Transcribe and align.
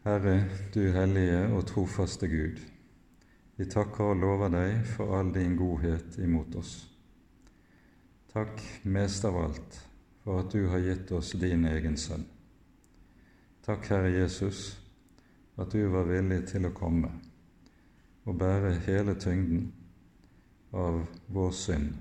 Herre, 0.00 0.46
du 0.74 0.92
hellige 0.92 1.40
og 1.52 1.66
trofaste 1.68 2.28
Gud, 2.28 2.56
vi 3.56 3.66
takker 3.68 4.14
og 4.14 4.22
lover 4.22 4.48
deg 4.48 4.86
for 4.88 5.12
all 5.18 5.28
din 5.34 5.58
godhet 5.60 6.16
imot 6.24 6.56
oss. 6.56 6.70
Takk 8.32 8.62
mest 8.88 9.28
av 9.28 9.36
alt 9.42 9.76
for 10.24 10.40
at 10.40 10.56
du 10.56 10.70
har 10.72 10.80
gitt 10.86 11.12
oss 11.12 11.34
din 11.36 11.68
egen 11.68 12.00
sønn. 12.00 12.24
Takk, 13.60 13.90
Herre 13.92 14.14
Jesus, 14.14 14.72
at 15.60 15.76
du 15.76 15.84
var 15.92 16.08
villig 16.08 16.46
til 16.48 16.70
å 16.70 16.72
komme 16.72 17.12
og 18.24 18.40
bære 18.40 18.78
hele 18.88 19.18
tyngden 19.20 19.68
av 20.72 21.02
vår 21.28 21.52
synd, 21.60 21.92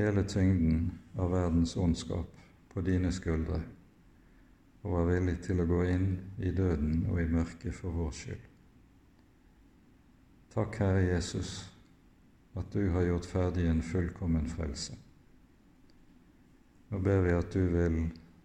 hele 0.00 0.24
tyngden 0.24 0.88
av 1.20 1.36
verdens 1.36 1.76
ondskap 1.76 2.32
på 2.72 2.88
dine 2.88 3.12
skuldre 3.12 3.60
og 4.86 4.92
var 4.92 5.08
villig 5.08 5.40
til 5.42 5.58
å 5.58 5.66
gå 5.66 5.80
inn 5.90 6.10
i 6.38 6.52
døden 6.54 7.08
og 7.10 7.18
i 7.18 7.26
mørket 7.26 7.74
for 7.74 7.90
vår 7.90 8.12
skyld. 8.14 8.44
Takk, 10.54 10.78
Herre 10.78 11.02
Jesus, 11.08 11.56
at 12.54 12.70
du 12.72 12.86
har 12.94 13.02
gjort 13.08 13.26
ferdig 13.26 13.66
en 13.66 13.82
fullkommen 13.82 14.46
frelse. 14.48 14.94
Nå 16.92 17.02
ber 17.02 17.26
vi 17.26 17.34
at 17.34 17.50
du 17.50 17.66
vil 17.74 17.98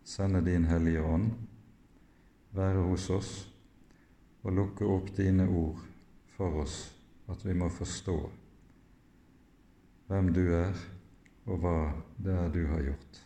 sende 0.03 0.41
din 0.41 0.65
Hellige 0.65 1.05
Ånd, 1.05 1.29
være 2.57 2.81
hos 2.89 3.09
oss 3.13 3.31
og 4.41 4.57
lukke 4.57 4.89
opp 4.89 5.13
dine 5.15 5.45
ord 5.45 5.79
for 6.33 6.63
oss, 6.65 6.83
at 7.29 7.45
vi 7.45 7.53
må 7.55 7.69
forstå 7.69 8.17
hvem 10.09 10.33
du 10.35 10.47
er, 10.57 10.73
og 11.45 11.61
hva 11.61 11.75
det 12.17 12.33
er 12.33 12.49
du 12.51 12.65
har 12.73 12.81
gjort. 12.89 13.21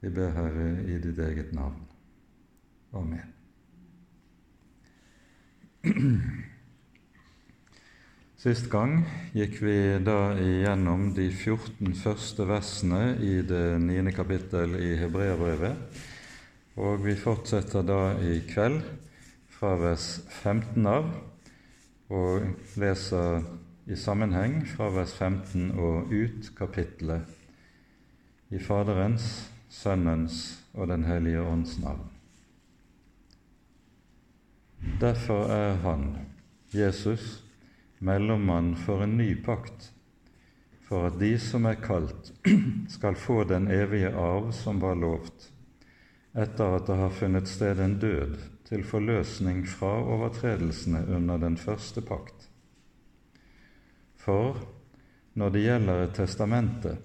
Vi 0.00 0.08
ber, 0.08 0.30
Herre, 0.32 0.82
i 0.88 0.98
ditt 1.02 1.18
eget 1.20 1.52
navn. 1.52 1.82
Amen. 2.96 3.34
Sist 8.40 8.70
gang 8.72 9.02
gikk 9.36 9.58
vi 9.60 9.98
da 10.00 10.32
igjennom 10.40 11.10
de 11.12 11.28
14 11.28 11.92
første 12.00 12.46
versene 12.48 13.18
i 13.20 13.42
det 13.44 13.76
9. 13.84 14.12
kapittel 14.16 14.78
i 14.80 14.96
Hebreabrevet, 14.96 15.76
og 16.80 17.04
vi 17.04 17.12
fortsetter 17.20 17.84
da 17.84 18.16
i 18.24 18.40
kveld 18.48 18.80
fra 19.52 19.76
vers 19.82 20.24
15 20.40 20.88
av 20.88 21.12
og 22.08 22.48
leser 22.80 23.44
i 23.92 23.96
sammenheng 24.00 24.64
fra 24.72 24.88
vers 24.96 25.12
15 25.12 25.76
og 25.76 26.08
ut 26.08 26.48
kapittelet 26.56 27.28
i 28.50 28.58
Faderens, 28.64 29.49
Sønnens 29.70 30.64
og 30.74 30.88
Den 30.90 31.04
hellige 31.06 31.42
ånds 31.46 31.76
navn. 31.78 32.08
Derfor 35.00 35.46
er 35.52 35.76
han, 35.84 36.16
Jesus, 36.74 37.44
mellommann 37.98 38.74
for 38.76 39.04
en 39.04 39.16
ny 39.16 39.34
pakt, 39.44 39.92
for 40.88 41.06
at 41.06 41.18
de 41.20 41.36
som 41.38 41.68
er 41.70 41.78
kalt, 41.78 42.32
skal 42.96 43.14
få 43.14 43.44
den 43.44 43.68
evige 43.70 44.10
arv 44.10 44.50
som 44.56 44.80
var 44.82 44.98
lovt, 44.98 45.50
etter 46.34 46.76
at 46.76 46.88
det 46.88 46.96
har 46.98 47.14
funnet 47.14 47.48
sted 47.48 47.78
en 47.78 47.98
død 48.02 48.38
til 48.66 48.82
forløsning 48.86 49.62
fra 49.68 49.92
overtredelsene 50.02 51.04
under 51.14 51.38
den 51.38 51.56
første 51.58 52.02
pakt. 52.02 52.48
For 54.18 54.58
når 55.38 55.54
det 55.54 55.62
gjelder 55.62 56.02
et 56.02 56.14
testamente, 56.18 56.96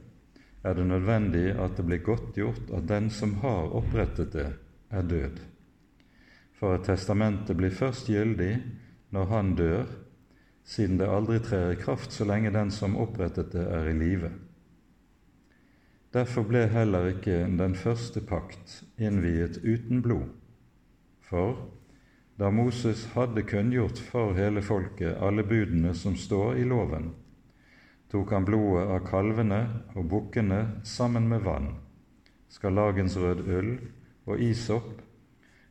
er 0.66 0.73
det 0.73 0.88
nødvendig 0.89 1.49
at 1.61 1.77
det 1.77 1.85
blir 1.85 2.02
godtgjort 2.05 2.71
at 2.73 2.88
den 2.89 3.09
som 3.13 3.35
har 3.44 3.73
opprettet 3.77 4.33
det, 4.33 4.47
er 4.89 5.02
død. 5.02 5.39
For 6.57 6.77
at 6.77 6.88
testamentet 6.88 7.57
blir 7.57 7.73
først 7.73 8.09
gyldig 8.09 8.53
når 9.13 9.25
han 9.30 9.53
dør, 9.55 9.85
siden 10.66 10.97
det 10.97 11.09
aldri 11.12 11.40
trer 11.44 11.73
i 11.73 11.79
kraft 11.79 12.13
så 12.16 12.25
lenge 12.25 12.53
den 12.53 12.72
som 12.73 12.97
opprettet 12.97 13.51
det, 13.53 13.66
er 13.66 13.90
i 13.91 13.97
live. 13.97 14.31
Derfor 16.16 16.47
ble 16.47 16.63
heller 16.72 17.11
ikke 17.11 17.44
den 17.59 17.75
første 17.75 18.22
pakt 18.23 18.79
innviet 18.97 19.59
uten 19.66 20.01
blod. 20.01 20.31
For 21.28 21.59
da 22.40 22.50
Moses 22.51 23.03
hadde 23.13 23.44
kunngjort 23.47 24.00
for 24.00 24.34
hele 24.38 24.63
folket 24.63 25.19
alle 25.23 25.44
budene 25.44 25.94
som 25.95 26.16
står 26.16 26.61
i 26.61 26.66
loven, 26.67 27.11
tok 28.16 28.31
han 28.31 28.46
blodet 28.48 28.86
av 28.88 29.02
kalvene 29.03 29.58
og 29.92 30.06
bukkene 30.08 30.59
sammen 30.88 31.26
med 31.28 31.42
vann, 31.44 31.74
skarlagensrød 32.56 33.42
ull 33.44 33.74
og 34.30 34.40
isopp, 34.40 35.02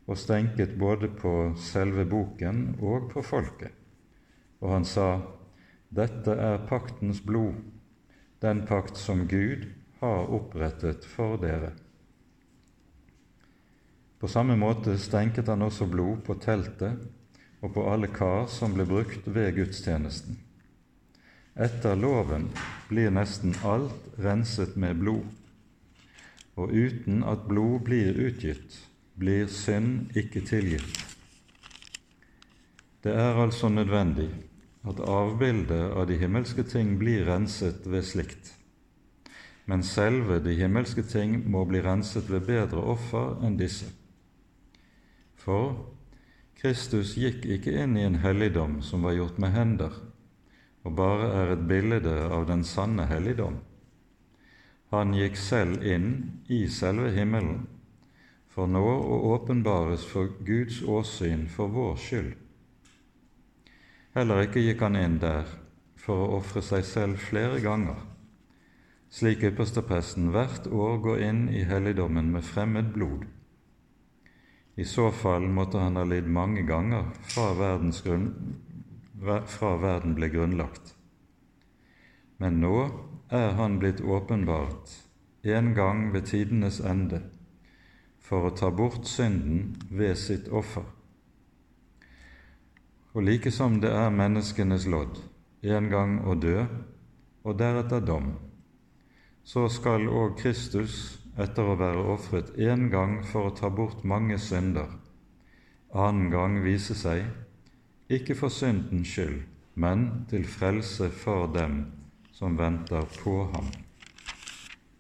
og 0.05 0.21
stenket 0.21 0.75
både 0.77 1.09
på 1.09 1.33
selve 1.57 2.05
boken 2.05 2.75
og 2.85 3.09
på 3.15 3.25
folket. 3.25 3.73
Og 4.61 4.75
han 4.75 4.85
sa, 4.85 5.23
Dette 5.89 6.37
er 6.37 6.67
paktens 6.69 7.23
blod, 7.25 7.57
den 8.45 8.65
pakt 8.69 9.01
som 9.01 9.25
Gud 9.31 9.65
har 10.03 10.29
opprettet 10.29 11.09
for 11.09 11.41
dere. 11.41 11.73
På 14.21 14.29
samme 14.29 14.59
måte 14.61 14.99
stenket 15.01 15.49
han 15.49 15.65
også 15.65 15.89
blod 15.89 16.27
på 16.29 16.37
teltet 16.45 17.07
og 17.65 17.73
på 17.73 17.89
alle 17.89 18.13
kar 18.13 18.51
som 18.53 18.77
ble 18.77 18.85
brukt 18.89 19.31
ved 19.33 19.55
gudstjenesten. 19.57 20.37
Etter 21.55 21.95
loven 21.95 22.49
blir 22.89 23.13
nesten 23.15 23.53
alt 23.63 24.19
renset 24.19 24.75
med 24.75 24.99
blod, 24.99 25.27
og 26.59 26.73
uten 26.75 27.21
at 27.31 27.45
blod 27.47 27.85
blir 27.87 28.17
utgitt, 28.27 28.81
blir 29.15 29.47
synd 29.47 30.17
ikke 30.19 30.43
tilgitt. 30.49 30.99
Det 33.07 33.15
er 33.15 33.39
altså 33.39 33.69
nødvendig 33.71 34.33
at 34.83 34.99
avbildet 34.99 35.93
av 35.95 36.09
de 36.11 36.17
himmelske 36.19 36.65
ting 36.67 36.97
blir 36.99 37.23
renset 37.29 37.87
ved 37.87 38.03
slikt, 38.03 38.51
men 39.71 39.87
selve 39.87 40.41
de 40.43 40.57
himmelske 40.59 41.05
ting 41.07 41.37
må 41.51 41.63
bli 41.71 41.85
renset 41.85 42.27
ved 42.35 42.49
bedre 42.49 42.83
offer 42.83 43.39
enn 43.47 43.61
disse. 43.61 43.87
For 45.39 45.77
Kristus 46.59 47.15
gikk 47.15 47.47
ikke 47.47 47.77
inn 47.85 47.95
i 47.95 48.09
en 48.09 48.19
helligdom 48.25 48.81
som 48.83 49.07
var 49.07 49.15
gjort 49.15 49.39
med 49.39 49.55
hender, 49.55 49.95
og 50.85 50.97
bare 50.97 51.31
er 51.41 51.53
et 51.55 51.69
bilde 51.69 52.13
av 52.29 52.47
den 52.49 52.65
sanne 52.69 53.07
helligdom. 53.09 53.57
Han 54.93 55.15
gikk 55.17 55.39
selv 55.41 55.83
inn 55.83 56.09
i 56.53 56.67
selve 56.71 57.11
himmelen, 57.17 57.65
for 58.53 58.71
nå 58.71 58.85
å 58.85 59.17
åpenbares 59.35 60.05
for 60.07 60.31
Guds 60.47 60.83
åsyn 60.87 61.49
for 61.51 61.73
vår 61.75 61.97
skyld. 61.99 62.35
Heller 64.15 64.45
ikke 64.45 64.63
gikk 64.63 64.85
han 64.87 64.99
inn 65.01 65.17
der 65.19 65.49
for 65.99 66.21
å 66.21 66.37
ofre 66.37 66.63
seg 66.63 66.85
selv 66.87 67.19
flere 67.19 67.59
ganger, 67.65 67.97
slik 69.11 69.43
ypperstepresten 69.49 70.29
hvert 70.35 70.69
år 70.69 71.01
går 71.03 71.25
inn 71.31 71.41
i 71.51 71.65
helligdommen 71.67 72.31
med 72.35 72.47
fremmed 72.47 72.93
blod. 72.95 73.25
I 74.77 74.85
så 74.87 75.09
fall 75.15 75.49
måtte 75.49 75.83
han 75.83 75.97
ha 75.99 76.05
lidd 76.07 76.29
mange 76.31 76.63
ganger 76.67 77.11
fra 77.33 77.51
verdens 77.59 78.03
grunn, 78.07 78.31
fra 79.21 79.77
verden 79.79 80.15
ble 80.19 80.29
grunnlagt. 80.33 80.95
Men 82.39 82.61
nå 82.61 82.77
er 83.31 83.55
han 83.59 83.79
blitt 83.79 84.01
åpenbart 84.01 84.91
en 85.43 85.75
gang 85.75 86.13
ved 86.13 86.27
tidenes 86.33 86.81
ende 86.81 87.21
for 88.25 88.49
å 88.49 88.55
ta 88.57 88.71
bort 88.73 89.07
synden 89.07 89.75
ved 89.91 90.17
sitt 90.19 90.49
offer. 90.49 90.87
Og 93.15 93.23
like 93.23 93.53
som 93.55 93.79
det 93.83 93.93
er 93.95 94.11
menneskenes 94.11 94.89
lodd 94.91 95.21
en 95.63 95.89
gang 95.93 96.17
å 96.27 96.35
dø 96.35 96.65
og 97.45 97.59
deretter 97.61 98.03
dom, 98.05 98.33
så 99.45 99.69
skal 99.69 100.09
òg 100.09 100.39
Kristus, 100.41 101.21
etter 101.37 101.67
å 101.67 101.77
være 101.77 102.03
ofret 102.15 102.53
én 102.63 102.89
gang 102.93 103.19
for 103.27 103.49
å 103.49 103.55
ta 103.55 103.69
bort 103.69 104.05
mange 104.07 104.39
synder, 104.39 104.89
annen 105.91 106.31
gang 106.33 106.61
vise 106.65 106.95
seg 106.97 107.27
ikke 108.09 108.35
for 108.35 108.49
syndens 108.49 109.09
skyld, 109.09 109.43
men 109.75 110.27
til 110.31 110.47
frelse 110.47 111.11
for 111.11 111.47
dem 111.55 111.85
som 112.33 112.59
venter 112.59 113.07
på 113.21 113.45
ham. 113.55 113.71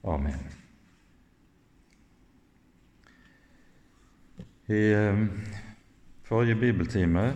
Amen. 0.04 0.40
I 4.68 4.82
eh, 4.96 5.26
forrige 6.24 6.56
bibeltime 6.56 7.34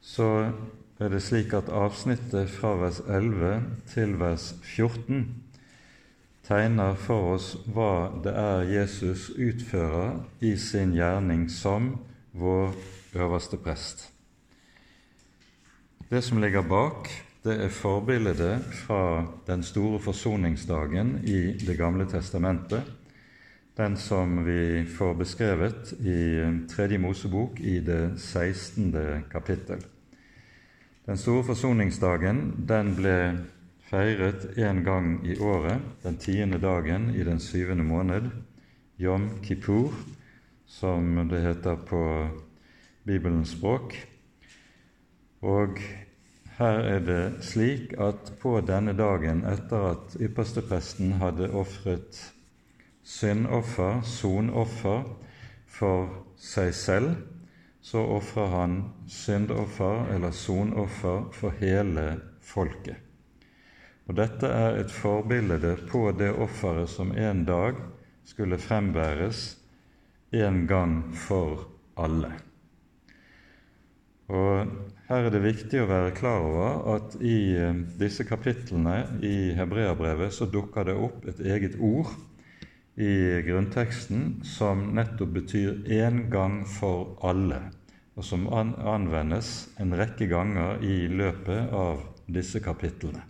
så 0.00 0.52
er 1.00 1.08
det 1.08 1.22
slik 1.22 1.52
at 1.56 1.68
avsnittet 1.72 2.50
fra 2.50 2.74
vers 2.76 3.00
11 3.08 3.62
til 3.88 4.18
vers 4.20 4.54
14 4.62 5.24
tegner 6.44 6.94
for 7.00 7.34
oss 7.34 7.54
hva 7.72 8.12
det 8.24 8.34
er 8.36 8.66
Jesus 8.68 9.30
utfører 9.32 10.20
i 10.44 10.54
sin 10.60 10.92
gjerning 10.96 11.48
som 11.50 11.94
vår 12.36 12.74
øverste 13.16 13.56
prest. 13.56 14.13
Det 16.08 16.22
som 16.22 16.38
ligger 16.38 16.62
bak, 16.62 17.08
det 17.42 17.54
er 17.64 17.70
forbildet 17.72 18.66
fra 18.84 19.24
den 19.46 19.62
store 19.64 19.98
forsoningsdagen 20.04 21.14
i 21.24 21.56
Det 21.56 21.78
gamle 21.78 22.04
testamentet, 22.04 22.82
den 23.76 23.96
som 23.96 24.44
vi 24.44 24.84
får 24.84 25.14
beskrevet 25.14 25.94
i 26.00 26.44
Tredje 26.68 26.98
Mosebok 26.98 27.60
i 27.60 27.80
det 27.80 28.20
16. 28.20 28.92
kapittel. 29.32 29.80
Den 31.06 31.16
store 31.16 31.44
forsoningsdagen 31.44 32.52
den 32.68 32.94
ble 33.00 33.16
feiret 33.88 34.58
én 34.58 34.84
gang 34.84 35.26
i 35.26 35.38
året, 35.40 35.80
den 36.02 36.16
tiende 36.16 36.60
dagen 36.60 37.14
i 37.16 37.24
den 37.24 37.40
syvende 37.40 37.84
måned, 37.84 38.28
Yom 39.00 39.30
Kippur, 39.42 39.94
som 40.66 41.28
det 41.28 41.42
heter 41.42 41.76
på 41.76 42.28
Bibelens 43.04 43.56
språk. 43.56 44.13
Og 45.44 45.78
her 46.58 46.78
er 46.88 47.02
det 47.04 47.22
slik 47.44 47.92
at 48.00 48.32
på 48.40 48.56
denne 48.64 48.94
dagen, 48.96 49.42
etter 49.44 49.90
at 49.90 50.16
ypperstepresten 50.22 51.18
hadde 51.20 51.50
ofret 51.52 52.20
syndoffer, 53.04 54.00
sonoffer, 54.08 55.04
for 55.74 56.10
seg 56.38 56.70
selv, 56.76 57.16
så 57.84 58.00
ofrer 58.16 58.52
han 58.52 58.76
syndoffer 59.10 60.06
eller 60.14 60.32
sonoffer 60.32 61.26
for 61.34 61.58
hele 61.60 62.06
folket. 62.40 62.96
Og 64.06 64.16
Dette 64.16 64.48
er 64.48 64.78
et 64.80 64.92
forbilde 64.92 65.74
på 65.90 66.06
det 66.16 66.30
offeret 66.32 66.88
som 66.92 67.12
en 67.12 67.44
dag 67.48 67.80
skulle 68.24 68.60
frembæres 68.60 69.58
en 70.32 70.64
gang 70.68 70.98
for 71.16 71.66
alle. 72.00 72.32
Og 74.28 74.68
Her 75.04 75.26
er 75.26 75.34
det 75.34 75.42
viktig 75.44 75.82
å 75.82 75.88
være 75.90 76.14
klar 76.16 76.40
over 76.40 76.94
at 76.94 77.16
i 77.20 77.52
eh, 77.60 77.74
disse 78.00 78.24
kapitlene 78.24 79.20
i 79.20 79.52
Hebreabrevet 79.52 80.32
så 80.32 80.48
dukker 80.48 80.88
det 80.88 80.94
opp 80.96 81.26
et 81.28 81.42
eget 81.44 81.76
ord 81.76 82.14
i 82.96 83.42
grunnteksten 83.44 84.40
som 84.48 84.94
nettopp 84.96 85.34
betyr 85.34 85.84
'én 85.84 86.30
gang 86.30 86.64
for 86.64 87.18
alle', 87.20 87.68
og 88.16 88.24
som 88.24 88.48
anvendes 88.48 89.68
en 89.78 89.92
rekke 89.92 90.26
ganger 90.26 90.80
i 90.80 91.08
løpet 91.08 91.72
av 91.72 92.00
disse 92.28 92.60
kapitlene. 92.60 93.20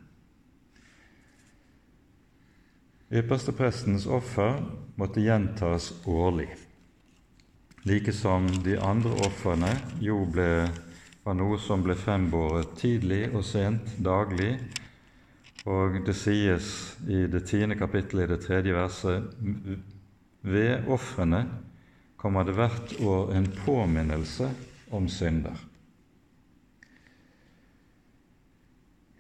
Yppersteprestens 3.11 4.07
offer 4.07 4.63
måtte 4.97 5.21
gjentas 5.21 5.93
årlig, 6.07 6.49
like 7.85 8.13
som 8.13 8.47
de 8.63 8.79
andre 8.79 9.11
ofrene 9.27 9.75
jo 10.01 10.25
ble, 10.27 10.69
var 11.25 11.37
noe 11.39 11.59
som 11.61 11.83
ble 11.85 11.97
frembåret 11.97 12.75
tidlig 12.77 13.31
og 13.33 13.45
sent, 13.49 13.95
daglig. 14.05 14.59
Og 15.65 16.03
det 16.05 16.13
sies 16.19 16.67
i 17.09 17.25
det 17.33 17.47
tiende 17.49 17.79
kapittelet 17.81 18.27
i 18.27 18.33
det 18.35 18.43
tredje 18.45 18.75
verset 18.77 19.31
ved 20.45 20.91
ofrene 20.93 21.47
kommer 22.21 22.45
det 22.45 22.57
hvert 22.59 22.93
år 23.01 23.33
en 23.37 23.49
påminnelse 23.65 24.51
om 24.93 25.09
synder. 25.09 25.57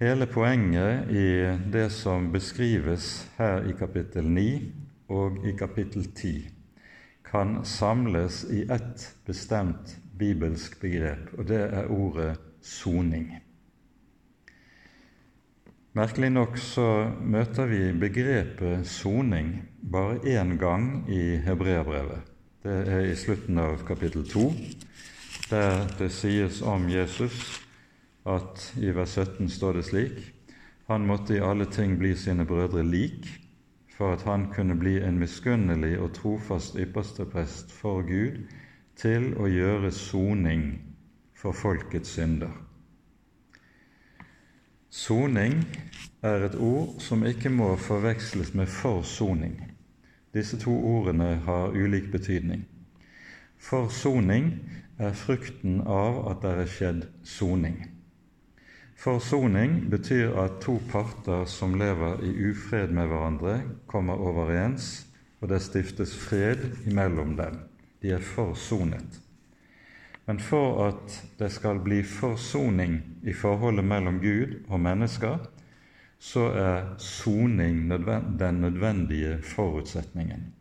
Hele 0.00 0.26
poenget 0.28 1.08
i 1.08 1.28
det 1.72 1.86
som 1.94 2.28
beskrives 2.32 3.24
her 3.38 3.64
i 3.64 3.72
kapittel 3.78 4.28
9 4.28 4.48
og 5.14 5.44
i 5.48 5.54
kapittel 5.56 6.04
10, 6.10 6.48
kan 7.24 7.62
samles 7.64 8.42
i 8.52 8.66
ett 8.68 9.06
bestemt 9.24 9.96
bibelsk 10.18 10.80
begrep, 10.80 11.32
og 11.38 11.48
det 11.48 11.60
er 11.60 11.90
ordet 11.90 12.36
soning. 12.62 13.32
Merkelig 15.94 16.30
nok 16.30 16.58
så 16.58 16.88
møter 17.22 17.68
vi 17.70 17.92
begrepet 17.98 18.86
soning 18.86 19.52
bare 19.92 20.18
én 20.26 20.56
gang 20.58 21.04
i 21.08 21.36
Hebreabrevet. 21.44 22.30
Det 22.64 22.78
er 22.88 23.06
i 23.10 23.14
slutten 23.14 23.58
av 23.58 23.84
kapittel 23.86 24.24
2, 24.26 24.46
der 25.50 25.84
det 25.98 26.10
sies 26.12 26.62
om 26.62 26.88
Jesus 26.90 27.60
at 28.26 28.72
i 28.80 28.90
vers 28.96 29.18
17 29.20 29.50
står 29.52 29.78
det 29.78 29.84
slik 29.84 30.22
han 30.88 31.06
måtte 31.06 31.36
i 31.36 31.40
alle 31.40 31.64
ting 31.72 31.96
bli 31.98 32.12
sine 32.16 32.44
brødre 32.44 32.82
lik, 32.84 33.28
for 33.96 34.12
at 34.12 34.22
han 34.28 34.50
kunne 34.52 34.76
bli 34.76 34.98
en 35.00 35.18
miskunnelig 35.18 35.94
og 35.98 36.12
trofast 36.18 36.76
yppersteprest 36.76 37.72
for 37.72 38.02
Gud 38.04 38.42
til 38.96 39.32
å 39.40 39.48
gjøre 39.50 39.90
soning 39.92 40.66
for 41.34 41.56
folkets 41.56 42.14
synder. 42.16 42.52
Soning 44.94 45.64
er 46.22 46.46
et 46.46 46.54
ord 46.54 47.00
som 47.02 47.24
ikke 47.26 47.50
må 47.50 47.72
forveksles 47.76 48.54
med 48.54 48.70
forsoning. 48.70 49.56
Disse 50.34 50.58
to 50.62 50.72
ordene 50.74 51.34
har 51.46 51.74
ulik 51.74 52.12
betydning. 52.12 52.62
Forsoning 53.58 54.52
er 54.98 55.12
frukten 55.18 55.80
av 55.82 56.22
at 56.30 56.42
det 56.44 56.54
er 56.54 56.70
skjedd 56.70 57.04
soning. 57.26 57.80
Forsoning 58.94 59.90
betyr 59.90 60.36
at 60.38 60.60
to 60.62 60.78
parter 60.90 61.44
som 61.50 61.74
lever 61.78 62.22
i 62.22 62.30
ufred 62.50 62.94
med 62.94 63.10
hverandre, 63.10 63.56
kommer 63.90 64.14
overens, 64.14 65.08
og 65.42 65.50
det 65.50 65.60
stiftes 65.62 66.14
fred 66.16 66.70
imellom 66.86 67.34
dem. 67.36 67.58
De 68.04 68.10
er 68.12 68.20
forsonet. 68.20 69.20
Men 70.28 70.40
for 70.40 70.82
at 70.90 71.14
det 71.38 71.48
skal 71.52 71.80
bli 71.84 72.02
forsoning 72.04 72.98
i 73.24 73.32
forholdet 73.32 73.84
mellom 73.84 74.20
Gud 74.20 74.58
og 74.68 74.80
mennesker, 74.80 75.38
så 76.20 76.44
er 76.52 76.94
soning 77.00 77.88
den 78.40 78.60
nødvendige 78.60 79.38
forutsetningen. 79.42 80.52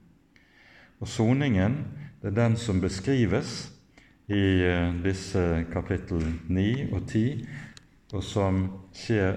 Og 1.00 1.08
soningen 1.08 1.78
det 2.22 2.32
er 2.32 2.40
den 2.48 2.56
som 2.56 2.80
beskrives 2.82 3.72
i 4.32 4.64
eh, 4.64 4.94
disse 5.04 5.66
kapittel 5.74 6.24
9 6.48 6.94
og 6.96 7.08
10, 7.08 7.48
og 8.14 8.24
som 8.24 8.62
skjer 8.96 9.36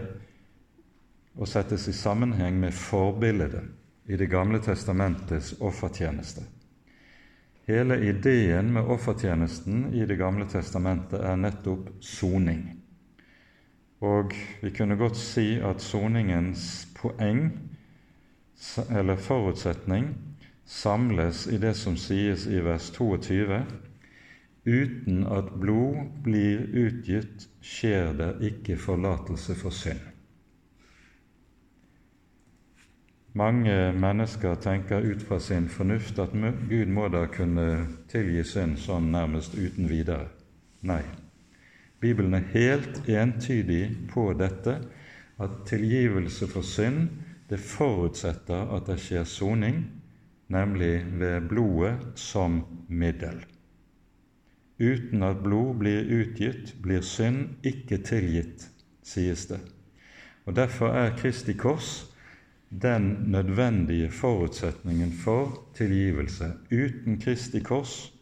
og 1.36 1.48
settes 1.50 1.88
i 1.90 1.94
sammenheng 1.94 2.60
med 2.60 2.72
forbildet 2.72 3.66
i 4.06 4.16
Det 4.16 4.30
gamle 4.30 4.62
testamentets 4.62 5.56
offertjeneste. 5.60 6.46
Hele 7.66 7.96
ideen 8.06 8.72
med 8.72 8.86
offertjenesten 8.94 9.94
i 9.94 10.06
Det 10.06 10.16
gamle 10.20 10.46
testamentet 10.46 11.18
er 11.18 11.38
nettopp 11.40 11.88
soning. 12.00 12.60
Og 14.06 14.34
vi 14.62 14.70
kunne 14.76 14.98
godt 15.00 15.18
si 15.18 15.56
at 15.58 15.82
soningens 15.82 16.86
poeng, 16.94 17.48
eller 18.86 19.18
forutsetning, 19.18 20.12
samles 20.66 21.46
i 21.50 21.58
det 21.58 21.74
som 21.78 21.98
sies 21.98 22.46
i 22.46 22.62
vers 22.62 22.90
22 22.94 23.60
Uten 24.66 25.26
at 25.30 25.50
blod 25.62 26.06
blir 26.22 26.62
utgitt, 26.86 27.48
skjer 27.62 28.14
det 28.18 28.32
ikke 28.48 28.78
forlatelse 28.78 29.54
for 29.58 29.74
synd. 29.74 30.15
Mange 33.36 33.92
mennesker 33.92 34.54
tenker 34.54 35.04
ut 35.04 35.22
fra 35.22 35.36
sin 35.38 35.68
fornuft 35.68 36.18
at 36.18 36.32
Gud 36.70 36.88
må 36.88 37.08
da 37.12 37.26
kunne 37.28 37.84
tilgi 38.08 38.40
synd 38.48 38.78
sånn 38.80 39.10
nærmest 39.12 39.52
uten 39.58 39.90
videre. 39.90 40.30
Nei. 40.80 41.02
Bibelen 42.00 42.38
er 42.38 42.48
helt 42.54 43.02
entydig 43.08 44.08
på 44.08 44.30
dette, 44.40 44.78
at 45.36 45.60
tilgivelse 45.68 46.48
for 46.48 46.64
synd 46.64 47.10
det 47.50 47.60
forutsetter 47.60 48.72
at 48.72 48.88
det 48.88 48.96
skjer 49.04 49.28
soning, 49.28 49.84
nemlig 50.48 51.04
ved 51.20 51.52
blodet 51.52 52.16
som 52.16 52.62
middel. 52.88 53.44
Uten 54.80 55.28
at 55.28 55.44
blod 55.44 55.76
blir 55.84 56.08
utgitt, 56.22 56.72
blir 56.80 57.04
synd 57.04 57.60
ikke 57.68 58.00
tilgitt, 58.00 58.70
sies 59.04 59.44
det. 59.52 59.60
Og 60.48 60.56
Derfor 60.56 60.96
er 60.96 61.16
Kristi 61.20 61.52
kors 61.52 62.06
den 62.70 63.16
nødvendige 63.26 64.10
forutsetningen 64.10 65.12
for 65.12 65.68
tilgivelse. 65.74 66.52
Uten 66.72 67.20
Kristi 67.20 67.60
kors, 67.60 68.12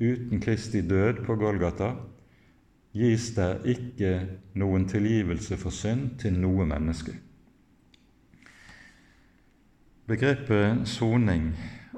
uten 0.00 0.40
Kristi 0.40 0.80
død 0.80 1.24
på 1.26 1.36
Golgata, 1.36 1.92
gis 2.92 3.30
det 3.36 3.60
ikke 3.64 4.12
noen 4.54 4.88
tilgivelse 4.88 5.56
for 5.56 5.70
synd 5.70 6.18
til 6.20 6.36
noe 6.38 6.66
menneske. 6.68 7.14
Begrepet 10.06 10.82
soning 10.88 11.52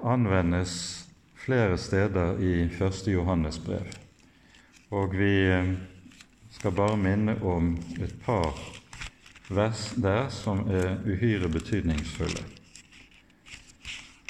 anvendes 0.04 1.04
flere 1.34 1.78
steder 1.78 2.38
i 2.38 2.52
1. 2.68 3.08
Johannes 3.08 3.58
brev. 3.58 3.88
Og 4.90 5.16
vi 5.18 5.50
skal 6.54 6.72
bare 6.72 6.96
minne 6.96 7.34
om 7.42 7.74
et 8.00 8.14
par 8.24 8.54
vers 9.50 9.94
der 9.96 10.28
som 10.32 10.64
er 10.70 10.96
uhyre 11.04 11.48
betydningsfulle. 11.48 12.44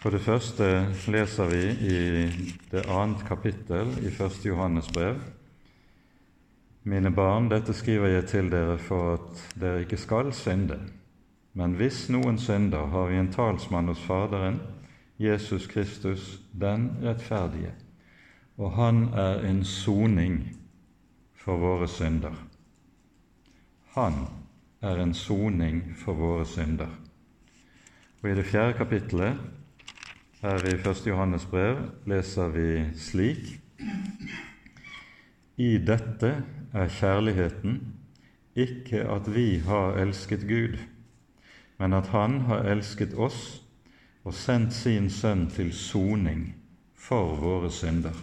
For 0.03 0.13
det 0.13 0.21
første 0.21 0.67
leser 1.09 1.49
vi 1.49 1.63
i 1.89 2.01
det 2.73 2.83
annet 2.93 3.23
kapittel 3.25 3.95
i 4.05 4.11
første 4.13 4.49
Johannes 4.49 4.91
brev. 4.93 5.17
Mine 6.85 7.09
barn, 7.15 7.49
dette 7.49 7.73
skriver 7.73 8.11
jeg 8.13 8.27
til 8.29 8.51
dere 8.53 8.77
for 8.79 9.15
at 9.15 9.45
dere 9.61 9.81
ikke 9.87 9.97
skal 9.97 10.33
synde. 10.37 10.77
Men 11.55 11.79
hvis 11.79 12.09
noen 12.13 12.37
synder, 12.39 12.91
har 12.93 13.09
vi 13.09 13.17
en 13.17 13.33
talsmann 13.33 13.89
hos 13.89 14.03
Faderen, 14.05 14.61
Jesus 15.19 15.67
Kristus 15.71 16.41
den 16.53 16.91
rettferdige, 17.03 17.73
og 18.59 18.73
han 18.77 19.05
er 19.15 19.47
en 19.49 19.65
soning 19.65 20.41
for 21.39 21.57
våre 21.57 21.89
synder. 21.89 22.35
Han 23.95 24.27
er 24.85 25.01
en 25.01 25.15
soning 25.17 25.81
for 25.97 26.17
våre 26.19 26.45
synder. 26.47 26.91
Og 28.23 28.31
I 28.31 28.37
det 28.37 28.47
fjerde 28.49 28.77
kapittelet 28.77 29.41
her 30.43 30.67
i 30.69 30.75
1. 30.77 31.07
Johannes 31.07 31.47
brev 31.49 31.79
leser 32.09 32.53
vi 32.53 32.69
slik 33.01 33.61
I 35.57 35.71
dette 35.79 36.35
er 36.75 36.91
kjærligheten, 36.99 37.79
ikke 38.55 39.05
at 39.09 39.29
vi 39.35 39.59
har 39.65 39.97
elsket 40.03 40.45
Gud, 40.49 40.77
men 41.79 41.93
at 41.93 42.13
Han 42.13 42.41
har 42.49 42.69
elsket 42.69 43.15
oss 43.15 43.63
og 44.25 44.35
sendt 44.35 44.73
sin 44.73 45.11
Sønn 45.11 45.47
til 45.51 45.73
soning 45.73 46.55
for 46.97 47.37
våre 47.41 47.71
synder. 47.71 48.15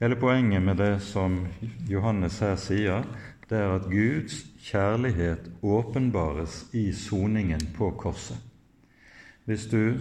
Hele 0.00 0.16
poenget 0.16 0.62
med 0.62 0.76
det 0.76 1.02
som 1.02 1.46
Johannes 1.88 2.38
her 2.38 2.56
sier, 2.60 3.06
det 3.48 3.58
er 3.58 3.76
at 3.78 3.86
Guds 3.90 4.42
kjærlighet 4.66 5.50
åpenbares 5.62 6.66
i 6.74 6.92
soningen 6.92 7.62
på 7.76 7.90
korset. 7.98 8.38
Hvis 9.44 9.66
du 9.70 9.94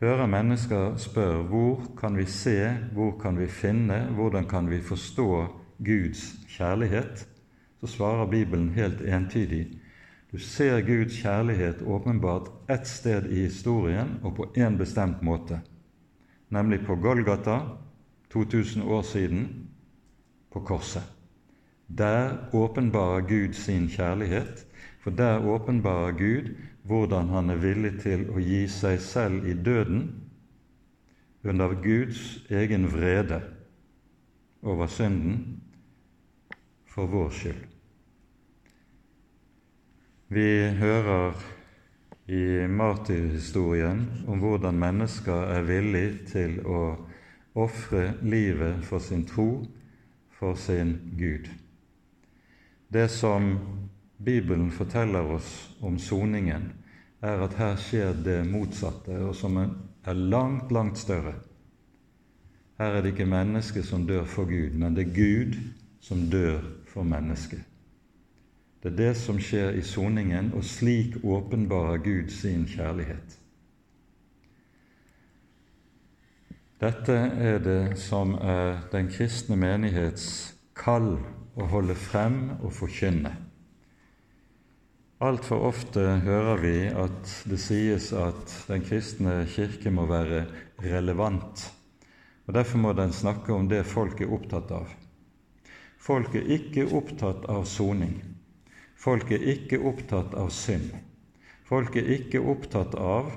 hører 0.00 0.26
mennesker 0.30 0.96
spørre 0.96 1.42
hvor 1.50 1.82
kan 1.98 2.16
vi 2.16 2.26
se, 2.30 2.56
hvor 2.92 3.18
kan 3.18 3.38
vi 3.38 3.46
finne, 3.46 4.04
hvordan 4.14 4.48
kan 4.48 4.70
vi 4.70 4.80
forstå 4.80 5.46
Guds 5.84 6.34
kjærlighet, 6.48 7.26
så 7.80 7.86
svarer 7.86 8.30
Bibelen 8.30 8.70
helt 8.78 9.00
entydig 9.00 9.66
du 10.34 10.38
ser 10.38 10.80
Guds 10.82 11.14
kjærlighet 11.22 11.82
åpenbart 11.86 12.48
ett 12.66 12.88
sted 12.90 13.28
i 13.30 13.44
historien 13.44 14.16
og 14.26 14.32
på 14.34 14.48
én 14.58 14.74
bestemt 14.74 15.20
måte, 15.22 15.60
nemlig 16.50 16.80
på 16.86 16.96
Golgata 16.98 17.60
2000 18.32 18.82
år 18.82 19.02
siden, 19.02 19.44
på 20.50 20.60
korset. 20.60 21.02
Der 21.88 22.48
åpenbarer 22.52 23.20
Gud 23.20 23.52
sin 23.52 23.88
kjærlighet, 23.88 24.66
for 25.00 25.10
der 25.10 25.44
åpenbarer 25.46 26.12
Gud 26.12 26.54
hvordan 26.84 27.28
han 27.28 27.50
er 27.50 27.60
villig 27.60 27.98
til 28.00 28.26
å 28.30 28.40
gi 28.40 28.64
seg 28.68 29.00
selv 29.00 29.46
i 29.48 29.54
døden 29.56 30.08
under 31.44 31.74
Guds 31.84 32.44
egen 32.50 32.88
vrede 32.92 33.40
over 34.62 34.86
synden 34.86 35.60
for 36.88 37.08
vår 37.08 37.30
skyld. 37.30 37.64
Vi 40.28 40.48
hører 40.80 41.36
i 42.26 42.66
martyrhistorien 42.68 44.06
om 44.28 44.40
hvordan 44.40 44.78
mennesker 44.80 45.50
er 45.56 45.66
villige 45.68 46.24
til 46.32 46.56
å 46.64 46.84
ofre 47.54 48.14
livet 48.24 48.80
for 48.88 49.04
sin 49.04 49.26
tro, 49.28 49.66
for 50.32 50.56
sin 50.58 50.96
Gud. 51.18 51.52
Det 52.94 53.08
som 53.08 53.58
Bibelen 54.16 54.70
forteller 54.70 55.26
oss 55.34 55.70
om 55.80 55.98
soningen, 55.98 56.68
er 57.18 57.40
at 57.42 57.56
her 57.58 57.74
skjer 57.80 58.12
det 58.22 58.36
motsatte, 58.46 59.16
og 59.18 59.34
som 59.34 59.58
er 59.58 60.14
langt, 60.14 60.70
langt 60.70 61.00
større. 61.02 61.32
Her 62.78 62.94
er 62.94 63.02
det 63.02 63.16
ikke 63.16 63.26
mennesket 63.26 63.88
som 63.88 64.06
dør 64.06 64.22
for 64.30 64.46
Gud, 64.46 64.78
men 64.78 64.94
det 64.94 65.08
er 65.08 65.16
Gud 65.16 65.58
som 66.00 66.22
dør 66.30 66.62
for 66.86 67.02
mennesket. 67.02 67.66
Det 68.82 68.92
er 68.92 68.96
det 69.02 69.12
som 69.18 69.42
skjer 69.42 69.74
i 69.74 69.82
soningen, 69.82 70.52
og 70.54 70.62
slik 70.62 71.18
åpenbarer 71.24 71.98
Gud 71.98 72.30
sin 72.30 72.62
kjærlighet. 72.70 73.38
Dette 76.78 77.22
er 77.50 77.58
det 77.58 77.96
som 77.98 78.38
er 78.38 78.84
den 78.92 79.10
kristne 79.10 79.56
menighets 79.58 80.54
kall 80.78 81.16
å 81.54 81.66
holde 81.70 81.94
frem 81.98 82.38
og 82.60 82.72
forkynne. 82.74 83.32
Altfor 85.24 85.68
ofte 85.70 86.02
hører 86.24 86.58
vi 86.60 86.76
at 86.90 87.30
det 87.48 87.60
sies 87.62 88.10
at 88.18 88.50
den 88.68 88.82
kristne 88.84 89.44
kirke 89.48 89.92
må 89.94 90.08
være 90.10 90.42
relevant, 90.82 91.62
og 92.44 92.56
derfor 92.58 92.82
må 92.82 92.92
den 92.98 93.14
snakke 93.14 93.54
om 93.54 93.70
det 93.70 93.84
folk 93.88 94.20
er 94.20 94.34
opptatt 94.34 94.74
av. 94.74 94.90
Folk 96.04 96.34
er 96.36 96.50
ikke 96.58 96.90
opptatt 96.92 97.46
av 97.48 97.64
soning. 97.64 98.18
Folk 99.00 99.30
er 99.32 99.46
ikke 99.54 99.80
opptatt 99.80 100.34
av 100.36 100.50
synd. 100.52 100.90
Folk 101.64 101.96
er 101.96 102.10
ikke 102.18 102.42
opptatt 102.44 102.92
av 103.00 103.30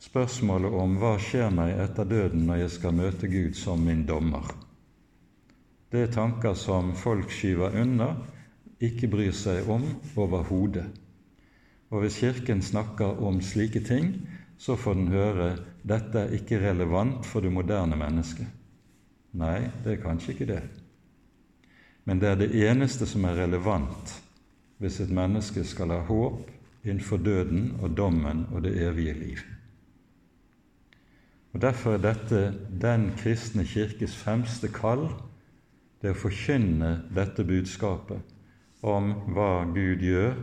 spørsmålet 0.00 0.72
om 0.76 0.96
hva 1.00 1.16
skjer 1.20 1.52
meg 1.52 1.74
etter 1.82 2.08
døden 2.08 2.46
når 2.48 2.62
jeg 2.62 2.72
skal 2.78 2.96
møte 2.96 3.28
Gud 3.28 3.58
som 3.58 3.84
min 3.84 4.06
dommer. 4.08 4.48
Det 5.92 6.02
er 6.02 6.12
tanker 6.12 6.54
som 6.58 6.94
folk 6.98 7.30
skyver 7.30 7.76
unna, 7.80 8.08
ikke 8.82 9.08
bryr 9.08 9.34
seg 9.34 9.68
om 9.70 9.84
overhodet. 10.18 10.84
Og 11.90 12.02
hvis 12.02 12.18
Kirken 12.20 12.62
snakker 12.62 13.22
om 13.22 13.38
slike 13.40 13.80
ting, 13.86 14.16
så 14.58 14.76
får 14.76 14.94
den 14.98 15.08
høre 15.12 15.50
dette 15.86 16.24
er 16.24 16.34
ikke 16.34 16.58
relevant 16.60 17.26
for 17.26 17.44
det 17.44 17.52
moderne 17.52 17.96
mennesket. 17.96 18.48
Nei, 19.36 19.68
det 19.84 19.94
er 19.96 20.02
kanskje 20.02 20.32
ikke 20.32 20.48
det. 20.50 20.62
Men 22.04 22.20
det 22.22 22.28
er 22.30 22.40
det 22.40 22.54
eneste 22.66 23.06
som 23.06 23.26
er 23.28 23.38
relevant 23.44 24.14
hvis 24.80 25.00
et 25.00 25.12
menneske 25.12 25.64
skal 25.64 25.92
ha 25.94 26.02
håp 26.08 26.50
innenfor 26.84 27.20
døden 27.22 27.76
og 27.80 27.96
dommen 27.96 28.44
og 28.52 28.62
det 28.66 28.74
evige 28.82 29.14
liv. 29.14 29.44
Og 31.54 31.62
Derfor 31.62 31.96
er 31.96 32.02
dette 32.04 32.40
den 32.80 33.10
kristne 33.16 33.64
kirkes 33.64 34.16
fremste 34.16 34.68
kall, 34.68 35.08
det 36.02 36.12
å 36.12 36.18
forkynne 36.18 36.92
dette 37.14 37.44
budskapet 37.46 38.34
om 38.86 39.12
hva 39.34 39.64
Gud 39.72 40.04
gjør 40.04 40.36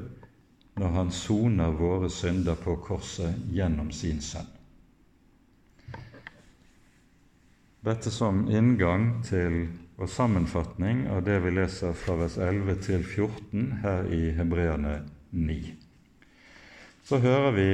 når 0.82 0.96
Han 0.98 1.12
soner 1.14 1.76
våre 1.78 2.10
synder 2.10 2.58
på 2.58 2.76
korset 2.82 3.38
gjennom 3.54 3.92
sin 3.94 4.22
sønn. 4.22 4.50
Dette 7.84 8.10
som 8.12 8.46
inngang 8.50 9.20
til 9.28 9.68
og 10.02 10.10
sammenfatning 10.10 11.06
av 11.12 11.22
det 11.28 11.38
vi 11.44 11.52
leser 11.54 11.94
fra 11.98 12.16
vers 12.18 12.38
11 12.42 12.78
til 12.86 13.04
14 13.04 13.66
her 13.84 14.08
i 14.10 14.32
Hebreane 14.34 14.96
9. 15.32 15.58
Så 17.04 17.20
hører 17.22 17.52
vi 17.52 17.68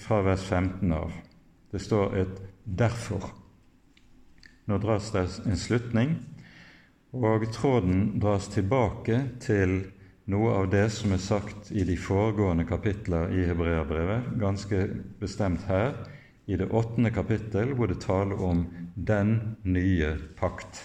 fra 0.00 0.22
vers 0.24 0.44
15 0.46 0.92
av. 0.92 1.12
Det 1.72 1.80
står 1.82 2.14
et 2.16 2.40
'derfor'. 2.64 3.30
Nå 4.66 4.78
dras 4.78 5.10
det 5.10 5.40
en 5.46 5.56
slutning, 5.56 6.16
og 7.14 7.46
tråden 7.54 8.16
dras 8.20 8.48
tilbake 8.52 9.20
til 9.44 9.78
noe 10.26 10.56
av 10.58 10.70
det 10.72 10.88
som 10.90 11.14
er 11.14 11.22
sagt 11.22 11.70
i 11.70 11.84
de 11.86 11.94
foregående 12.00 12.66
kapitler 12.66 13.30
i 13.30 13.46
Hebreabrevet, 13.46 14.32
ganske 14.40 14.82
bestemt 15.20 15.68
her, 15.70 15.94
i 16.46 16.58
det 16.58 16.70
åttende 16.70 17.10
kapittel, 17.10 17.74
hvor 17.74 17.90
det 17.90 18.00
taler 18.02 18.42
om 18.42 18.66
den 18.94 19.56
nye 19.62 20.14
pakt 20.38 20.84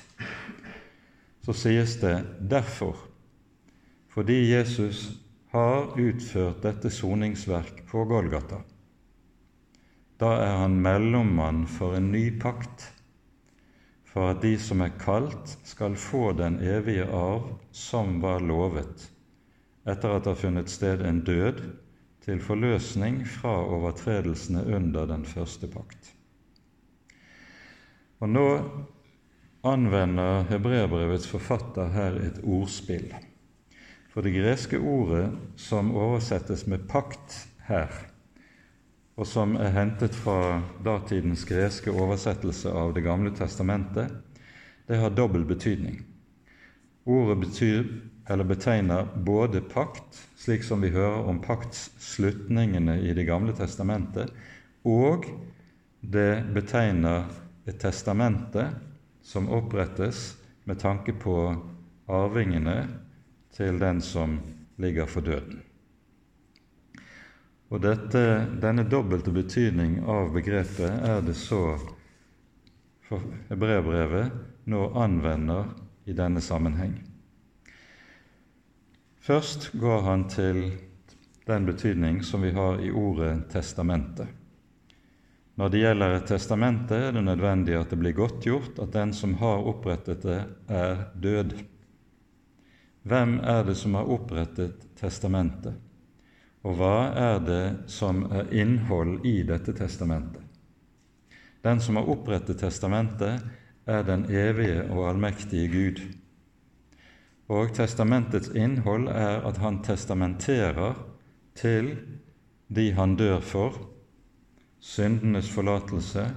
så 1.42 1.54
sies 1.58 1.98
det 2.02 2.18
derfor, 2.50 2.96
fordi 4.14 4.52
Jesus 4.52 5.10
har 5.52 5.98
utført 6.00 6.62
dette 6.64 6.92
soningsverk 6.94 7.84
på 7.90 8.06
Golgata. 8.06 8.62
Da 10.22 10.36
er 10.44 10.60
han 10.62 10.78
mellommann 10.84 11.66
for 11.68 11.98
en 11.98 12.12
ny 12.14 12.28
pakt, 12.40 12.92
for 14.12 14.34
at 14.34 14.42
de 14.44 14.58
som 14.60 14.84
er 14.84 14.92
kalt, 15.00 15.56
skal 15.64 15.96
få 15.96 16.34
den 16.36 16.60
evige 16.60 17.06
arv 17.08 17.54
som 17.72 18.20
var 18.24 18.44
lovet, 18.44 19.08
etter 19.88 20.16
at 20.16 20.26
det 20.26 20.34
har 20.34 20.42
funnet 20.42 20.72
sted 20.72 21.04
en 21.08 21.24
død 21.26 21.62
til 22.26 22.42
forløsning 22.44 23.24
fra 23.28 23.54
overtredelsene 23.64 24.66
under 24.76 25.08
den 25.10 25.24
første 25.26 25.70
pakt. 25.72 26.12
Og 28.22 28.30
nå 28.30 28.48
anvender 29.66 30.44
hebreerbrevets 30.52 31.28
forfatter 31.30 31.90
her 31.96 32.20
et 32.22 32.42
ordspill. 32.44 33.10
For 34.12 34.26
det 34.26 34.36
greske 34.36 34.78
ordet 34.78 35.32
som 35.56 35.94
oversettes 35.96 36.68
med 36.68 36.84
pakt 36.90 37.48
her, 37.70 38.11
og 39.20 39.28
som 39.28 39.58
er 39.60 39.74
hentet 39.76 40.16
fra 40.16 40.62
datidens 40.84 41.44
greske 41.48 41.92
oversettelse 41.92 42.72
av 42.72 42.94
Det 42.96 43.04
gamle 43.06 43.34
testamentet, 43.36 44.12
det 44.88 44.98
har 44.98 45.14
dobbel 45.16 45.44
betydning. 45.46 46.02
Ordet 47.06 47.38
betyr, 47.42 47.86
eller 48.30 48.48
betegner 48.48 49.08
både 49.16 49.62
pakt, 49.62 50.22
slik 50.38 50.64
som 50.64 50.82
vi 50.82 50.94
hører 50.94 51.28
om 51.28 51.42
paktsslutningene 51.42 53.00
i 53.02 53.14
Det 53.14 53.26
gamle 53.28 53.54
testamentet, 53.58 54.32
og 54.86 55.28
det 56.02 56.44
betegner 56.54 57.28
et 57.68 57.80
testamente 57.82 58.70
som 59.22 59.50
opprettes 59.54 60.32
med 60.66 60.80
tanke 60.82 61.14
på 61.14 61.36
arvingene 62.10 62.88
til 63.54 63.78
den 63.82 64.02
som 64.02 64.40
ligger 64.82 65.06
for 65.06 65.22
døden. 65.22 65.62
Og 67.72 67.80
dette, 67.80 68.22
denne 68.60 68.84
dobbelte 68.84 69.32
betydning 69.32 70.02
av 70.04 70.34
begrepet 70.36 70.92
er 71.08 71.22
det 71.24 71.38
så 71.40 71.78
for 73.08 73.24
hebreerbrevet 73.48 74.68
nå 74.72 74.90
anvender 75.00 75.70
i 76.04 76.16
denne 76.16 76.44
sammenheng. 76.44 76.98
Først 79.22 79.70
går 79.80 80.02
han 80.04 80.26
til 80.32 80.64
den 81.48 81.68
betydning 81.68 82.22
som 82.28 82.44
vi 82.44 82.52
har 82.56 82.82
i 82.84 82.92
ordet 82.92 83.48
testamentet. 83.54 84.28
Når 85.56 85.70
det 85.70 85.82
gjelder 85.84 86.16
et 86.16 86.28
testamente, 86.32 86.98
er 86.98 87.14
det 87.16 87.24
nødvendig 87.24 87.76
at 87.78 87.92
det 87.92 88.00
blir 88.00 88.16
godtgjort 88.18 88.80
at 88.82 88.96
den 88.96 89.12
som 89.14 89.36
har 89.40 89.68
opprettet 89.68 90.24
det, 90.26 90.40
er 90.72 91.06
død. 91.14 91.54
Hvem 93.04 93.38
er 93.44 93.64
det 93.68 93.76
som 93.78 93.96
har 94.00 94.10
opprettet 94.10 94.88
testamentet, 95.00 95.76
og 96.62 96.78
hva 96.78 96.96
er 97.18 97.40
det 97.42 97.66
som 97.90 98.24
er 98.30 98.52
innhold 98.54 99.26
i 99.26 99.42
dette 99.48 99.74
testamentet? 99.74 100.44
Den 101.62 101.82
som 101.82 101.98
har 101.98 102.10
opprettet 102.10 102.62
testamentet, 102.62 103.42
er 103.86 104.04
den 104.06 104.28
evige 104.30 104.84
og 104.94 105.08
allmektige 105.10 105.68
Gud. 105.70 106.02
Og 107.50 107.74
testamentets 107.76 108.52
innhold 108.54 109.10
er 109.10 109.42
at 109.48 109.58
han 109.58 109.82
testamenterer 109.84 110.96
til 111.58 111.96
de 112.70 112.92
han 112.96 113.18
dør 113.20 113.42
for, 113.44 113.78
syndenes 114.80 115.50
forlatelse, 115.50 116.30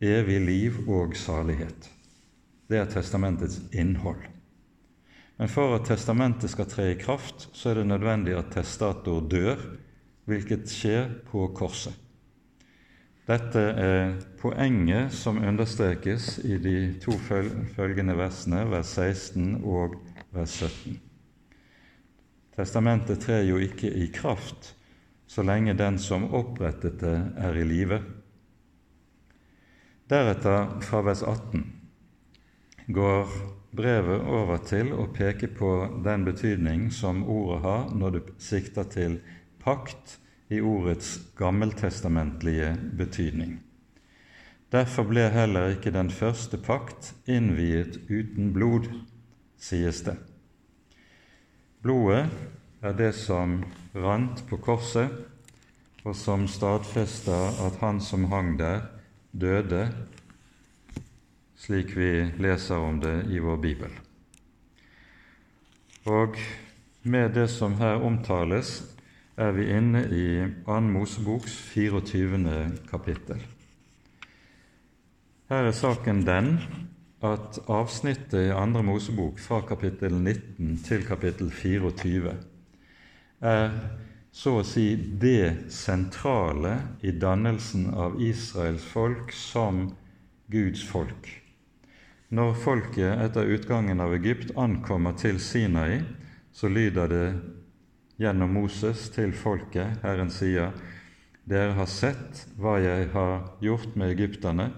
evig 0.00 0.40
liv 0.40 0.78
og 0.88 1.16
salighet. 1.16 1.90
Det 2.68 2.78
er 2.78 2.92
testamentets 2.92 3.60
innhold. 3.72 4.31
Men 5.40 5.50
for 5.50 5.76
at 5.76 5.88
testamentet 5.88 6.52
skal 6.52 6.68
tre 6.70 6.90
i 6.92 6.98
kraft, 7.00 7.48
så 7.56 7.70
er 7.70 7.80
det 7.80 7.88
nødvendig 7.88 8.36
at 8.38 8.52
testator 8.54 9.24
dør, 9.26 9.60
hvilket 10.28 10.68
skjer 10.70 11.08
på 11.30 11.48
korset. 11.56 11.96
Dette 13.26 13.62
er 13.78 14.16
poenget 14.40 15.14
som 15.14 15.38
understrekes 15.38 16.40
i 16.44 16.58
de 16.58 16.76
to 17.02 17.14
følgende 17.22 18.16
versene, 18.18 18.64
vers 18.70 18.96
16 18.98 19.62
og 19.62 19.94
vers 20.34 20.58
17. 20.58 20.98
Testamentet 22.58 23.22
trer 23.22 23.46
jo 23.46 23.60
ikke 23.62 23.88
i 23.88 24.10
kraft 24.12 24.74
så 25.32 25.44
lenge 25.46 25.72
den 25.78 25.96
som 26.02 26.26
opprettet 26.34 26.98
det, 27.00 27.14
er 27.40 27.56
i 27.56 27.64
live. 27.64 28.02
Deretter, 30.10 30.74
fra 30.84 31.00
vers 31.06 31.22
18, 31.24 31.62
går 32.92 33.30
brevet 33.72 34.24
over 34.28 34.60
til 34.68 34.92
å 34.92 35.08
peke 35.14 35.48
på 35.48 35.72
den 36.04 36.26
betydning 36.28 36.90
som 36.92 37.24
ordet 37.24 37.62
har 37.64 37.92
når 37.96 38.16
det 38.16 38.22
sikter 38.42 38.88
til 38.92 39.18
pakt 39.62 40.18
i 40.52 40.60
ordets 40.60 41.16
gammeltestamentlige 41.38 42.74
betydning. 42.98 43.60
Derfor 44.72 45.08
ble 45.08 45.26
heller 45.32 45.74
ikke 45.74 45.92
den 45.92 46.10
første 46.12 46.60
pakt 46.60 47.12
innviet 47.28 47.98
uten 48.08 48.52
blod, 48.52 48.88
sies 49.60 50.00
det. 50.06 50.16
Blodet 51.84 52.24
er 52.82 52.96
det 52.96 53.12
som 53.16 53.60
rant 53.94 54.44
på 54.48 54.58
korset, 54.64 55.12
og 56.02 56.16
som 56.18 56.48
stadfester 56.50 57.60
at 57.66 57.76
han 57.82 58.00
som 58.02 58.24
hang 58.32 58.56
der, 58.58 58.88
døde, 59.32 59.86
slik 61.62 61.94
vi 61.94 62.10
leser 62.42 62.82
om 62.82 62.98
det 63.00 63.22
i 63.30 63.38
vår 63.38 63.60
bibel. 63.62 63.92
Og 66.10 66.38
med 67.02 67.34
det 67.36 67.48
som 67.50 67.76
her 67.78 68.02
omtales, 68.02 68.80
er 69.38 69.52
vi 69.54 69.68
inne 69.70 70.02
i 70.10 70.26
2. 70.66 70.80
Moseboks 70.92 71.54
24. 71.72 72.72
kapittel. 72.90 73.38
Her 75.50 75.68
er 75.68 75.76
saken 75.76 76.24
den 76.26 76.56
at 77.22 77.58
avsnittet 77.70 78.48
i 78.48 78.50
2. 78.50 78.82
Mosebok 78.82 79.38
fra 79.38 79.60
kapittel 79.68 80.14
19 80.18 80.78
til 80.84 81.06
kapittel 81.06 81.50
24 81.50 82.34
er 83.42 83.70
så 84.32 84.56
å 84.58 84.66
si 84.66 84.94
det 84.96 85.70
sentrale 85.74 86.74
i 87.04 87.12
dannelsen 87.12 87.90
av 87.94 88.18
Israels 88.22 88.84
folk 88.94 89.32
som 89.36 89.90
Guds 90.50 90.82
folk. 90.88 91.41
Når 92.32 92.54
folket 92.56 93.20
etter 93.20 93.50
utgangen 93.52 94.00
av 94.00 94.14
Egypt 94.16 94.54
ankommer 94.56 95.12
til 95.20 95.36
Sinai, 95.36 95.98
så 96.48 96.70
lyder 96.72 97.10
det 97.10 97.26
gjennom 98.22 98.54
Moses 98.56 99.10
til 99.12 99.34
folket 99.36 100.00
Herren 100.00 100.32
sier, 100.32 100.72
dere 101.44 101.74
har 101.76 101.90
sett 101.90 102.46
hva 102.56 102.78
jeg 102.80 103.10
har 103.12 103.34
gjort 103.60 103.98
med 104.00 104.14
egypterne, 104.14 104.70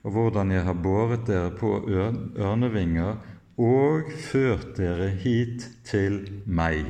og 0.00 0.14
hvordan 0.14 0.54
jeg 0.54 0.64
har 0.64 0.80
båret 0.80 1.26
dere 1.28 1.52
på 1.52 1.74
ørnevinger 1.84 3.20
og 3.60 4.08
ført 4.30 4.72
dere 4.78 5.10
hit 5.20 5.66
til 5.84 6.22
meg. 6.46 6.86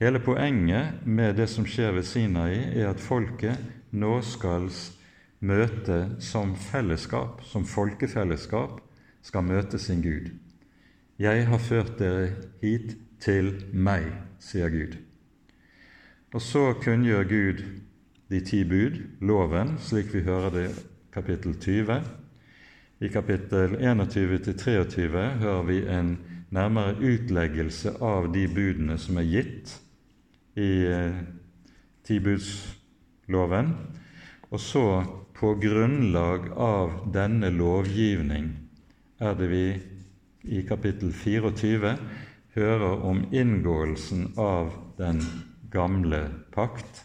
Hele 0.00 0.22
poenget 0.24 1.04
med 1.04 1.36
det 1.36 1.50
som 1.52 1.68
skjer 1.68 1.92
ved 1.98 2.08
Sinai, 2.08 2.56
er 2.72 2.94
at 2.94 3.04
folket 3.04 3.60
nå 3.92 4.16
skal 4.24 4.70
møte 5.42 5.98
som 6.22 6.54
fellesskap, 6.56 7.42
som 7.44 7.66
folkefellesskap, 7.66 8.80
skal 9.22 9.46
møte 9.46 9.78
sin 9.78 10.02
Gud. 10.02 10.30
Jeg 11.18 11.46
har 11.46 11.58
ført 11.62 11.98
dere 11.98 12.30
hit 12.62 12.96
til 13.22 13.52
meg, 13.72 14.06
sier 14.42 14.70
Gud. 14.72 14.96
Og 16.32 16.42
så 16.42 16.72
kunngjør 16.80 17.28
Gud 17.28 17.62
de 18.32 18.40
ti 18.40 18.62
bud, 18.64 18.96
loven, 19.20 19.76
slik 19.78 20.14
vi 20.14 20.24
hører 20.24 20.54
det 20.54 20.66
i 20.70 20.82
kapittel 21.12 21.58
20. 21.60 21.98
I 23.02 23.08
kapittel 23.12 23.76
21-23 23.76 25.26
hører 25.42 25.62
vi 25.68 25.82
en 25.90 26.14
nærmere 26.52 26.96
utleggelse 26.96 27.92
av 28.00 28.30
de 28.32 28.46
budene 28.48 28.96
som 29.00 29.18
er 29.20 29.28
gitt 29.28 29.74
i 30.56 30.70
eh, 30.88 31.18
tibudsloven. 32.08 33.74
Og 34.52 34.60
så, 34.60 34.86
på 35.42 35.54
grunnlag 35.58 36.52
av 36.54 36.92
denne 37.10 37.48
lovgivning, 37.50 38.52
er 39.18 39.34
det 39.34 39.48
vi 39.50 39.64
i 40.46 40.60
kapittel 40.62 41.10
24 41.10 41.96
hører 42.54 43.02
om 43.08 43.24
inngåelsen 43.34 44.28
av 44.38 44.70
den 45.00 45.18
gamle 45.74 46.20
pakt. 46.54 47.02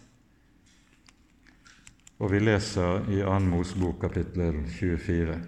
Og 2.21 2.29
vi 2.35 2.43
leser 2.45 3.09
i 3.09 3.23
2. 3.25 3.41
Mosebok 3.49 4.03
kapittel 4.05 4.61
24. 4.69 5.41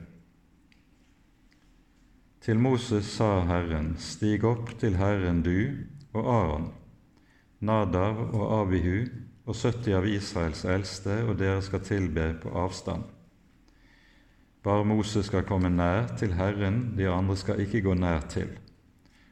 Til 2.41 2.57
Moses 2.57 3.13
sa 3.19 3.43
Herren, 3.53 3.99
stig 4.01 4.49
opp 4.49 4.73
til 4.81 4.97
Herren 4.97 5.45
du 5.45 5.77
og 6.17 6.23
Aron, 6.25 6.69
Nadav 7.61 8.31
og 8.33 8.45
Abihu 8.63 9.28
og 9.45 9.55
70 9.55 9.95
av 9.97 10.07
Israels 10.07 10.65
eldste, 10.65 11.21
og 11.25 11.37
dere 11.39 11.61
skal 11.65 11.83
tilbe 11.85 12.33
på 12.41 12.51
avstand. 12.57 13.03
Bare 14.63 14.85
Moses 14.85 15.29
skal 15.29 15.45
komme 15.47 15.71
nær 15.71 16.09
til 16.19 16.35
Herren, 16.35 16.93
de 16.97 17.07
andre 17.07 17.37
skal 17.39 17.61
ikke 17.63 17.81
gå 17.85 17.95
nær 17.95 18.25
til, 18.31 18.51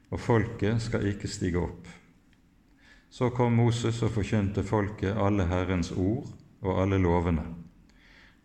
og 0.09 0.21
folket 0.23 0.79
skal 0.81 1.07
ikke 1.09 1.27
stige 1.27 1.59
opp. 1.59 1.87
Så 3.09 3.29
kom 3.35 3.55
Moses 3.59 3.99
og 4.03 4.13
forkynte 4.15 4.63
folket 4.63 5.19
alle 5.19 5.47
Herrens 5.47 5.91
ord 5.91 6.27
og 6.61 6.81
alle 6.81 6.99
lovene. 7.01 7.43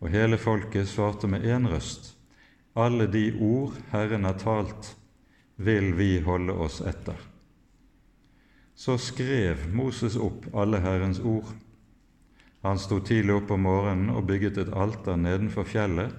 Og 0.03 0.11
hele 0.11 0.37
folket 0.37 0.89
svarte 0.91 1.27
med 1.31 1.47
én 1.47 1.67
røst, 1.71 2.17
alle 2.75 3.07
de 3.07 3.29
ord 3.39 3.77
Herren 3.91 4.25
har 4.27 4.39
talt, 4.41 4.95
vil 5.55 5.93
vi 5.95 6.17
holde 6.25 6.55
oss 6.65 6.81
etter. 6.81 7.32
Så 8.83 8.97
skrev 8.97 9.57
Moses 9.71 10.15
opp 10.19 10.49
alle 10.59 10.81
Herrens 10.83 11.19
ord. 11.23 11.47
Han 12.67 12.79
sto 12.79 12.97
tidlig 12.99 13.37
opp 13.37 13.51
om 13.55 13.61
morgenen 13.63 14.09
og 14.11 14.25
bygget 14.27 14.57
et 14.59 14.71
alter 14.75 15.15
nedenfor 15.15 15.63
fjellet 15.63 16.11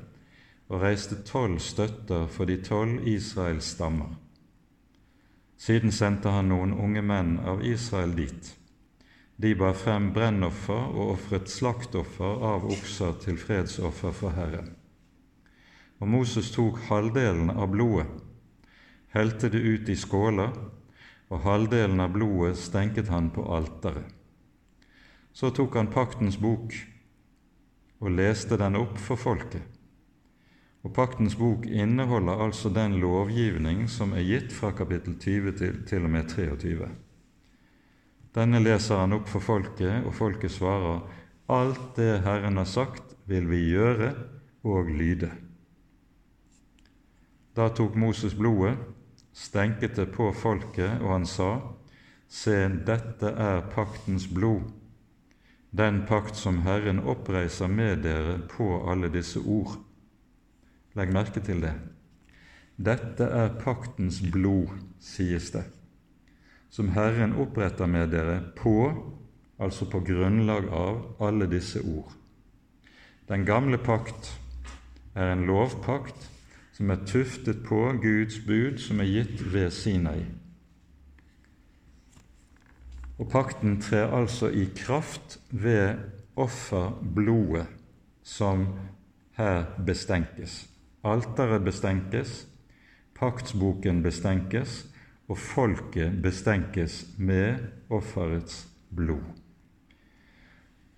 og 0.72 0.80
reiste 0.80 1.18
tolv 1.28 1.58
støtter 1.60 2.22
for 2.32 2.48
de 2.48 2.56
tolv 2.64 3.02
Israels 3.10 3.68
stammer. 3.74 4.14
Siden 5.60 5.92
sendte 5.92 6.32
han 6.32 6.48
noen 6.48 6.72
unge 6.72 7.02
menn 7.04 7.34
av 7.44 7.60
Israel 7.68 8.14
dit. 8.16 8.48
De 9.36 9.50
bar 9.60 9.76
frem 9.76 10.06
brennoffer 10.16 10.86
og 10.94 11.18
ofret 11.18 11.52
slaktoffer 11.52 12.46
av 12.52 12.64
okser 12.64 13.12
til 13.26 13.36
fredsoffer 13.42 14.14
for 14.22 14.38
Herren. 14.38 14.70
Og 16.00 16.08
Moses 16.16 16.48
tok 16.56 16.80
halvdelen 16.88 17.52
av 17.52 17.68
blodet, 17.76 18.08
helte 19.12 19.52
det 19.52 19.60
ut 19.60 19.92
i 19.92 19.98
skåler 20.00 20.56
og 21.34 21.42
halvdelen 21.42 21.98
av 22.00 22.12
blodet 22.14 22.54
stenket 22.60 23.10
han 23.10 23.32
på 23.34 23.42
alteret. 23.50 24.06
Så 25.34 25.50
tok 25.50 25.74
han 25.74 25.90
paktens 25.90 26.38
bok 26.38 26.74
og 27.98 28.12
leste 28.14 28.58
den 28.60 28.78
opp 28.78 29.00
for 29.02 29.18
folket. 29.18 29.64
Og 30.84 30.92
Paktens 30.92 31.32
bok 31.40 31.64
inneholder 31.64 32.42
altså 32.44 32.68
den 32.68 32.98
lovgivning 33.00 33.86
som 33.88 34.12
er 34.12 34.26
gitt 34.28 34.52
fra 34.52 34.68
kapittel 34.76 35.16
20 35.16 35.54
til, 35.56 35.78
til 35.88 36.04
og 36.04 36.12
med 36.12 36.28
23. 36.28 36.88
Denne 38.36 38.60
leser 38.60 39.00
han 39.00 39.16
opp 39.16 39.30
for 39.30 39.40
folket, 39.40 40.04
og 40.04 40.12
folket 40.14 40.52
svarer, 40.52 41.00
Alt 41.48 41.96
det 41.96 42.20
Herren 42.24 42.56
har 42.60 42.68
sagt, 42.68 43.16
vil 43.24 43.48
vi 43.48 43.62
gjøre 43.70 44.12
og 44.64 44.90
lyde. 44.92 45.30
Da 47.56 47.70
tok 47.72 47.96
Moses 47.96 48.34
blodet, 48.36 48.76
stenket 49.34 49.98
det 49.98 50.08
på 50.14 50.30
folket, 50.32 51.00
og 51.02 51.10
han 51.16 51.26
sa, 51.28 51.50
Se, 52.34 52.56
dette 52.86 53.30
er 53.38 53.66
paktens 53.70 54.24
blod, 54.32 54.72
den 55.70 56.02
pakt 56.08 56.38
som 56.38 56.62
Herren 56.64 57.02
oppreiser 57.04 57.70
med 57.70 58.02
dere 58.06 58.38
på 58.50 58.66
alle 58.90 59.10
disse 59.12 59.42
ord. 59.42 59.76
Legg 60.98 61.12
merke 61.14 61.42
til 61.44 61.62
det. 61.62 61.74
Dette 62.74 63.28
er 63.28 63.54
paktens 63.60 64.22
blod, 64.34 64.72
sies 65.02 65.52
det 65.54 65.66
som 66.74 66.88
Herren 66.90 67.36
oppretter 67.38 67.86
med 67.86 68.10
dere 68.10 68.40
på, 68.58 68.88
altså 69.62 69.86
på 69.86 70.00
grunnlag 70.02 70.66
av, 70.74 70.96
alle 71.22 71.46
disse 71.46 71.78
ord. 71.86 72.10
Den 73.30 73.44
gamle 73.46 73.78
pakt 73.78 74.32
er 75.14 75.30
en 75.36 75.44
lovpakt 75.46 76.26
som 76.74 76.90
er 76.90 77.04
tuftet 77.06 77.62
på 77.66 77.78
Guds 78.02 78.40
bud 78.46 78.80
som 78.82 79.00
er 79.00 79.10
gitt 79.10 79.44
ved 79.52 79.70
Sinai. 79.70 80.24
Og 83.18 83.28
pakten 83.30 83.78
trer 83.80 84.10
altså 84.10 84.50
i 84.50 84.66
kraft 84.76 85.38
ved 85.50 85.94
offerblodet 86.36 87.66
som 88.22 88.66
her 89.38 89.64
bestenkes. 89.86 90.64
Alteret 91.04 91.62
bestenkes, 91.64 92.46
paktsboken 93.14 94.02
bestenkes, 94.02 94.86
og 95.28 95.38
folket 95.38 96.22
bestenkes 96.22 97.06
med 97.18 97.56
offerets 97.90 98.66
blod. 98.96 99.22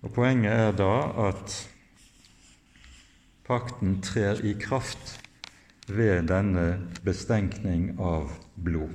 Og 0.01 0.13
Poenget 0.13 0.51
er 0.51 0.71
da 0.71 0.91
at 1.27 1.53
pakten 3.47 4.01
trer 4.01 4.41
i 4.43 4.53
kraft 4.59 5.26
ved 5.87 6.27
denne 6.27 6.67
bestenkning 7.05 7.93
av 7.99 8.31
blod. 8.55 8.91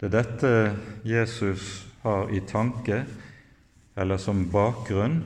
Det 0.00 0.08
er 0.08 0.14
dette 0.14 0.52
Jesus 1.04 1.84
har 2.02 2.30
i 2.32 2.40
tanke, 2.48 3.02
eller 4.00 4.16
som 4.16 4.46
bakgrunn, 4.52 5.20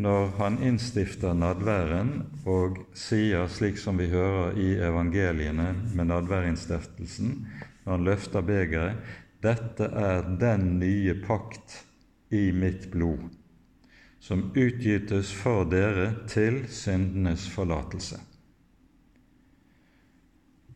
når 0.00 0.32
han 0.38 0.56
innstifter 0.64 1.36
nadværen 1.36 2.14
og 2.48 2.80
sier, 2.96 3.46
slik 3.52 3.78
som 3.78 4.00
vi 4.00 4.08
hører 4.10 4.56
i 4.58 4.70
evangeliene 4.82 5.74
med 5.94 6.08
nadværinnstiftelsen, 6.10 7.34
når 7.84 7.92
han 7.92 8.06
løfter 8.08 8.46
begeret, 8.46 9.12
dette 9.44 9.86
er 9.86 10.24
den 10.40 10.80
nye 10.80 11.14
pakt 11.26 11.78
i 12.34 12.50
mitt 12.52 12.88
blod, 12.92 13.28
som 14.20 14.48
utgytes 14.56 15.30
for 15.36 15.68
dere 15.70 16.10
til 16.28 16.64
syndenes 16.72 17.46
forlatelse. 17.52 18.18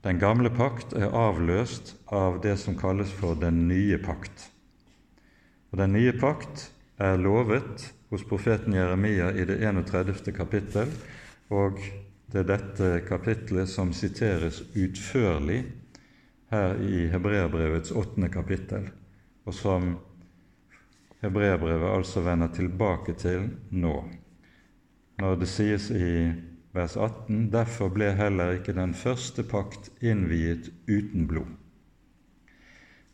Den 0.05 0.19
gamle 0.21 0.51
pakt 0.53 0.93
er 0.93 1.15
avløst 1.17 1.95
av 2.13 2.43
det 2.45 2.59
som 2.61 2.77
kalles 2.77 3.09
for 3.17 3.39
den 3.41 3.63
nye 3.71 3.97
pakt. 4.05 4.51
Og 5.73 5.79
Den 5.81 5.95
nye 5.97 6.13
pakt 6.13 6.67
er 7.01 7.17
lovet 7.17 7.87
hos 8.13 8.25
profeten 8.29 8.77
Jeremia 8.77 9.31
i 9.33 9.47
det 9.49 9.57
31. 9.65 10.29
kapittel, 10.37 10.93
og 11.49 11.81
det 12.29 12.43
er 12.43 12.51
dette 12.53 12.91
kapittelet 13.09 13.71
som 13.73 13.95
siteres 13.97 14.61
utførlig 14.77 15.63
her 16.53 16.77
i 16.85 17.07
Hebreabrevets 17.09 17.95
åttende 17.97 18.29
kapittel, 18.29 18.91
og 19.49 19.57
som 19.57 19.95
Hebreabrevet 21.25 21.95
altså 21.97 22.21
vender 22.21 22.53
tilbake 22.53 23.17
til 23.17 23.49
nå. 23.73 24.03
Når 25.17 25.41
det 25.41 25.49
sies 25.49 25.89
i 25.91 26.11
vers 26.75 26.97
18.: 26.97 27.51
Derfor 27.53 27.93
ble 27.95 28.11
heller 28.19 28.59
ikke 28.59 28.75
den 28.75 28.95
første 28.99 29.45
pakt 29.47 29.93
innviet 30.03 30.73
uten 30.91 31.29
blod. 31.31 31.55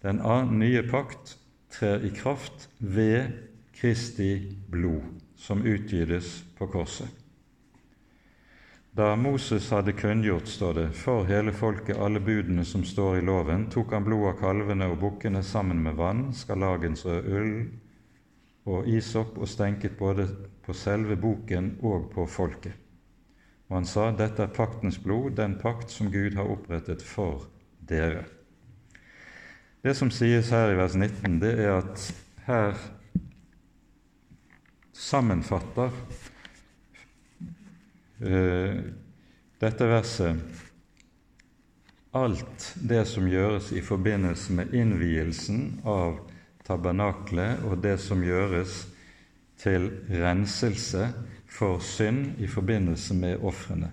Den 0.03 0.21
nye 0.59 0.83
pakt 0.89 1.37
trer 1.71 2.01
i 2.05 2.11
kraft 2.17 2.69
ved 2.79 3.37
Kristi 3.77 4.57
blod, 4.69 5.05
som 5.37 5.63
utgytes 5.65 6.41
på 6.59 6.67
korset. 6.73 7.09
Da 8.97 9.15
Moses 9.17 9.69
hadde 9.71 9.93
kunngjort, 9.93 10.49
står 10.49 10.75
det, 10.75 10.89
for 10.99 11.29
hele 11.29 11.53
folket 11.55 12.01
alle 12.01 12.21
budene 12.21 12.65
som 12.67 12.83
står 12.85 13.21
i 13.21 13.23
loven, 13.25 13.69
tok 13.71 13.93
han 13.95 14.05
blod 14.05 14.33
av 14.33 14.41
kalvene 14.41 14.89
og 14.91 14.99
bukkene 15.05 15.45
sammen 15.47 15.79
med 15.85 15.95
vann, 16.01 16.25
skalagens 16.35 17.07
og 17.07 17.29
ull 17.31 17.55
og 18.67 18.89
isopp 18.91 19.39
og 19.39 19.49
stenket 19.49 19.95
både 19.99 20.27
på 20.67 20.75
selve 20.75 21.17
boken 21.17 21.77
og 21.87 22.11
på 22.13 22.27
folket. 22.27 22.80
Og 23.71 23.77
han 23.79 23.87
sa, 23.87 24.09
dette 24.11 24.43
er 24.43 24.51
paktens 24.51 24.99
blod, 24.99 25.37
den 25.39 25.55
pakt 25.61 25.93
som 25.95 26.11
Gud 26.11 26.35
har 26.35 26.51
opprettet 26.51 27.05
for 27.07 27.47
dere. 27.87 28.25
Det 29.81 29.95
som 29.97 30.11
sies 30.13 30.51
her 30.51 30.75
i 30.75 30.79
vers 30.79 30.97
19, 30.99 31.39
det 31.41 31.53
er 31.63 31.79
at 31.79 32.03
her 32.49 32.75
sammenfatter 34.93 35.95
uh, 38.27 38.83
dette 39.63 39.89
verset 39.89 40.67
alt 42.11 42.73
det 42.75 43.05
som 43.07 43.29
gjøres 43.31 43.71
i 43.73 43.81
forbindelse 43.87 44.53
med 44.59 44.75
innvielsen 44.75 45.79
av 45.87 46.19
tabernaklet, 46.67 47.63
og 47.71 47.79
det 47.85 47.97
som 48.03 48.23
gjøres 48.27 48.83
til 49.61 49.89
renselse 50.11 51.07
for 51.61 51.81
synd 51.85 52.41
i 52.41 52.49
forbindelse 52.49 53.15
med 53.15 53.43
ofrene. 53.45 53.91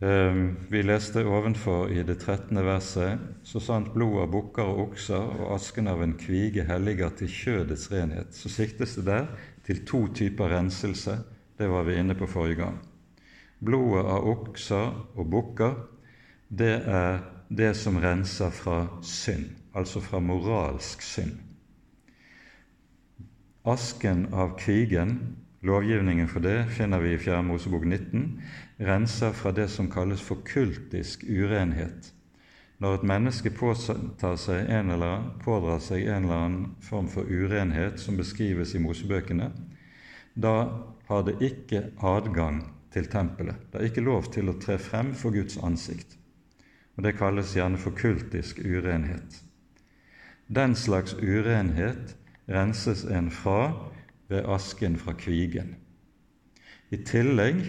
Ehm, 0.00 0.56
vi 0.70 0.80
leste 0.82 1.26
ovenfor 1.28 1.90
i 1.92 2.02
det 2.02 2.16
13. 2.22 2.56
verset 2.64 3.18
så 3.44 3.60
sant 3.60 3.90
blod 3.92 4.22
av 4.22 4.30
bukker 4.32 4.64
og 4.64 4.80
okser 4.86 5.20
og 5.20 5.50
asken 5.58 5.90
av 5.92 6.00
en 6.00 6.14
kvige 6.16 6.64
helliger 6.64 7.12
til 7.18 7.28
kjødets 7.28 7.90
renhet. 7.92 8.32
Så 8.32 8.48
siktes 8.48 8.96
det 8.96 9.04
der 9.10 9.26
til 9.66 9.82
to 9.84 10.06
typer 10.16 10.48
renselse. 10.54 11.18
Det 11.58 11.68
var 11.68 11.84
vi 11.84 11.98
inne 12.00 12.16
på 12.16 12.26
forrige 12.26 12.62
gang. 12.62 12.80
Blodet 13.60 14.06
av 14.08 14.24
okser 14.24 14.88
og 15.20 15.28
bukker, 15.28 15.76
det 16.48 16.80
er 16.88 17.20
det 17.52 17.74
som 17.76 18.00
renser 18.00 18.48
fra 18.56 18.86
synd, 19.04 19.50
altså 19.76 20.00
fra 20.00 20.22
moralsk 20.24 21.04
synd. 21.04 21.36
Asken 23.68 24.30
av 24.32 24.56
kvigen, 24.56 25.18
lovgivningen 25.60 26.28
for 26.28 26.40
det, 26.40 26.66
finner 26.76 27.00
vi 27.00 27.12
i 27.14 27.18
4. 27.18 27.42
Mosebok 27.42 27.84
19 27.84 28.42
renser 28.78 29.32
fra 29.36 29.52
det 29.52 29.68
som 29.68 29.90
kalles 29.90 30.22
for 30.24 30.40
kultisk 30.46 31.24
urenhet. 31.28 32.12
Når 32.80 32.94
et 32.94 33.08
menneske 33.10 33.52
seg 34.40 34.70
eller, 34.94 35.26
pådrar 35.44 35.82
seg 35.84 36.06
en 36.08 36.24
eller 36.24 36.44
annen 36.46 36.70
form 36.80 37.10
for 37.12 37.28
urenhet 37.28 38.00
som 38.00 38.16
beskrives 38.16 38.72
i 38.74 38.80
Mosebøkene, 38.80 39.50
da 40.32 40.54
har 41.10 41.26
det 41.26 41.36
ikke 41.44 41.90
adgang 42.00 42.62
til 42.94 43.10
tempelet. 43.12 43.58
Det 43.68 43.80
er 43.80 43.90
ikke 43.90 44.06
lov 44.06 44.30
til 44.32 44.48
å 44.48 44.56
tre 44.62 44.78
frem 44.80 45.12
for 45.14 45.34
Guds 45.36 45.58
ansikt. 45.60 46.16
Og 46.96 47.04
Det 47.04 47.18
kalles 47.18 47.52
gjerne 47.56 47.78
for 47.78 47.92
kultisk 47.96 48.58
urenhet. 48.64 49.42
Den 50.48 50.74
slags 50.74 51.14
urenhet 51.14 52.16
renses 52.48 53.04
en 53.04 53.30
fra 53.30 53.90
ved 54.30 54.46
asken 54.46 54.98
fra 54.98 55.14
kvigen. 55.18 55.74
I 56.90 57.02
tillegg 57.06 57.64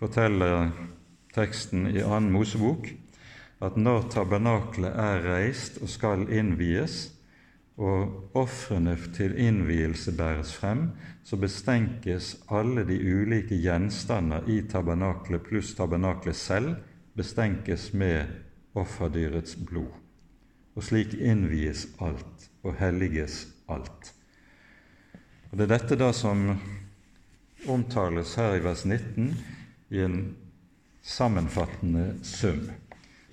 forteller 0.00 0.70
teksten 1.34 1.88
i 1.90 2.02
annen 2.02 2.32
Mosebok 2.32 2.88
at 3.64 3.76
når 3.80 4.08
tabernaklet 4.12 4.92
er 5.00 5.24
reist 5.24 5.80
og 5.82 5.90
skal 5.92 6.26
innvies, 6.32 7.10
og 7.74 8.36
ofrene 8.38 8.94
til 9.16 9.34
innvielse 9.40 10.12
bæres 10.14 10.52
frem, 10.54 10.90
så 11.26 11.36
bestenkes 11.36 12.36
alle 12.48 12.84
de 12.86 13.00
ulike 13.02 13.58
gjenstander 13.58 14.46
i 14.46 14.60
tabernaklet 14.70 15.42
pluss 15.48 15.74
tabernaklet 15.74 16.38
selv 16.38 16.76
bestenkes 17.18 17.92
med 17.92 18.30
offerdyrets 18.78 19.56
blod. 19.56 19.90
Og 20.74 20.86
slik 20.86 21.14
innvies 21.18 21.88
alt 22.02 22.50
og 22.62 22.78
helliges 22.78 23.46
alt. 23.68 24.13
Og 25.54 25.58
Det 25.58 25.68
er 25.68 25.76
dette 25.76 25.94
da 25.94 26.08
som 26.10 26.48
omtales 27.70 28.32
her 28.34 28.56
i 28.56 28.62
vers 28.64 28.80
19 28.90 29.28
i 29.94 30.00
en 30.02 30.16
sammenfattende 31.06 32.08
sum, 32.26 32.64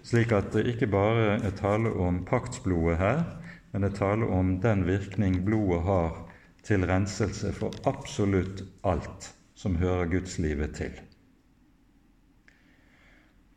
slik 0.06 0.30
at 0.38 0.52
det 0.54 0.68
ikke 0.70 0.92
bare 0.94 1.40
er 1.40 1.56
tale 1.58 1.90
om 1.90 2.20
paktsblodet 2.30 3.00
her, 3.00 3.24
men 3.72 3.82
det 3.82 3.90
er 3.90 3.98
tale 3.98 4.30
om 4.38 4.52
den 4.62 4.86
virkning 4.86 5.40
blodet 5.48 5.82
har 5.88 6.20
til 6.62 6.86
renselse 6.86 7.56
for 7.58 7.74
absolutt 7.90 8.68
alt 8.86 9.32
som 9.58 9.80
hører 9.82 10.12
gudslivet 10.14 10.78
til. 10.78 10.94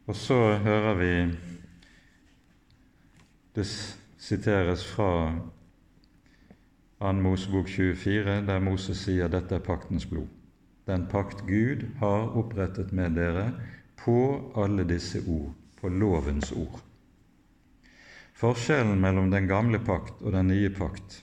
Og 0.08 0.16
så 0.16 0.38
hører 0.64 0.94
vi 1.02 1.12
det 3.60 3.68
siteres 4.16 4.88
fra 4.88 5.12
2. 7.04 7.12
Mosebok 7.12 7.68
24, 7.68 8.46
der 8.46 8.60
Moses 8.64 9.02
sier 9.04 9.28
dette 9.28 9.58
er 9.58 9.64
paktens 9.64 10.06
blod. 10.08 10.30
Den 10.88 11.02
pakt 11.12 11.42
Gud 11.44 11.82
har 12.00 12.32
opprettet 12.32 12.94
med 12.96 13.18
dere 13.18 13.50
på 14.00 14.16
alle 14.56 14.86
disse 14.88 15.20
ord, 15.28 15.50
på 15.80 15.90
lovens 15.92 16.52
ord. 16.56 16.80
Forskjellen 18.40 19.02
mellom 19.04 19.28
den 19.30 19.50
gamle 19.50 19.82
pakt 19.84 20.22
og 20.24 20.32
den 20.32 20.48
nye 20.48 20.70
pakt 20.72 21.20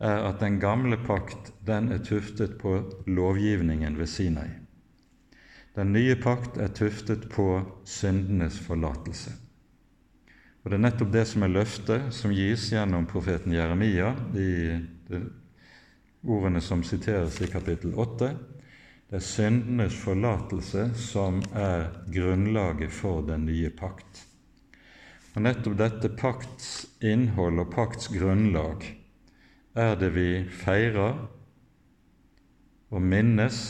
er 0.00 0.24
at 0.30 0.40
den 0.40 0.56
gamle 0.64 0.96
pakt 0.96 1.52
den 1.60 1.92
er 1.92 2.00
tuftet 2.00 2.56
på 2.62 2.78
lovgivningen 3.04 4.00
ved 4.00 4.08
Sinai. 4.08 4.48
Den 5.76 5.92
nye 5.92 6.16
pakt 6.16 6.56
er 6.56 6.72
tuftet 6.72 7.28
på 7.28 7.60
syndenes 7.84 8.56
forlatelse. 8.64 9.36
Og 10.62 10.70
Det 10.70 10.78
er 10.78 10.84
nettopp 10.86 11.12
det 11.12 11.28
som 11.28 11.44
er 11.44 11.52
løftet 11.52 12.12
som 12.14 12.32
gis 12.32 12.70
gjennom 12.72 13.06
profeten 13.10 13.52
Jeremia, 13.52 14.12
i 14.32 14.80
ordene 16.22 16.60
som 16.60 16.82
siteres 16.86 17.40
i 17.42 17.48
kapittel 17.50 17.94
8. 17.94 18.30
Det 19.10 19.18
er 19.18 19.24
syndenes 19.26 19.96
forlatelse 20.00 20.86
som 20.96 21.42
er 21.52 21.90
grunnlaget 22.12 22.92
for 22.94 23.24
den 23.26 23.44
nye 23.48 23.70
pakt. 23.76 24.22
Og 25.34 25.44
Nettopp 25.44 25.78
dette 25.80 26.10
pakts 26.16 26.70
innhold 27.00 27.60
og 27.60 27.70
pakts 27.72 28.10
grunnlag 28.12 28.84
er 29.74 29.94
det 30.00 30.10
vi 30.12 30.28
feirer 30.52 31.22
og 32.92 33.00
minnes 33.00 33.62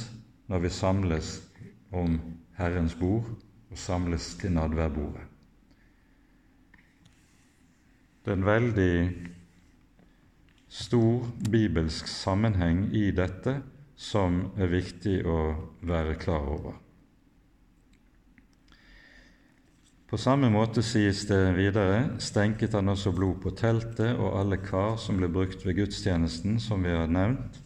når 0.51 0.65
vi 0.65 0.71
samles 0.75 1.37
om 1.95 2.19
Herrens 2.59 2.97
bord 2.99 3.29
og 3.71 3.79
samles 3.79 4.35
til 4.41 4.53
nadværbordet. 4.57 5.23
Det 8.23 8.31
er 8.31 8.39
en 8.39 8.47
veldig 8.47 8.95
stor 10.73 11.27
bibelsk 11.53 12.09
sammenheng 12.09 12.87
i 12.97 13.11
dette 13.13 13.59
som 13.97 14.39
er 14.57 14.71
viktig 14.73 15.19
å 15.29 15.41
være 15.85 16.17
klar 16.21 16.49
over. 16.55 16.79
På 20.09 20.19
samme 20.21 20.51
måte 20.53 20.83
sies 20.85 21.23
det 21.29 21.55
videre 21.57 22.19
stenket 22.21 22.75
han 22.77 22.93
også 22.93 23.15
blod 23.17 23.39
på 23.45 23.53
teltet 23.57 24.17
og 24.17 24.35
alle 24.41 24.59
kar 24.61 24.99
som 25.01 25.21
ble 25.21 25.29
brukt 25.33 25.65
ved 25.65 25.79
gudstjenesten, 25.79 26.59
som 26.61 26.85
vi 26.85 26.93
har 26.93 27.09
nevnt. 27.09 27.61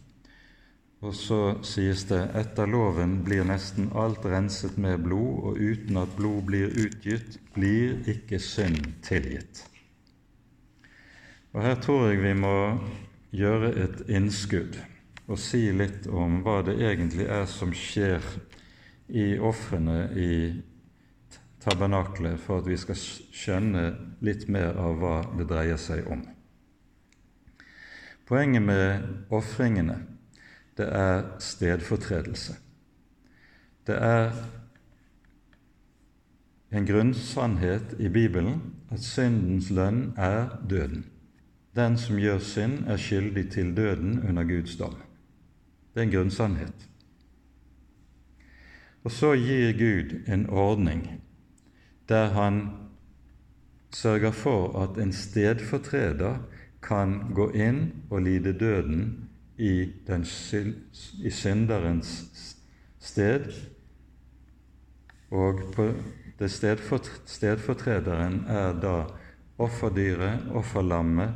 Og 1.03 1.11
så 1.15 1.41
sies 1.67 2.05
det 2.09 2.21
etter 2.39 2.67
loven 2.71 3.19
blir 3.27 3.43
nesten 3.47 3.91
alt 3.95 4.23
renset 4.25 4.79
med 4.81 5.03
blod, 5.03 5.43
og 5.43 5.59
uten 5.59 5.99
at 6.01 6.15
blod 6.15 6.47
blir 6.47 6.71
utgitt, 6.71 7.35
blir 7.55 7.99
ikke 8.15 8.39
synd 8.41 8.95
tilgitt. 9.05 9.65
Og 11.57 11.63
Her 11.63 11.79
tror 11.81 12.03
jeg 12.05 12.19
vi 12.21 12.35
må 12.37 12.77
gjøre 13.33 13.71
et 13.81 14.01
innskudd 14.13 14.75
og 15.25 15.39
si 15.41 15.63
litt 15.73 16.05
om 16.05 16.35
hva 16.45 16.59
det 16.67 16.75
egentlig 16.77 17.25
er 17.33 17.47
som 17.49 17.71
skjer 17.73 18.21
i 19.09 19.39
ofrene 19.41 19.95
i 20.13 20.35
tabernaklet, 21.65 22.37
for 22.37 22.61
at 22.61 22.69
vi 22.69 22.77
skal 22.77 23.01
skjønne 23.01 23.87
litt 24.21 24.45
mer 24.53 24.77
av 24.77 25.01
hva 25.01 25.15
det 25.33 25.49
dreier 25.49 25.81
seg 25.81 26.05
om. 26.13 26.21
Poenget 28.29 28.61
med 28.61 29.09
ofringene 29.33 29.97
det 30.77 30.91
er 30.93 31.25
stedfortredelse. 31.41 32.53
Det 33.89 33.97
er 33.97 34.29
en 36.69 36.85
grunnsannhet 36.85 37.97
i 37.97 38.13
Bibelen 38.13 38.61
at 38.93 39.01
syndens 39.01 39.73
lønn 39.73 40.11
er 40.21 40.59
døden. 40.69 41.07
Den 41.77 41.97
som 41.97 42.17
gjør 42.17 42.39
synd, 42.41 42.87
er 42.89 42.97
skyldig 42.97 43.51
til 43.53 43.75
døden 43.77 44.19
under 44.29 44.43
Guds 44.43 44.75
dom. 44.79 44.95
Det 45.93 46.01
er 46.01 46.07
en 46.07 46.13
grunnsannhet. 46.15 46.87
Og 49.03 49.11
så 49.11 49.35
gir 49.37 49.71
Gud 49.77 50.17
en 50.27 50.49
ordning 50.49 51.21
der 52.09 52.29
han 52.31 52.69
sørger 53.91 54.31
for 54.31 54.83
at 54.83 54.97
en 55.03 55.13
stedfortreder 55.13 56.37
kan 56.83 57.33
gå 57.35 57.49
inn 57.51 57.91
og 58.09 58.21
lide 58.21 58.53
døden 58.53 59.29
i, 59.57 59.91
den, 60.07 60.25
i 61.23 61.29
synderens 61.29 62.11
sted. 62.99 63.51
Og 65.31 65.59
på 65.75 65.89
det 66.39 66.51
stedfortrederen 66.51 68.45
er 68.47 68.79
da 68.79 68.95
offerdyret, 69.57 70.47
offerlammet, 70.53 71.33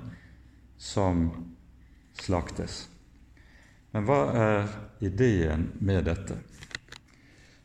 som 0.81 1.29
slaktes. 2.17 2.87
Men 3.93 4.07
hva 4.07 4.21
er 4.33 4.71
ideen 5.05 5.67
med 5.79 6.07
dette? 6.09 6.39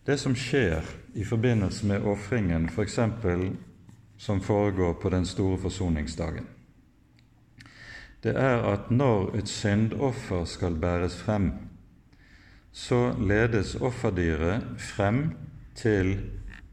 Det 0.04 0.18
som 0.20 0.34
skjer 0.36 0.84
i 1.16 1.24
forbindelse 1.24 1.88
med 1.88 2.04
ofringen, 2.04 2.68
f.eks. 2.68 2.98
som 4.18 4.40
foregår 4.40 4.98
på 5.00 5.10
den 5.10 5.24
store 5.26 5.58
forsoningsdagen, 5.64 6.46
det 8.22 8.34
er 8.36 8.64
at 8.68 8.90
når 8.90 9.36
et 9.38 9.48
syndoffer 9.48 10.44
skal 10.44 10.76
bæres 10.82 11.16
frem, 11.16 11.52
så 12.72 13.14
ledes 13.16 13.76
offerdyret 13.80 14.64
frem 14.92 15.30
til 15.74 16.18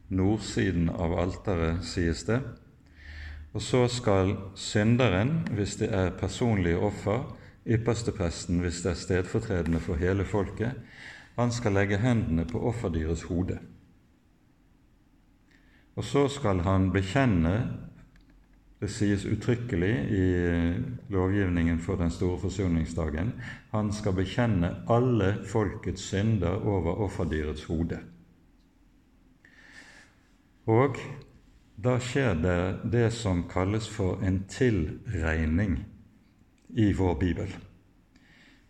nordsiden 0.10 0.90
av 0.90 1.16
alteret, 1.20 1.84
sies 1.88 2.26
det, 2.28 2.42
og 3.54 3.62
så 3.62 3.88
skal 3.88 4.36
synderen, 4.56 5.48
hvis 5.52 5.76
det 5.76 5.94
er 5.94 6.10
personlige 6.18 6.78
offer, 6.78 7.38
ypperstepresten, 7.68 8.60
hvis 8.60 8.82
det 8.82 8.92
er 8.92 9.00
stedfortredende 9.00 9.80
for 9.80 9.96
hele 9.96 10.26
folket, 10.26 10.72
han 11.40 11.52
skal 11.52 11.72
legge 11.72 11.98
hendene 11.98 12.46
på 12.46 12.62
offerdyrets 12.68 13.24
hode. 13.24 13.60
Og 15.96 16.04
så 16.04 16.28
skal 16.28 16.60
han 16.66 16.92
bekjenne 16.92 17.56
det 18.84 18.90
sies 18.92 19.24
uttrykkelig 19.26 19.92
i 20.12 20.24
lovgivningen 21.14 21.78
for 21.80 21.96
den 21.96 22.10
store 22.12 22.36
forsoningsdagen 22.42 23.30
han 23.72 23.92
skal 23.96 24.16
bekjenne 24.18 24.74
alle 24.92 25.38
folkets 25.48 26.10
synder 26.10 26.66
over 26.68 27.00
offerdyrets 27.06 27.64
hode. 27.64 28.02
Og 30.68 31.00
da 31.76 31.98
skjer 32.00 32.36
det 32.36 32.90
det 32.92 33.10
som 33.12 33.44
kalles 33.50 33.88
for 33.90 34.22
en 34.24 34.44
tilregning 34.50 35.80
i 36.76 36.94
vår 36.94 37.16
bibel. 37.20 37.56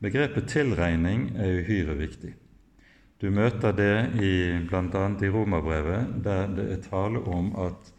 Begrepet 0.04 0.50
tilregning 0.52 1.30
er 1.40 1.60
uhyre 1.62 1.96
viktig. 2.00 2.34
Du 3.22 3.30
møter 3.32 3.72
det 3.72 3.96
bl.a. 4.68 5.04
i 5.24 5.30
Romerbrevet, 5.32 6.24
der 6.26 6.50
det 6.52 6.66
er 6.74 6.82
tale 6.84 7.22
om 7.24 7.54
at 7.56 7.92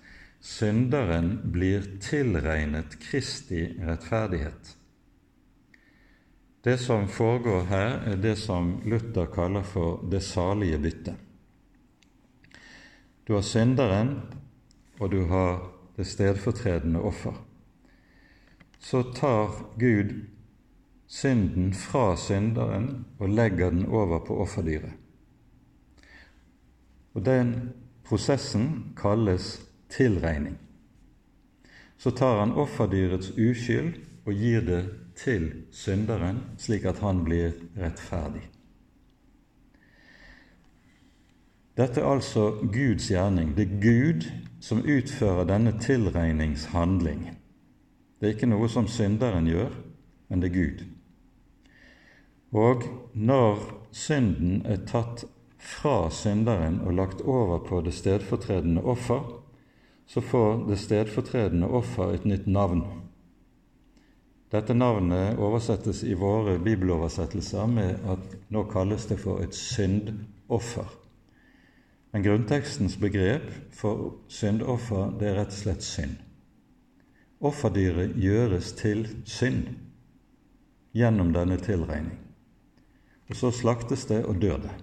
synderen 0.45 1.39
blir 1.53 1.87
tilregnet 2.05 2.99
Kristi 3.01 3.63
rettferdighet. 3.81 4.75
Det 6.65 6.77
som 6.81 7.09
foregår 7.09 7.65
her, 7.69 7.91
er 8.13 8.21
det 8.21 8.37
som 8.41 8.79
Luther 8.85 9.29
kaller 9.33 9.65
for 9.65 10.05
det 10.11 10.23
salige 10.25 10.79
bytte. 10.81 11.15
Du 13.25 13.35
har 13.35 13.45
synderen 13.45 14.19
og 15.01 15.11
du 15.13 15.25
har 15.27 15.71
det 15.97 16.07
stedfortredende 16.07 17.01
offer, 17.01 17.35
så 18.79 19.03
tar 19.15 19.55
Gud 19.79 20.13
synden 21.07 21.75
fra 21.75 22.17
synderen 22.17 23.05
og 23.19 23.29
legger 23.29 23.71
den 23.71 23.87
over 23.87 24.19
på 24.27 24.37
offerdyret. 24.37 24.93
Og 27.15 27.25
Den 27.25 27.71
prosessen 28.05 28.95
kalles 28.97 29.63
tilregning. 29.89 30.59
Så 31.97 32.11
tar 32.11 32.41
han 32.41 32.53
offerdyrets 32.53 33.31
uskyld 33.31 33.95
og 34.27 34.33
gir 34.33 34.61
det 34.61 34.83
til 35.17 35.53
synderen, 35.71 36.43
slik 36.59 36.85
at 36.85 36.99
han 36.99 37.25
blir 37.25 37.53
rettferdig. 37.79 38.43
Dette 41.75 42.01
er 42.01 42.07
altså 42.07 42.51
Guds 42.63 43.09
gjerning. 43.11 43.57
Det 43.57 43.67
er 43.67 43.81
Gud 43.83 44.29
som 44.63 44.85
utfører 44.87 45.49
denne 45.49 45.75
tilregningshandling. 45.81 47.33
Det 48.21 48.29
er 48.29 48.37
ikke 48.37 48.49
noe 48.49 48.69
som 48.71 48.87
synderen 48.89 49.49
gjør, 49.51 49.75
men 50.31 50.43
det 50.43 50.53
er 50.53 50.55
Gud. 50.55 50.85
Og 52.55 52.87
når 53.13 53.59
synden 53.91 54.63
er 54.71 54.87
tatt 54.87 55.27
fra 55.59 56.11
synderen 56.15 56.79
og 56.87 56.95
lagt 56.95 57.21
over 57.27 57.59
på 57.67 57.83
det 57.83 57.97
stedfortredende 57.99 58.85
offer, 58.85 59.25
så 60.07 60.21
får 60.21 60.69
det 60.69 60.79
stedfortredende 60.79 61.67
offer 61.67 62.15
et 62.15 62.25
nytt 62.25 62.47
navn. 62.47 62.85
Dette 64.55 64.75
navnet 64.75 65.41
oversettes 65.43 66.05
i 66.07 66.15
våre 66.15 66.61
bibeloversettelser 66.63 67.67
med 67.67 68.05
at 68.07 68.37
nå 68.55 68.69
kalles 68.71 69.09
det 69.11 69.19
for 69.19 69.43
et 69.43 69.57
syndoffer. 69.59 70.87
Men 72.15 72.23
grunntekstens 72.23 72.95
begrep 73.03 73.49
for 73.75 74.21
syndoffer 74.31 75.17
det 75.19 75.33
er 75.33 75.41
rett 75.41 75.51
og 75.51 75.59
slett 75.59 75.83
synd. 75.83 76.21
offerdyret 77.45 78.15
gjøres 78.17 78.71
til 78.79 79.03
synd 79.27 79.67
gjennom 80.95 81.33
denne 81.35 81.59
tilregning. 81.59 82.15
Og 83.29 83.37
så 83.37 83.51
slaktes 83.51 84.07
det 84.07 84.23
og 84.25 84.39
dør 84.41 84.63
det. 84.63 84.77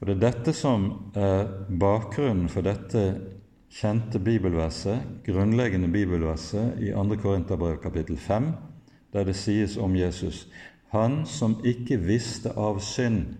Og 0.00 0.06
Det 0.06 0.16
er 0.16 0.20
dette 0.20 0.52
som 0.52 0.90
er 1.14 1.46
bakgrunnen 1.80 2.48
for 2.48 2.66
dette 2.66 3.04
kjente 3.70 4.18
bibelverset, 4.18 5.22
grunnleggende 5.24 5.88
bibelverset 5.88 6.82
i 6.82 6.90
2. 6.90 7.16
Korinterbrev 7.22 7.78
kapittel 7.82 8.18
5, 8.18 8.52
der 9.12 9.24
det 9.24 9.36
sies 9.36 9.76
om 9.76 9.96
Jesus 9.96 10.48
Han 10.90 11.26
som 11.26 11.60
ikke 11.64 11.96
visste 11.96 12.50
av 12.56 12.80
synd, 12.80 13.36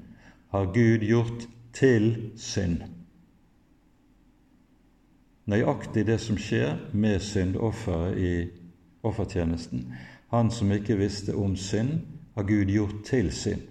har 0.51 0.71
Gud 0.73 1.03
gjort 1.03 1.49
til 1.73 2.33
synd. 2.37 2.83
Nøyaktig 5.49 6.05
det 6.07 6.19
som 6.21 6.37
skjer 6.37 6.77
med 6.93 7.21
syndofferet 7.25 8.19
i 8.21 8.33
offertjenesten. 9.03 9.87
Han 10.31 10.51
som 10.51 10.73
ikke 10.73 10.99
visste 10.99 11.35
om 11.35 11.57
synd, 11.57 12.01
har 12.35 12.43
Gud 12.43 12.69
gjort 12.71 13.05
til 13.05 13.33
synd. 13.33 13.63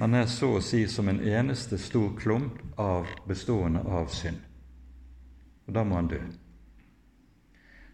Han 0.00 0.14
er 0.14 0.26
så 0.26 0.56
å 0.56 0.64
si 0.64 0.82
som 0.90 1.08
en 1.08 1.22
eneste 1.22 1.78
stor 1.78 2.10
klump 2.18 2.58
av 2.76 3.06
bestående 3.28 3.84
av 3.86 4.10
synd. 4.12 4.42
Og 5.66 5.74
da 5.74 5.84
må 5.86 5.96
han 5.96 6.10
dø. 6.10 6.18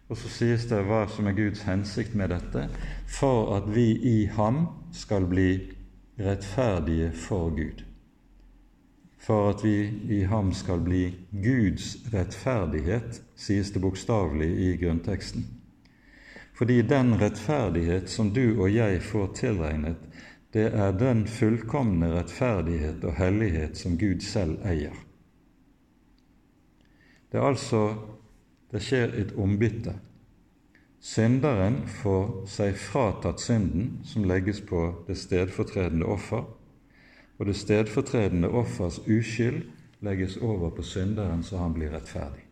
Og 0.09 0.17
så 0.17 0.29
sies 0.29 0.65
det 0.69 0.81
hva 0.89 1.05
som 1.09 1.29
er 1.29 1.37
Guds 1.37 1.63
hensikt 1.69 2.17
med 2.17 2.33
dette, 2.33 2.65
for 3.07 3.53
at 3.55 3.69
vi 3.75 3.93
i 4.09 4.17
ham 4.35 4.65
skal 4.93 5.29
bli 5.29 5.49
rettferdige 6.19 7.11
for 7.15 7.53
Gud. 7.55 7.85
For 9.23 9.49
at 9.53 9.63
vi 9.63 9.75
i 10.11 10.23
ham 10.27 10.51
skal 10.53 10.81
bli 10.83 11.03
Guds 11.31 11.95
rettferdighet, 12.11 13.21
sies 13.39 13.71
det 13.71 13.81
bokstavelig 13.81 14.49
i 14.51 14.73
grunnteksten. 14.81 15.45
Fordi 16.53 16.81
den 16.81 17.15
rettferdighet 17.21 18.09
som 18.09 18.33
du 18.35 18.59
og 18.59 18.67
jeg 18.73 18.99
får 19.01 19.31
tilregnet, 19.39 20.01
det 20.53 20.67
er 20.75 20.91
den 20.91 21.23
fullkomne 21.27 22.11
rettferdighet 22.13 23.03
og 23.07 23.15
hellighet 23.17 23.79
som 23.79 23.95
Gud 23.97 24.21
selv 24.21 24.59
eier. 24.67 24.93
Det 27.31 27.39
er 27.39 27.47
altså 27.47 27.85
det 28.73 28.81
skjer 28.81 29.15
et 29.17 29.31
ombytte. 29.37 29.95
Synderen 31.03 31.81
får 32.01 32.45
seg 32.49 32.77
fratatt 32.79 33.41
synden 33.41 33.99
som 34.07 34.27
legges 34.29 34.61
på 34.65 34.85
det 35.07 35.17
stedfortredende 35.19 36.05
offer, 36.09 36.45
og 37.43 37.49
det 37.49 37.57
stedfortredende 37.59 38.47
offers 38.47 39.01
uskyld 39.03 39.65
legges 40.03 40.37
over 40.39 40.71
på 40.71 40.85
synderen 40.87 41.43
så 41.43 41.59
han 41.59 41.75
blir 41.75 41.91
rettferdig. 41.91 42.45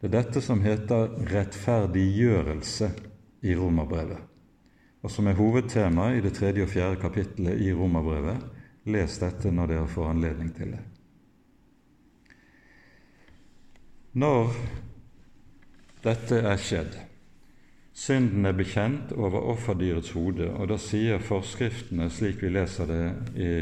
Det 0.00 0.10
er 0.10 0.16
dette 0.18 0.42
som 0.42 0.62
heter 0.62 1.14
rettferdiggjørelse 1.30 2.90
i 3.46 3.54
romerbrevet 3.54 4.26
og 5.02 5.10
som 5.10 5.26
er 5.26 5.38
hovedtema 5.38 6.10
i 6.14 6.22
det 6.22 6.34
tredje 6.34 6.64
og 6.66 6.72
fjerde 6.72 7.00
kapittelet 7.00 7.60
i 7.62 7.72
Romerbrevet. 7.74 8.42
Les 8.88 9.18
dette 9.20 9.50
når 9.52 9.70
dere 9.70 9.90
får 9.90 10.10
anledning 10.10 10.50
til 10.56 10.72
det. 10.74 10.80
Når 14.18 14.54
dette 16.02 16.40
er 16.40 16.62
skjedd, 16.62 16.96
synden 17.98 18.46
er 18.46 18.54
bekjent 18.54 19.12
over 19.12 19.42
offerdyrets 19.52 20.12
hode, 20.14 20.46
og 20.54 20.70
da 20.70 20.78
sier 20.78 21.22
forskriftene, 21.22 22.06
slik 22.10 22.42
vi 22.44 22.52
leser 22.54 22.86
det 22.86 23.04
i 23.34 23.52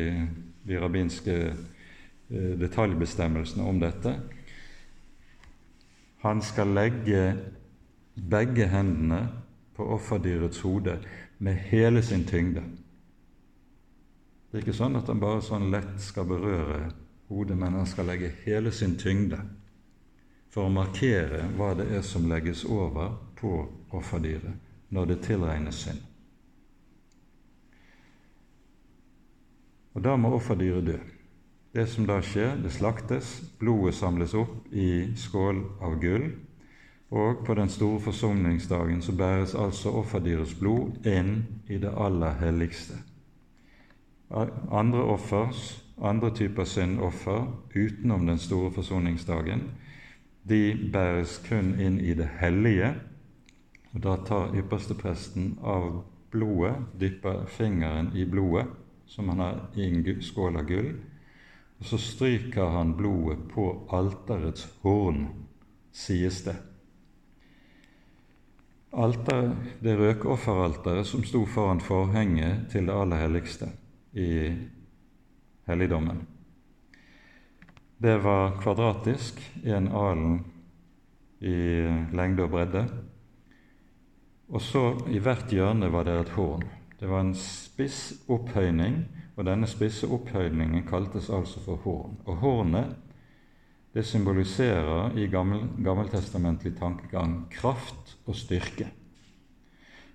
de 0.66 0.81
rabbinske 0.83 1.37
eh, 1.46 2.53
detaljbestemmelsene 2.61 3.64
om 3.64 3.81
dette 3.81 4.16
Han 6.25 6.40
skal 6.42 6.72
legge 6.75 7.20
begge 8.16 8.66
hendene 8.66 9.20
på 9.77 9.87
offerdyrets 9.94 10.61
hode 10.64 10.96
med 11.38 11.55
hele 11.70 12.03
sin 12.03 12.25
tyngde. 12.27 12.64
Det 14.51 14.59
er 14.59 14.64
ikke 14.64 14.75
sånn 14.75 14.96
at 14.99 15.09
han 15.12 15.20
bare 15.20 15.44
sånn 15.44 15.68
lett 15.70 16.01
skal 16.03 16.27
berøre 16.27 16.88
hodet, 17.29 17.57
men 17.61 17.77
han 17.77 17.87
skal 17.87 18.09
legge 18.11 18.33
hele 18.44 18.72
sin 18.72 18.96
tyngde 18.99 19.38
for 20.51 20.66
å 20.66 20.72
markere 20.72 21.44
hva 21.59 21.75
det 21.79 21.90
er 21.99 22.03
som 22.07 22.27
legges 22.31 22.64
over 22.64 23.18
på 23.38 23.61
offerdyret 23.90 24.55
når 24.90 25.05
det 25.05 25.20
tilregnes 25.27 25.75
synd. 25.75 26.01
Og 29.94 30.05
da 30.05 30.16
må 30.16 30.35
offerdyret 30.37 30.87
dø. 30.87 30.99
Det 31.77 31.87
som 31.88 32.07
da 32.09 32.20
skjer, 32.25 32.57
det 32.62 32.72
slaktes, 32.72 33.40
blodet 33.61 33.94
samles 33.96 34.35
opp 34.37 34.72
i 34.72 35.12
skål 35.16 35.59
av 35.85 35.99
gull, 36.01 36.31
og 37.11 37.42
på 37.46 37.55
den 37.55 37.68
store 37.68 38.01
forsoningsdagen 38.01 39.03
så 39.03 39.12
bæres 39.12 39.55
altså 39.55 39.92
offerdyrets 40.01 40.55
blod 40.59 41.07
inn 41.07 41.44
i 41.68 41.79
det 41.79 41.92
aller 41.92 42.38
helligste. 42.40 42.96
Andre 44.72 45.05
offers, 45.05 45.83
andre 46.03 46.33
typer 46.35 46.64
syndoffer 46.64 47.46
utenom 47.77 48.27
den 48.27 48.38
store 48.38 48.72
forsoningsdagen, 48.72 49.62
de 50.49 50.90
bæres 50.92 51.38
kun 51.49 51.75
inn 51.81 52.01
i 52.01 52.14
det 52.14 52.29
hellige. 52.40 52.94
Og 53.96 54.02
Da 54.04 54.16
tar 54.28 54.52
ypperstepresten 54.52 55.56
av 55.64 56.04
blodet, 56.30 56.76
dypper 57.00 57.46
fingeren 57.48 58.12
i 58.12 58.26
blodet, 58.28 58.68
som 59.09 59.28
han 59.32 59.40
har 59.40 59.61
i 59.74 59.88
en 59.88 60.22
skål 60.22 60.61
av 60.61 60.68
gull, 60.68 60.92
og 61.78 61.85
så 61.88 61.98
stryker 61.98 62.76
han 62.76 62.96
blodet 62.96 63.48
på 63.48 63.70
alterets 63.96 64.68
horn, 64.82 65.28
sies 65.96 66.44
det 66.44 66.56
alter, 68.96 69.50
det 69.80 69.96
røkofferalteret 69.96 71.06
som 71.06 71.24
sto 71.24 71.44
foran 71.48 71.80
forhenget 71.85 72.70
til 72.72 72.88
det 72.88 72.96
aller 72.96 73.20
helligste 73.20 73.68
i 74.16 74.30
helligdommen. 75.68 76.22
Det 77.98 78.16
var 78.24 78.56
kvadratisk, 78.61 79.40
en 79.64 79.88
alen 79.88 80.38
i 81.40 81.56
lengde 82.16 82.44
og 82.44 82.52
bredde. 82.52 82.85
Og 84.48 84.62
så 84.62 84.82
i 85.11 85.18
hvert 85.18 85.50
hjørne 85.50 85.90
var 85.92 86.06
det 86.06 86.20
et 86.20 86.35
horn. 86.37 86.62
Det 87.00 87.09
var 87.11 87.24
en 87.24 87.35
spiss 87.35 88.14
opphøyning, 88.32 89.02
og 89.37 89.48
denne 89.48 89.66
spisse 89.68 90.09
opphøyningen 90.09 90.87
kaltes 90.88 91.28
altså 91.30 91.61
for 91.64 91.82
horn. 91.85 92.14
Og 92.24 92.40
hornet 92.44 92.94
det 93.96 94.04
symboliserer 94.04 95.16
i 95.16 95.26
gammel, 95.32 95.62
gammeltestamentlig 95.85 96.74
tankegang 96.76 97.46
kraft 97.50 98.16
og 98.26 98.37
styrke. 98.37 98.90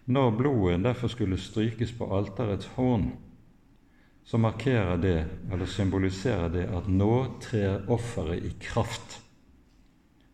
Når 0.05 0.31
blodet 0.37 0.83
derfor 0.83 1.09
skulle 1.09 1.37
strykes 1.37 1.93
på 1.97 2.05
alterets 2.17 2.69
horn, 2.75 3.11
så 4.23 4.37
markerer 4.37 4.97
det, 5.01 5.25
eller 5.51 5.65
symboliserer 5.65 6.49
det, 6.53 6.67
at 6.69 6.87
nå 6.87 7.39
trer 7.41 7.89
offeret 7.89 8.45
i 8.45 8.53
kraft. 8.61 9.17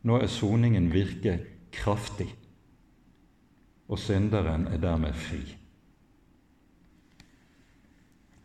Nå 0.03 0.19
er 0.19 0.27
soningen 0.27 0.91
virke 0.91 1.39
kraftig, 1.71 2.27
og 3.88 4.00
synderen 4.00 4.67
er 4.67 4.78
dermed 4.78 5.13
fri. 5.13 5.41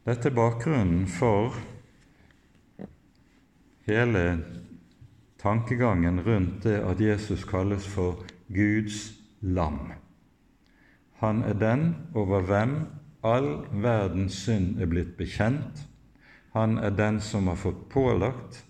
Dette 0.07 0.31
er 0.31 0.35
bakgrunnen 0.35 1.07
for 1.07 1.55
hele 3.87 4.25
tankegangen 5.43 6.21
rundt 6.27 6.65
det 6.67 6.81
at 6.83 7.01
Jesus 7.01 7.45
kalles 7.45 7.87
for 7.87 8.25
Guds 8.49 9.13
lam. 9.41 9.93
Han 11.23 11.43
er 11.43 11.55
den 11.55 11.97
over 12.15 12.43
hvem 12.43 12.77
all 13.23 13.67
verdens 13.73 14.43
synd 14.43 14.81
er 14.83 14.91
blitt 14.91 15.17
bekjent. 15.17 15.87
Han 16.53 16.79
er 16.79 16.91
den 16.91 17.21
som 17.21 17.47
har 17.47 17.57
fått 17.57 17.89
pålagt 17.91 18.65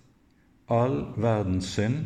all 0.69 1.15
verdens 1.17 1.73
synd 1.73 2.05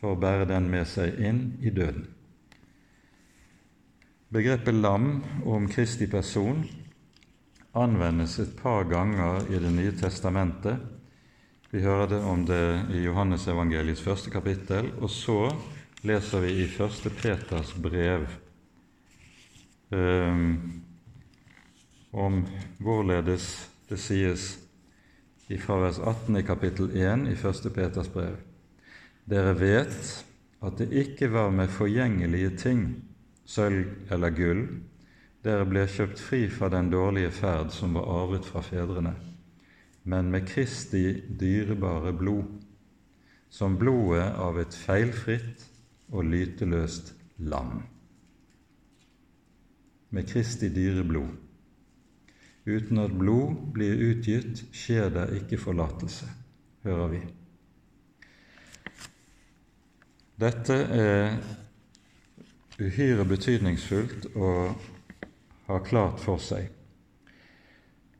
for 0.00 0.14
å 0.14 0.20
bære 0.20 0.48
den 0.48 0.70
med 0.72 0.88
seg 0.88 1.20
inn 1.20 1.42
i 1.60 1.70
døden. 1.70 2.08
Begrepet 4.28 4.74
lam 4.74 5.22
om 5.44 5.68
Kristi 5.68 6.06
person 6.06 6.60
anvendes 7.72 8.38
et 8.38 8.50
par 8.60 8.84
ganger 8.84 9.46
i 9.48 9.60
Det 9.62 9.70
nye 9.72 9.94
testamentet 9.96 10.82
vi 11.70 11.80
hører 11.80 12.10
det 12.10 12.18
om 12.24 12.42
det 12.48 12.60
i 12.96 13.02
Johannesevangeliets 13.06 14.00
første 14.04 14.30
kapittel, 14.32 14.90
og 15.00 15.10
så 15.12 15.50
leser 16.04 16.44
vi 16.44 16.52
i 16.62 16.68
første 16.68 17.10
Peters 17.12 17.72
brev 17.72 18.24
um, 19.92 20.54
om 22.12 22.38
hvorledes 22.80 23.50
det 23.88 24.00
sies 24.00 24.46
fra 25.64 25.80
vers 25.80 25.98
18 26.04 26.36
i 26.36 26.44
kapittel 26.44 26.92
1 26.92 27.28
i 27.32 27.36
første 27.36 27.72
Peters 27.72 28.08
brev. 28.12 28.36
Dere 29.24 29.56
vet 29.56 30.24
at 30.64 30.80
det 30.80 30.92
ikke 30.92 31.32
var 31.32 31.48
med 31.52 31.72
forgjengelige 31.72 32.56
ting, 32.60 33.07
sølv 33.48 34.12
eller 34.12 34.36
gull, 34.36 34.62
dere 35.44 35.64
ble 35.68 35.86
kjøpt 35.88 36.20
fri 36.20 36.44
fra 36.52 36.68
den 36.72 36.92
dårlige 36.92 37.32
ferd 37.32 37.72
som 37.72 37.96
var 37.96 38.10
arvet 38.20 38.46
fra 38.46 38.60
fedrene 38.64 39.16
men 40.08 40.30
med 40.30 40.46
Kristi 40.48 41.20
dyrebare 41.40 42.12
blod, 42.16 42.46
som 43.50 43.76
blodet 43.80 44.24
av 44.40 44.56
et 44.60 44.72
feilfritt 44.72 45.66
og 46.08 46.24
lyteløst 46.24 47.12
lam. 47.44 47.82
Med 50.16 50.28
Kristi 50.30 50.70
dyre 50.72 51.04
blod. 51.04 51.34
Uten 52.68 53.00
at 53.02 53.12
blod 53.16 53.68
blir 53.76 54.00
utgitt, 54.10 54.64
skjer 54.72 55.12
det 55.12 55.26
ikke 55.42 55.60
forlatelse, 55.60 56.28
hører 56.88 57.12
vi. 57.12 57.20
Dette 60.40 60.76
er 60.96 61.36
uhyre 62.78 63.24
betydningsfullt 63.24 64.28
å 64.36 64.50
ha 65.66 65.78
klart 65.84 66.20
for 66.22 66.38
seg. 66.42 66.68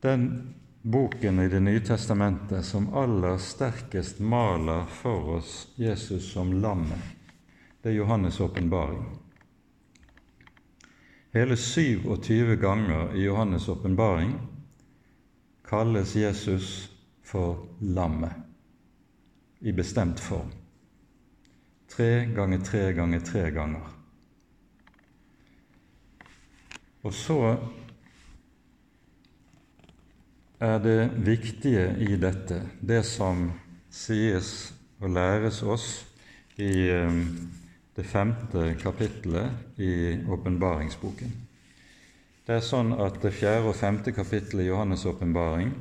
Den 0.02 0.54
boken 0.82 1.40
i 1.40 1.48
Det 1.48 1.60
nye 1.60 1.80
testamentet 1.80 2.64
som 2.64 2.90
aller 2.94 3.38
sterkest 3.38 4.20
maler 4.20 4.84
for 4.90 5.38
oss 5.38 5.68
Jesus 5.76 6.32
som 6.32 6.52
lammet, 6.62 7.02
det 7.82 7.90
er 7.90 8.00
Johannes' 8.00 8.40
åpenbaring. 8.40 9.04
Hele 11.32 11.56
27 11.56 12.56
ganger 12.56 13.14
i 13.16 13.24
Johannes' 13.26 13.68
åpenbaring 13.68 14.32
kalles 15.68 16.14
Jesus 16.16 16.90
for 17.22 17.66
lammet 17.80 18.32
i 19.60 19.72
bestemt 19.72 20.20
form. 20.20 20.50
Tre 21.88 22.24
ganger 22.24 22.58
tre 22.58 22.92
ganger 22.92 23.20
tre 23.20 23.50
ganger. 23.50 23.86
Og 27.06 27.14
så 27.14 27.38
er 30.58 30.78
det 30.82 30.98
viktige 31.26 31.92
i 32.02 32.16
dette, 32.18 32.62
det 32.80 33.04
som 33.06 33.50
sies 33.90 34.72
og 34.98 35.14
læres 35.14 35.62
oss 35.62 35.88
i 36.58 36.88
eh, 36.90 37.20
det 37.94 38.06
femte 38.06 38.74
kapittelet 38.78 39.78
i 39.82 40.18
åpenbaringsboken. 40.26 41.30
Det 42.46 42.56
er 42.56 42.64
sånn 42.64 42.94
at 42.96 43.20
det 43.22 43.34
fjerde 43.36 43.70
og 43.70 43.76
femte 43.76 44.14
kapittelet 44.16 44.66
i 44.66 44.70
Johannes' 44.70 45.06
åpenbaring 45.06 45.74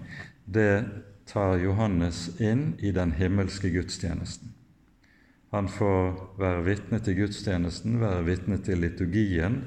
det 0.46 0.86
tar 1.28 1.58
Johannes 1.62 2.40
inn 2.40 2.74
i 2.80 2.92
den 2.96 3.14
himmelske 3.18 3.70
gudstjenesten. 3.74 4.54
Han 5.52 5.70
får 5.72 6.18
være 6.40 6.64
vitne 6.66 7.00
til 7.04 7.18
gudstjenesten, 7.22 8.00
være 8.02 8.26
vitne 8.28 8.58
til 8.64 8.82
liturgien 8.84 9.62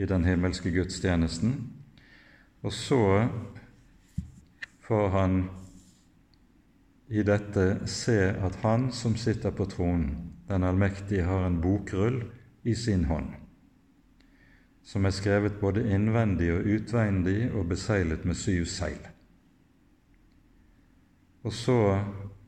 i 0.00 0.08
den 0.08 0.24
himmelske 0.24 0.72
gudstjenesten. 0.72 1.54
Og 2.62 2.72
så 2.72 3.28
får 4.88 5.08
han 5.08 5.42
i 7.10 7.24
dette 7.26 7.88
se 7.90 8.16
at 8.30 8.60
Han 8.62 8.90
som 8.94 9.16
sitter 9.16 9.50
på 9.50 9.66
tronen, 9.66 10.32
den 10.48 10.64
allmektige, 10.64 11.26
har 11.26 11.46
en 11.46 11.60
bokrull 11.60 12.22
i 12.64 12.74
sin 12.74 13.04
hånd, 13.04 13.28
som 14.82 15.06
er 15.06 15.14
skrevet 15.14 15.60
både 15.60 15.84
innvendig 15.90 16.50
og 16.54 16.66
utvendig 16.66 17.50
og 17.52 17.68
beseglet 17.70 18.24
med 18.24 18.38
syv 18.38 18.66
seil. 18.66 19.00
Og 21.42 21.52
så 21.52 22.00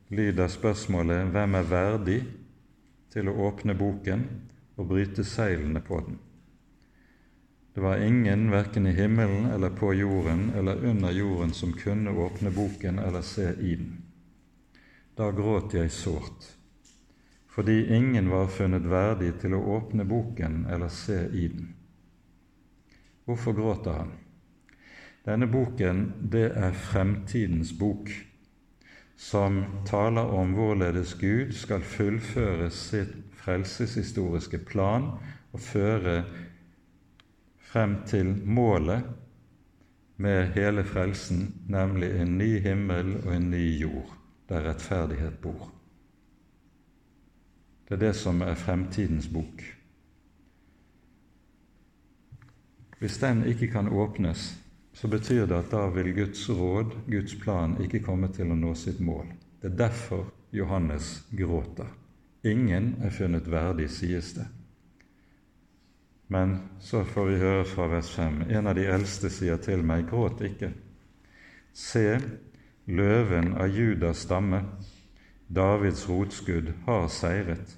lyder 0.09 0.47
spørsmålet 0.47 1.31
hvem 1.33 1.55
er 1.55 1.69
verdig 1.69 2.19
til 3.13 3.29
å 3.29 3.37
åpne 3.47 3.75
boken 3.77 4.27
og 4.77 4.87
bryte 4.91 5.23
seilene 5.25 5.81
på 5.81 6.03
den? 6.05 6.19
Det 7.73 7.81
var 7.81 7.97
ingen, 7.97 8.51
verken 8.51 8.87
i 8.87 8.91
himmelen 8.91 9.45
eller 9.45 9.69
på 9.69 9.93
jorden 9.93 10.51
eller 10.55 10.85
under 10.85 11.11
jorden, 11.11 11.53
som 11.53 11.73
kunne 11.73 12.11
åpne 12.11 12.51
boken 12.51 12.99
eller 12.99 13.21
se 13.21 13.53
i 13.59 13.75
den. 13.75 14.01
Da 15.15 15.31
gråt 15.31 15.73
jeg 15.73 15.91
sårt, 15.91 16.45
fordi 17.49 17.95
ingen 17.95 18.29
var 18.29 18.47
funnet 18.47 18.85
verdig 18.89 19.31
til 19.41 19.53
å 19.57 19.63
åpne 19.77 20.05
boken 20.05 20.65
eller 20.69 20.89
se 20.89 21.17
i 21.33 21.47
den. 21.47 21.73
Hvorfor 23.25 23.53
gråter 23.57 23.97
han? 24.03 24.13
Denne 25.25 25.47
boken, 25.47 26.05
det 26.19 26.49
er 26.59 26.73
fremtidens 26.75 27.71
bok, 27.79 28.09
som 29.17 29.61
taler 29.85 30.33
om 30.35 30.53
hvorledes 30.57 31.13
Gud 31.21 31.53
skal 31.55 31.81
fullføre 31.81 32.69
sitt 32.73 33.13
frelseshistoriske 33.43 34.59
plan 34.67 35.13
og 35.53 35.61
føre 35.61 36.23
frem 37.73 37.95
til 38.05 38.35
målet 38.45 39.01
med 40.21 40.51
hele 40.53 40.83
frelsen, 40.85 41.47
nemlig 41.67 42.11
en 42.21 42.37
ny 42.37 42.59
himmel 42.61 43.15
og 43.23 43.31
en 43.33 43.49
ny 43.49 43.63
jord, 43.81 44.11
der 44.49 44.67
rettferdighet 44.67 45.39
bor. 45.41 45.71
Det 47.87 47.97
er 47.97 48.03
det 48.05 48.13
som 48.15 48.41
er 48.45 48.53
fremtidens 48.55 49.27
bok. 49.27 49.65
Hvis 52.99 53.17
den 53.17 53.43
ikke 53.49 53.67
kan 53.73 53.89
åpnes, 53.89 54.53
så 54.93 55.09
betyr 55.09 55.47
det 55.49 55.57
at 55.57 55.73
da 55.73 55.87
vil 55.89 56.13
Guds 56.15 56.45
råd, 56.49 56.93
Guds 57.09 57.35
plan, 57.41 57.73
ikke 57.81 58.05
komme 58.05 58.29
til 58.29 58.53
å 58.53 58.57
nå 58.57 58.75
sitt 58.77 59.01
mål. 59.01 59.33
Det 59.61 59.73
er 59.73 59.79
derfor 59.87 60.29
Johannes 60.53 61.23
gråter. 61.33 61.89
Ingen 62.45 62.99
er 63.01 63.09
funnet 63.09 63.49
verdig, 63.49 63.89
sies 63.89 64.35
det. 64.37 64.45
Men 66.33 66.57
så 66.79 67.03
får 67.05 67.25
vi 67.29 67.35
høre 67.37 67.65
fra 67.69 67.85
vers 67.91 68.09
5. 68.15 68.39
En 68.49 68.67
av 68.67 68.73
de 68.73 68.87
eldste 68.89 69.29
sier 69.29 69.59
til 69.61 69.83
meg, 69.85 70.07
gråt 70.09 70.39
ikke. 70.41 70.71
Se, 71.77 72.17
løven 72.89 73.51
av 73.53 73.69
Judas 73.69 74.23
stamme, 74.25 74.63
Davids 75.53 76.07
rotskudd, 76.09 76.71
har 76.87 77.05
seiret. 77.13 77.75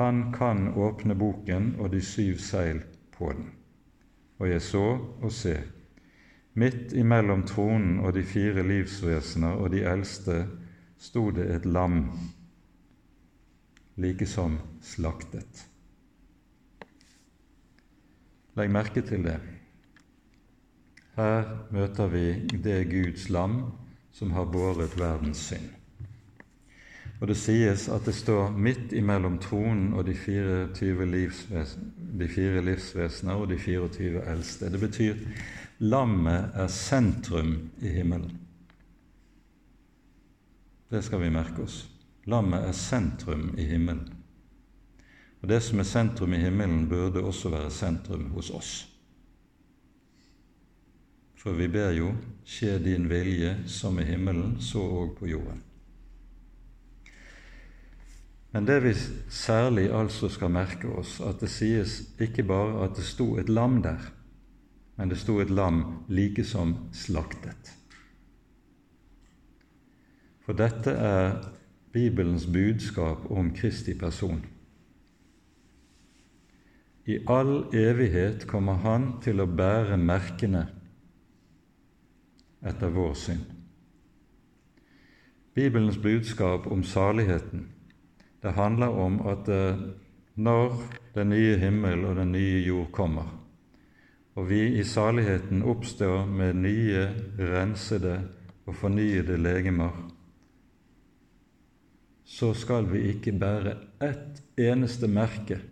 Han 0.00 0.30
kan 0.32 0.70
åpne 0.72 1.18
boken 1.20 1.74
og 1.76 1.92
de 1.92 2.00
syv 2.00 2.40
seil 2.40 2.80
på 3.12 3.34
den. 3.36 3.52
Og 4.40 4.48
jeg 4.54 4.64
så 4.64 4.86
og 4.96 5.30
se, 5.32 5.58
midt 6.56 6.96
imellom 6.96 7.44
tronen 7.44 8.00
og 8.00 8.16
de 8.16 8.24
fire 8.24 8.64
livsvesener 8.64 9.60
og 9.60 9.72
de 9.76 9.84
eldste 9.84 10.42
sto 10.96 11.28
det 11.28 11.50
et 11.60 11.68
lam, 11.68 12.06
like 14.00 14.24
som 14.28 14.62
slaktet. 14.80 15.66
Legg 18.56 18.70
merke 18.72 19.02
til 19.04 19.24
det. 19.24 19.36
Her 21.16 21.48
møter 21.72 22.08
vi 22.12 22.26
det 22.64 22.78
Guds 22.90 23.28
lam 23.28 23.60
som 24.16 24.32
har 24.32 24.48
båret 24.48 24.96
verdens 25.00 25.42
synd. 25.50 25.68
Og 27.20 27.28
det 27.28 27.36
sies 27.40 27.86
at 27.88 28.04
det 28.04 28.14
står 28.14 28.50
midt 28.52 28.92
imellom 28.96 29.38
tronen 29.40 29.94
og 29.96 30.04
de 30.08 30.14
24 30.14 31.06
livsvesen, 31.08 31.92
de 32.20 32.28
fire 32.28 32.64
livsvesener 32.64 33.40
og 33.40 33.48
de 33.48 33.58
24 33.58 34.24
eldste. 34.32 34.72
Det 34.72 34.80
betyr 34.80 35.14
lammet 35.78 36.52
er 36.54 36.68
sentrum 36.72 37.56
i 37.80 37.88
himmelen. 37.88 38.36
Det 40.90 41.04
skal 41.04 41.20
vi 41.24 41.32
merke 41.32 41.64
oss. 41.64 41.82
Lammet 42.26 42.68
er 42.68 42.76
sentrum 42.76 43.54
i 43.58 43.64
himmelen. 43.64 44.15
Og 45.46 45.50
det 45.52 45.60
som 45.62 45.78
er 45.78 45.86
sentrum 45.86 46.32
i 46.34 46.40
himmelen, 46.42 46.88
burde 46.90 47.20
også 47.22 47.52
være 47.52 47.70
sentrum 47.70 48.24
hos 48.34 48.48
oss. 48.50 48.70
For 51.38 51.54
vi 51.54 51.68
ber 51.70 51.92
jo 51.94 52.08
'skje 52.44 52.78
din 52.82 53.06
vilje 53.08 53.52
som 53.66 53.98
i 53.98 54.04
himmelen, 54.04 54.56
så 54.60 54.78
òg 54.78 55.14
på 55.18 55.26
jorden'. 55.26 55.62
Men 58.52 58.66
det 58.66 58.82
vi 58.82 58.94
særlig 59.28 59.92
altså 59.94 60.28
skal 60.28 60.50
merke 60.50 60.88
oss, 60.88 61.20
at 61.20 61.40
det 61.40 61.50
sies 61.50 62.02
ikke 62.20 62.42
bare 62.42 62.84
at 62.84 62.96
det 62.96 63.04
sto 63.04 63.38
et 63.38 63.48
lam 63.48 63.82
der, 63.82 64.10
men 64.96 65.08
det 65.08 65.18
sto 65.18 65.38
et 65.38 65.50
lam 65.50 66.04
like 66.08 66.44
som 66.44 66.76
slaktet. 66.92 67.72
For 70.40 70.52
dette 70.52 70.90
er 70.90 71.52
Bibelens 71.92 72.46
budskap 72.46 73.30
om 73.30 73.54
Kristi 73.54 73.94
person. 73.94 74.46
I 77.06 77.20
all 77.26 77.68
evighet 77.74 78.48
kommer 78.50 78.80
Han 78.82 79.12
til 79.22 79.38
å 79.38 79.46
bære 79.46 79.94
merkene 80.00 80.64
etter 82.66 82.90
vår 82.90 83.12
synd. 83.14 83.44
Bibelens 85.54 86.00
budskap 86.02 86.66
om 86.66 86.82
saligheten 86.82 87.68
det 88.42 88.52
handler 88.58 88.98
om 88.98 89.20
at 89.26 89.48
eh, 89.48 89.78
når 90.34 90.74
den 91.14 91.30
nye 91.30 91.54
himmel 91.58 92.04
og 92.04 92.18
den 92.18 92.34
nye 92.34 92.58
jord 92.66 92.90
kommer, 92.94 93.30
og 94.34 94.50
vi 94.50 94.60
i 94.78 94.84
saligheten 94.84 95.62
oppstår 95.62 96.26
med 96.26 96.58
nye, 96.60 97.06
rensede 97.38 98.18
og 98.66 98.76
fornyede 98.76 99.38
legemer, 99.40 99.94
så 102.26 102.52
skal 102.54 102.90
vi 102.90 103.06
ikke 103.14 103.32
bære 103.38 103.78
ett 104.02 104.42
eneste 104.58 105.08
merke 105.08 105.62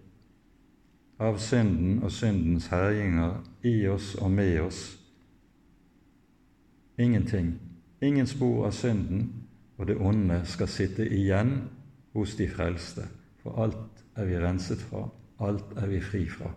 av 1.18 1.38
synden 1.38 2.02
og 2.02 2.12
syndens 2.12 2.66
herjinger 2.72 3.40
i 3.62 3.86
oss 3.88 4.14
og 4.14 4.30
med 4.30 4.60
oss. 4.60 4.84
Ingenting. 6.98 7.54
Ingen 8.02 8.26
spor 8.26 8.66
av 8.66 8.72
synden 8.76 9.28
og 9.78 9.88
det 9.90 9.98
onde 9.98 10.40
skal 10.46 10.70
sitte 10.70 11.06
igjen 11.06 11.56
hos 12.14 12.36
de 12.38 12.46
frelste, 12.48 13.08
for 13.42 13.58
alt 13.64 14.04
er 14.14 14.28
vi 14.28 14.38
renset 14.38 14.82
fra 14.90 15.08
alt 15.42 15.76
er 15.76 15.90
vi 15.90 16.00
fri 16.00 16.24
fra. 16.30 16.50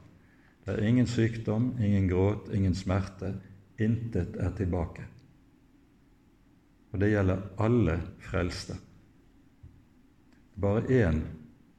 Det 0.65 0.75
er 0.75 0.87
ingen 0.87 1.07
sykdom, 1.07 1.71
ingen 1.81 2.09
gråt, 2.09 2.49
ingen 2.53 2.75
smerte. 2.75 3.33
Intet 3.79 4.35
er 4.41 4.51
tilbake. 4.57 5.05
Og 6.91 6.99
det 6.99 7.11
gjelder 7.11 7.43
alle 7.61 7.99
frelste. 8.25 8.77
Bare 10.57 10.81
én 10.89 11.21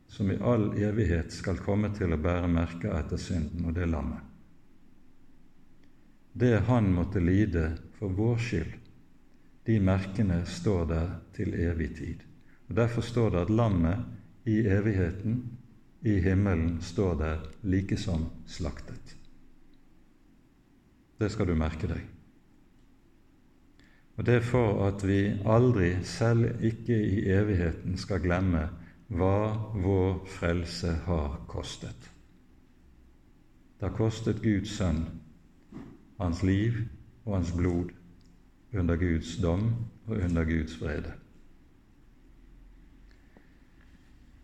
som 0.09 0.31
i 0.31 0.39
all 0.41 0.73
evighet 0.79 1.33
skal 1.33 1.61
komme 1.61 1.91
til 1.97 2.13
å 2.15 2.21
bære 2.21 2.49
merker 2.51 2.97
etter 2.97 3.21
synden, 3.21 3.67
og 3.69 3.77
det 3.77 3.85
er 3.85 3.93
lammet. 3.93 4.25
Det 6.33 6.55
han 6.69 6.91
måtte 6.95 7.21
lide 7.21 7.71
for 7.99 8.15
vår 8.15 8.39
skyld, 8.43 8.75
de 9.69 9.77
merkene 9.85 10.41
står 10.49 10.85
der 10.89 11.09
til 11.37 11.53
evig 11.55 11.91
tid. 11.99 12.23
Og 12.69 12.77
Derfor 12.77 13.05
står 13.05 13.31
det 13.35 13.41
at 13.43 13.51
lammet 13.53 14.49
i 14.49 14.61
evigheten, 14.65 15.43
i 16.01 16.21
himmelen, 16.25 16.79
står 16.81 17.15
der 17.19 17.43
like 17.63 17.97
som 17.97 18.29
slaktet. 18.47 19.17
Det 21.19 21.29
skal 21.33 21.51
du 21.51 21.57
merke 21.59 21.91
deg. 21.91 22.05
Og 24.17 24.27
det 24.27 24.39
er 24.39 24.47
for 24.47 24.87
at 24.87 25.03
vi 25.07 25.21
aldri, 25.47 25.97
selv 26.07 26.63
ikke 26.65 26.97
i 26.97 27.25
evigheten, 27.35 27.99
skal 27.99 28.23
glemme 28.23 28.69
hva 29.09 29.71
vår 29.75 30.25
frelse 30.29 30.93
har 31.07 31.41
kostet. 31.49 32.11
Det 33.79 33.89
har 33.89 33.97
kostet 33.97 34.43
Guds 34.43 34.77
sønn 34.77 35.07
hans 36.19 36.43
liv 36.43 36.83
og 37.25 37.37
hans 37.39 37.53
blod 37.55 37.95
under 38.75 38.97
Guds 38.97 39.37
dom 39.41 39.71
og 40.07 40.17
under 40.17 40.45
Guds 40.45 40.77
vrede. 40.83 41.13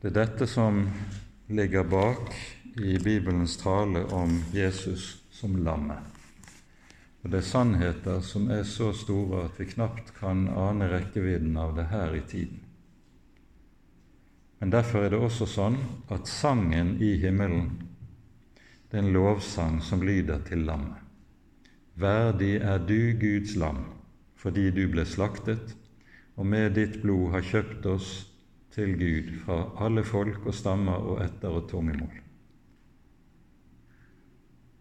Det 0.00 0.12
er 0.12 0.18
dette 0.20 0.46
som 0.46 0.84
ligger 1.48 1.84
bak 1.88 2.34
i 2.76 2.98
Bibelens 2.98 3.56
tale 3.56 4.04
om 4.12 4.36
Jesus 4.54 5.24
som 5.32 5.56
lammet. 5.56 5.98
Og 7.22 7.30
det 7.32 7.40
er 7.40 7.48
sannheter 7.48 8.20
som 8.20 8.50
er 8.52 8.62
så 8.68 8.92
store 8.92 9.46
at 9.46 9.58
vi 9.58 9.70
knapt 9.70 10.12
kan 10.18 10.46
ane 10.48 10.90
rekkevidden 10.92 11.56
av 11.56 11.72
det 11.76 11.86
her 11.88 12.14
i 12.14 12.20
tiden. 12.28 12.60
Men 14.58 14.70
derfor 14.72 15.04
er 15.04 15.14
det 15.14 15.20
også 15.20 15.48
sånn 15.50 15.78
at 16.14 16.30
sangen 16.30 16.94
i 17.02 17.14
himmelen 17.22 17.72
det 18.90 19.00
er 19.00 19.02
en 19.02 19.14
lovsang 19.16 19.80
som 19.82 20.04
lyder 20.06 20.44
til 20.46 20.62
lammet. 20.68 21.00
Verdig 21.98 22.60
er 22.62 22.78
du, 22.78 23.14
Guds 23.18 23.56
lam, 23.58 23.80
fordi 24.38 24.68
du 24.74 24.84
ble 24.90 25.02
slaktet, 25.06 25.74
og 26.38 26.46
med 26.46 26.76
ditt 26.78 27.00
blod 27.02 27.32
har 27.34 27.46
kjøpt 27.46 27.88
oss 27.90 28.12
til 28.74 28.94
Gud 28.98 29.32
fra 29.42 29.58
alle 29.82 30.06
folk 30.06 30.46
og 30.46 30.54
stammer 30.54 31.10
og 31.10 31.24
etter 31.26 31.54
og 31.54 31.66
tungemål. 31.70 32.22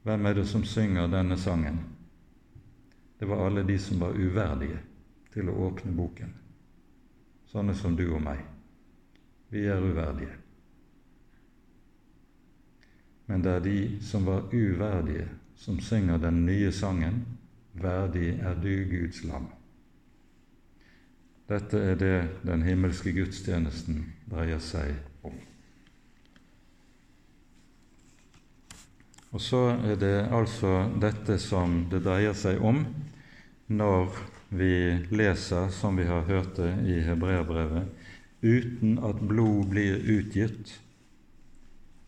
Hvem 0.05 0.29
er 0.29 0.37
det 0.37 0.47
som 0.49 0.65
synger 0.67 1.09
denne 1.09 1.37
sangen? 1.41 1.81
det 3.23 3.27
var 3.29 3.45
alle 3.45 3.63
de 3.63 3.79
som 3.79 3.99
var 3.99 4.17
uverdige 4.19 4.77
til 5.31 5.47
å 5.47 5.53
åpne 5.63 5.93
boken, 5.95 6.33
sånne 7.47 7.71
som 7.71 7.95
du 7.95 8.03
og 8.09 8.19
meg. 8.19 8.41
Vi 9.53 9.67
er 9.69 9.81
uverdige. 9.81 10.33
Men 13.29 13.43
det 13.45 13.51
er 13.51 13.59
de 13.63 13.77
som 14.01 14.25
var 14.25 14.49
uverdige, 14.53 15.27
som 15.55 15.79
synger 15.79 16.17
den 16.17 16.45
nye 16.45 16.71
sangen 16.71 17.25
'Verdig 17.73 18.39
er 18.39 18.53
du, 18.53 18.85
Guds 18.89 19.23
lam'. 19.23 19.49
Dette 21.49 21.77
er 21.77 21.95
det 21.95 22.29
den 22.45 22.61
himmelske 22.63 23.11
gudstjenesten 23.13 24.13
dreier 24.31 24.59
seg 24.59 24.93
om. 25.23 25.33
Og 29.31 29.41
så 29.41 29.63
er 29.83 29.95
det 29.95 30.29
altså 30.31 30.89
dette 31.01 31.39
som 31.41 31.87
det 31.91 32.03
dreier 32.05 32.33
seg 32.33 32.61
om 32.61 32.85
når 33.67 34.13
vi 34.49 34.73
leser, 35.09 35.69
som 35.73 35.97
vi 35.97 36.05
har 36.05 36.21
hørt 36.21 36.55
det 36.57 36.73
i 36.85 36.99
hebreerbrevet, 37.01 37.89
uten 38.43 38.97
at 38.99 39.21
blod 39.21 39.69
blir 39.71 39.95
utgitt, 39.97 40.79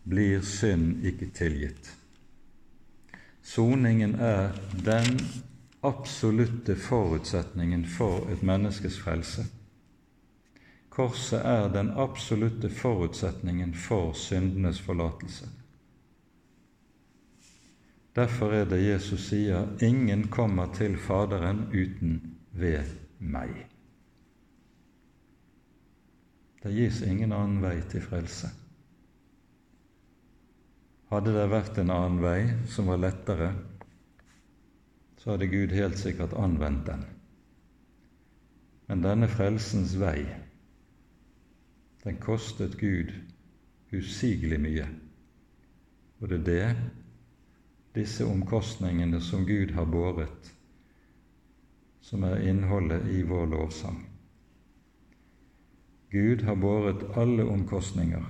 blir 0.04 0.40
synd 0.40 1.04
ikke 1.04 1.30
tilgitt. 1.34 1.90
Soningen 3.42 4.14
er 4.20 4.52
den 4.84 5.20
absolutte 5.86 6.76
forutsetningen 6.76 7.86
for 7.86 8.26
et 8.30 8.42
menneskes 8.42 8.98
frelse. 8.98 9.46
Korset 10.90 11.44
er 11.44 11.68
den 11.72 11.90
absolutte 11.90 12.70
forutsetningen 12.72 13.74
for 13.74 14.12
syndenes 14.16 14.80
forlatelse. 14.80 15.48
Derfor 18.16 18.52
er 18.52 18.64
det 18.64 18.80
Jesus 18.82 19.28
sier 19.28 19.66
'ingen 19.82 20.28
kommer 20.28 20.72
til 20.74 20.96
Faderen 20.96 21.66
uten 21.72 22.36
ved 22.52 22.84
meg'. 23.20 23.75
Det 26.66 26.72
gis 26.74 26.96
ingen 27.06 27.30
annen 27.30 27.60
vei 27.62 27.76
til 27.86 28.02
frelse. 28.02 28.48
Hadde 31.12 31.34
det 31.36 31.44
vært 31.52 31.76
en 31.78 31.92
annen 31.94 32.16
vei 32.18 32.40
som 32.66 32.88
var 32.90 32.98
lettere, 32.98 33.52
så 35.22 35.30
hadde 35.30 35.46
Gud 35.52 35.74
helt 35.76 36.00
sikkert 36.00 36.34
anvendt 36.34 36.88
den. 36.88 37.04
Men 38.88 39.04
denne 39.04 39.28
frelsens 39.30 39.94
vei, 40.00 40.24
den 42.02 42.18
kostet 42.26 42.74
Gud 42.82 43.14
usigelig 43.94 44.58
mye. 44.66 44.88
Og 46.18 46.34
det 46.34 46.40
er 46.64 46.74
det 46.74 48.02
disse 48.02 48.26
omkostningene 48.26 49.22
som 49.22 49.46
Gud 49.46 49.70
har 49.78 49.86
båret, 49.86 50.52
som 52.02 52.26
er 52.26 52.42
innholdet 52.42 53.06
i 53.14 53.22
vår 53.22 53.46
lovsang. 53.54 54.15
Gud 56.10 56.42
har 56.42 56.56
båret 56.56 57.02
alle 57.16 57.44
omkostninger 57.44 58.24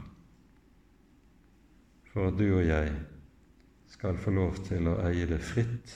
for 2.13 2.31
at 2.31 2.39
du 2.39 2.47
og 2.57 2.65
jeg 2.65 2.95
skal 3.93 4.17
få 4.17 4.33
lov 4.33 4.57
til 4.65 4.89
å 4.89 4.97
eie 5.05 5.29
det 5.29 5.43
fritt 5.45 5.93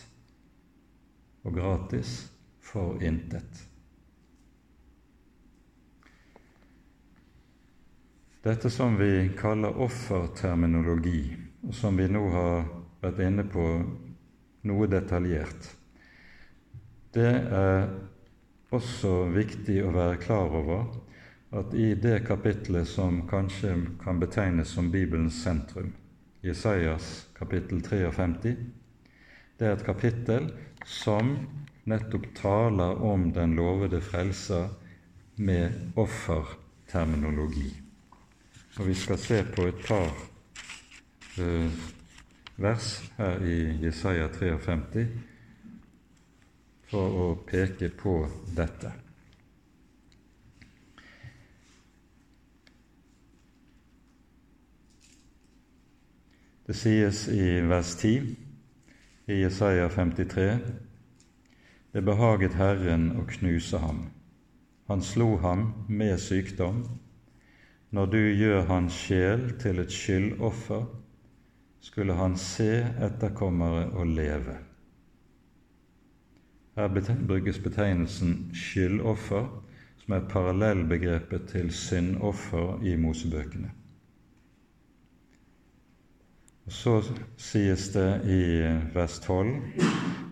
og 1.48 1.56
gratis 1.56 2.12
for 2.60 3.00
intet. 3.00 3.64
Dette 8.44 8.70
som 8.72 8.94
vi 8.96 9.30
kaller 9.36 9.80
offerterminologi, 9.84 11.24
og 11.64 11.74
som 11.76 11.96
vi 11.96 12.06
nå 12.08 12.22
har 12.32 12.62
vært 13.02 13.20
inne 13.24 13.44
på 13.48 13.64
noe 14.68 14.88
detaljert. 14.88 15.66
Det 17.12 17.32
er 17.32 17.90
også 18.72 19.26
viktig 19.34 19.82
å 19.84 19.92
være 19.92 20.20
klar 20.22 20.56
over 20.56 20.86
at 21.50 21.74
i 21.74 21.94
det 21.94 22.20
kapitlet 22.26 22.88
som 22.88 23.28
kanskje 23.28 23.74
kan 24.04 24.20
betegnes 24.20 24.68
som 24.68 24.90
Bibelens 24.90 25.42
sentrum, 25.42 25.92
Jesajas 26.40 27.26
kapittel 27.38 27.82
53, 27.82 28.54
det 29.58 29.66
er 29.66 29.74
et 29.74 29.84
kapittel 29.84 30.46
som 30.86 31.34
nettopp 31.90 32.30
taler 32.38 33.02
om 33.02 33.32
den 33.34 33.56
lovede 33.58 34.00
frelser 34.00 34.70
med 35.36 35.90
offerterminologi. 35.98 37.72
Og 38.78 38.86
Vi 38.86 38.94
skal 38.94 39.18
se 39.18 39.42
på 39.44 39.66
et 39.66 39.82
par 39.88 40.08
uh, 41.40 41.70
vers 42.56 42.88
her 43.18 43.44
i 43.44 43.58
Jesaja 43.84 44.28
53 44.28 45.06
for 46.90 47.20
å 47.24 47.28
peke 47.46 47.90
på 47.90 48.16
dette. 48.56 49.09
Det 56.70 56.76
sies 56.78 57.24
i 57.28 57.60
vers 57.66 57.96
10 57.98 58.36
i 59.26 59.40
Jesaja 59.40 59.88
53 59.90 60.58
det 61.90 62.02
behaget 62.06 62.54
Herren 62.54 63.08
å 63.18 63.24
knuse 63.26 63.80
ham. 63.82 64.04
Han 64.86 65.02
slo 65.02 65.32
ham 65.42 65.64
med 65.88 66.14
sykdom. 66.22 66.84
Når 67.90 68.12
du 68.12 68.18
gjør 68.20 68.68
hans 68.68 69.00
sjel 69.08 69.48
til 69.58 69.82
et 69.82 69.90
skyldoffer, 69.90 70.86
skulle 71.82 72.14
han 72.14 72.38
se 72.38 72.70
etterkommere 73.02 73.88
og 73.90 74.14
leve. 74.20 74.56
Her 76.78 76.94
brukes 77.26 77.58
betegnelsen 77.66 78.54
skyldoffer, 78.54 79.50
som 80.04 80.18
er 80.20 80.30
parallellbegrepet 80.30 81.50
til 81.50 81.74
syndoffer 81.74 82.78
i 82.86 82.94
Mosebøkene. 82.94 83.74
Så 86.70 87.02
sies 87.36 87.88
det 87.92 88.20
i 88.30 88.42
12.: 88.94 89.56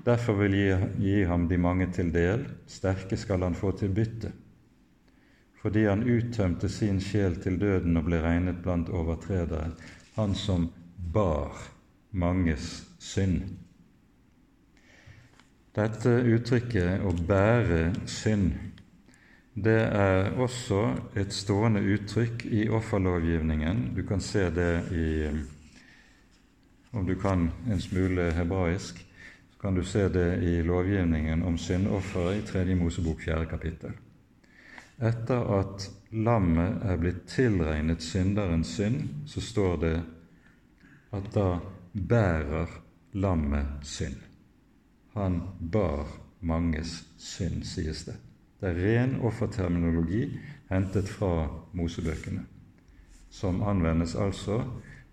Derfor 0.05 0.39
vil 0.39 0.55
jeg 0.55 0.91
gi 1.03 1.22
ham 1.26 1.49
de 1.51 1.59
mange 1.59 1.89
til 1.93 2.12
del, 2.14 2.45
sterke 2.66 3.18
skal 3.18 3.43
han 3.43 3.59
få 3.59 3.72
til 3.76 3.91
bytte. 3.95 4.30
Fordi 5.59 5.84
han 5.84 6.07
uttømte 6.07 6.68
sin 6.70 7.01
sjel 7.03 7.41
til 7.43 7.59
døden 7.61 7.99
og 7.99 8.07
ble 8.07 8.22
regnet 8.22 8.62
blant 8.62 8.89
overtredere, 8.89 9.72
han 10.14 10.34
som 10.39 10.70
bar 11.12 11.59
manges 12.12 12.86
synd. 12.99 13.43
Dette 15.74 16.14
uttrykket 16.22 17.03
'å 17.03 17.12
bære 17.26 17.95
synd' 18.07 18.55
det 19.64 19.80
er 19.91 20.39
også 20.39 20.95
et 21.16 21.32
stående 21.34 21.80
uttrykk 21.82 22.45
i 22.47 22.68
offerlovgivningen. 22.68 23.95
Du 23.97 24.03
kan 24.07 24.20
se 24.20 24.51
det 24.55 24.82
i 24.95 25.09
Om 26.91 27.07
du 27.07 27.14
kan 27.14 27.51
en 27.68 27.80
smule 27.80 28.30
hebraisk, 28.32 29.07
så 29.51 29.61
kan 29.61 29.74
du 29.74 29.84
se 29.84 30.09
det 30.09 30.43
i 30.43 30.62
lovgivningen 30.62 31.43
om 31.43 31.59
syndofferet 31.59 32.36
i 32.36 32.47
Tredje 32.47 32.74
Mosebok, 32.74 33.20
fjerde 33.20 33.47
kapittel. 33.47 33.93
Etter 34.99 35.45
at 35.61 35.91
lammet 36.11 36.82
er 36.82 36.97
blitt 36.99 37.26
tilregnet 37.30 38.03
synderens 38.03 38.72
synd, 38.78 39.03
så 39.26 39.41
står 39.41 39.76
det 39.82 39.97
at 41.14 41.28
da 41.34 41.59
bærer 41.93 42.72
lammet 43.12 43.84
synd. 43.86 44.16
Han 45.14 45.41
bar 45.61 46.09
manges 46.41 47.05
synd, 47.18 47.62
sies 47.66 48.05
det. 48.09 48.16
Det 48.61 48.72
er 48.72 48.80
ren 48.82 49.18
offerterminologi 49.22 50.24
hentet 50.70 51.09
fra 51.09 51.49
Mosebøkene, 51.72 52.43
som 53.30 53.62
anvendes 53.62 54.16
altså 54.16 54.64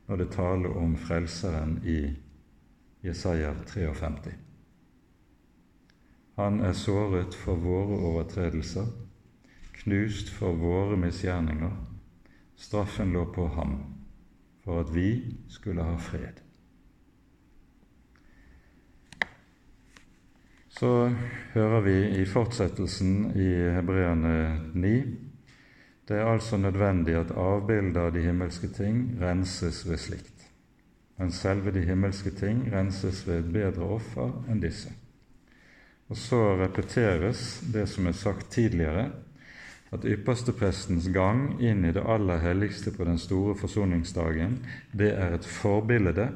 når 0.07 0.21
det 0.21 0.31
taler 0.31 0.77
om 0.77 0.95
Frelseren 0.97 1.79
i 1.85 1.99
Jesaja 3.05 3.53
53. 3.65 4.33
Han 6.35 6.59
er 6.61 6.73
såret 6.73 7.35
for 7.35 7.55
våre 7.55 7.99
overtredelser, 8.09 8.87
knust 9.81 10.29
for 10.35 10.57
våre 10.59 10.97
misgjerninger. 10.99 11.71
Straffen 12.55 13.13
lå 13.13 13.25
på 13.35 13.47
ham 13.55 13.77
for 14.63 14.81
at 14.81 14.91
vi 14.95 15.35
skulle 15.49 15.83
ha 15.83 15.95
fred. 16.01 16.41
Så 20.75 21.11
hører 21.53 21.81
vi 21.81 21.97
i 22.19 22.25
fortsettelsen 22.27 23.31
i 23.31 23.47
Hebreane 23.77 24.59
9 24.73 25.24
det 26.07 26.17
er 26.17 26.25
altså 26.29 26.57
nødvendig 26.57 27.15
at 27.17 27.31
avbildet 27.31 27.97
av 27.97 28.11
de 28.13 28.21
himmelske 28.21 28.67
ting 28.67 29.17
renses 29.21 29.81
ved 29.89 29.97
slikt, 29.97 30.45
men 31.17 31.31
selve 31.31 31.73
de 31.73 31.81
himmelske 31.85 32.29
ting 32.37 32.67
renses 32.73 33.23
ved 33.27 33.39
et 33.39 33.53
bedre 33.53 33.89
offer 33.97 34.33
enn 34.49 34.61
disse. 34.61 34.93
Og 36.09 36.17
så 36.17 36.41
repeteres 36.59 37.63
det 37.73 37.87
som 37.89 38.05
er 38.05 38.17
sagt 38.17 38.51
tidligere, 38.53 39.09
at 39.93 40.05
yppersteprestens 40.05 41.07
gang 41.13 41.55
inn 41.63 41.85
i 41.85 41.93
det 41.95 42.03
aller 42.05 42.41
helligste 42.43 42.91
på 42.93 43.05
den 43.07 43.17
store 43.21 43.55
forsoningsdagen, 43.57 44.59
det 44.93 45.13
er 45.13 45.33
et 45.33 45.45
forbilde 45.45 46.29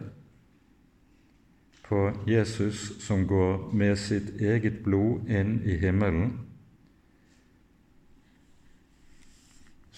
på 1.89 2.11
Jesus 2.29 3.03
som 3.03 3.27
går 3.27 3.71
med 3.73 3.97
sitt 3.97 4.35
eget 4.41 4.83
blod 4.85 5.29
inn 5.29 5.59
i 5.65 5.77
himmelen, 5.81 6.37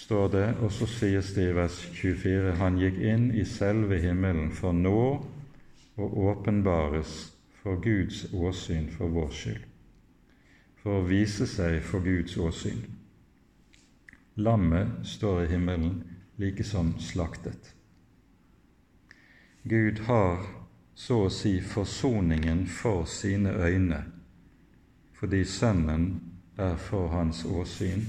står 0.02 0.30
det, 0.34 0.48
og 0.62 0.72
så 0.74 0.88
sies 0.90 1.34
det 1.36 1.50
i 1.50 1.56
vers 1.56 1.78
24 1.94 2.56
han 2.60 2.80
gikk 2.82 2.98
inn 3.06 3.28
i 3.38 3.46
selve 3.46 4.00
himmelen 4.02 4.50
for 4.56 4.74
nå 4.74 5.02
å 6.02 6.08
åpenbares 6.32 7.14
for 7.62 7.78
Guds 7.84 8.24
åsyn 8.34 8.90
for 8.90 9.14
vår 9.14 9.30
skyld, 9.38 9.68
for 10.82 11.02
å 11.02 11.06
vise 11.06 11.46
seg 11.50 11.78
for 11.86 12.02
Guds 12.06 12.38
åsyn. 12.42 12.82
Lammet 14.42 15.04
står 15.06 15.44
i 15.44 15.52
himmelen 15.52 16.00
like 16.42 16.66
som 16.66 16.96
slaktet. 17.00 17.74
Gud 19.64 20.00
har 20.08 20.48
så 20.98 21.28
å 21.28 21.34
si 21.34 21.60
forsoningen 21.62 22.64
for 22.66 23.06
sine 23.06 23.54
øyne, 23.54 24.02
fordi 25.20 25.44
Sønnen 25.46 26.08
er 26.58 26.80
for 26.82 27.14
hans 27.14 27.44
åsyn 27.46 28.08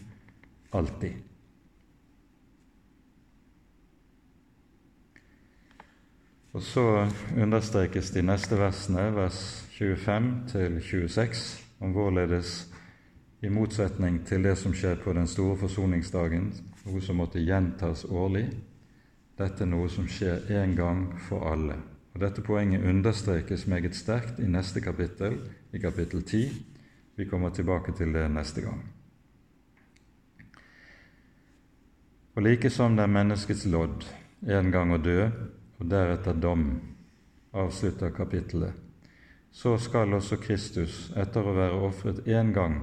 alltid. 0.72 1.32
Og 6.53 6.62
så 6.62 7.09
understrekes 7.40 8.11
de 8.12 8.22
neste 8.22 8.59
versene, 8.61 9.07
vers 9.16 9.68
25 9.78 10.26
til 10.53 10.80
26, 10.84 11.62
om 11.80 11.94
hvorledes, 11.96 12.68
i 13.42 13.48
motsetning 13.48 14.20
til 14.26 14.44
det 14.44 14.53
som 14.61 14.74
skjer 14.76 15.00
på 15.03 15.14
den 15.16 15.26
store 15.26 15.57
forsoningsdagen, 15.59 16.53
noe 16.84 17.00
som 17.03 17.18
måtte 17.18 17.40
gjentas 17.42 18.05
årlig, 18.05 18.44
dette 19.40 19.64
er 19.64 19.70
noe 19.70 19.88
som 19.90 20.05
skjer 20.07 20.44
én 20.53 20.76
gang 20.76 21.07
for 21.26 21.48
alle. 21.50 21.78
Og 22.12 22.20
Dette 22.20 22.44
poenget 22.44 22.84
understrekes 22.84 23.64
meget 23.66 23.96
sterkt 23.96 24.38
i 24.38 24.46
neste 24.46 24.80
kapittel, 24.84 25.38
i 25.72 25.80
kapittel 25.80 26.22
10. 26.22 26.53
Vi 27.16 27.24
kommer 27.24 27.50
tilbake 27.50 27.96
til 27.96 28.12
det 28.12 28.28
neste 28.30 28.61
gang. 28.61 28.84
Og 32.36 32.42
like 32.42 32.70
som 32.70 32.96
det 32.96 33.03
er 33.03 33.16
menneskets 33.16 33.64
lodd 33.66 34.05
en 34.48 34.70
gang 34.72 34.92
å 34.92 35.00
dø, 35.00 35.30
og 35.83 35.91
deretter 35.91 36.37
dom, 36.39 36.66
avslutter 37.53 38.14
kapittelet, 38.14 38.72
så 39.51 39.74
skal 39.83 40.14
også 40.14 40.39
Kristus, 40.41 41.11
etter 41.18 41.45
å 41.45 41.57
være 41.57 41.80
ofret 41.89 42.22
én 42.30 42.55
gang 42.55 42.78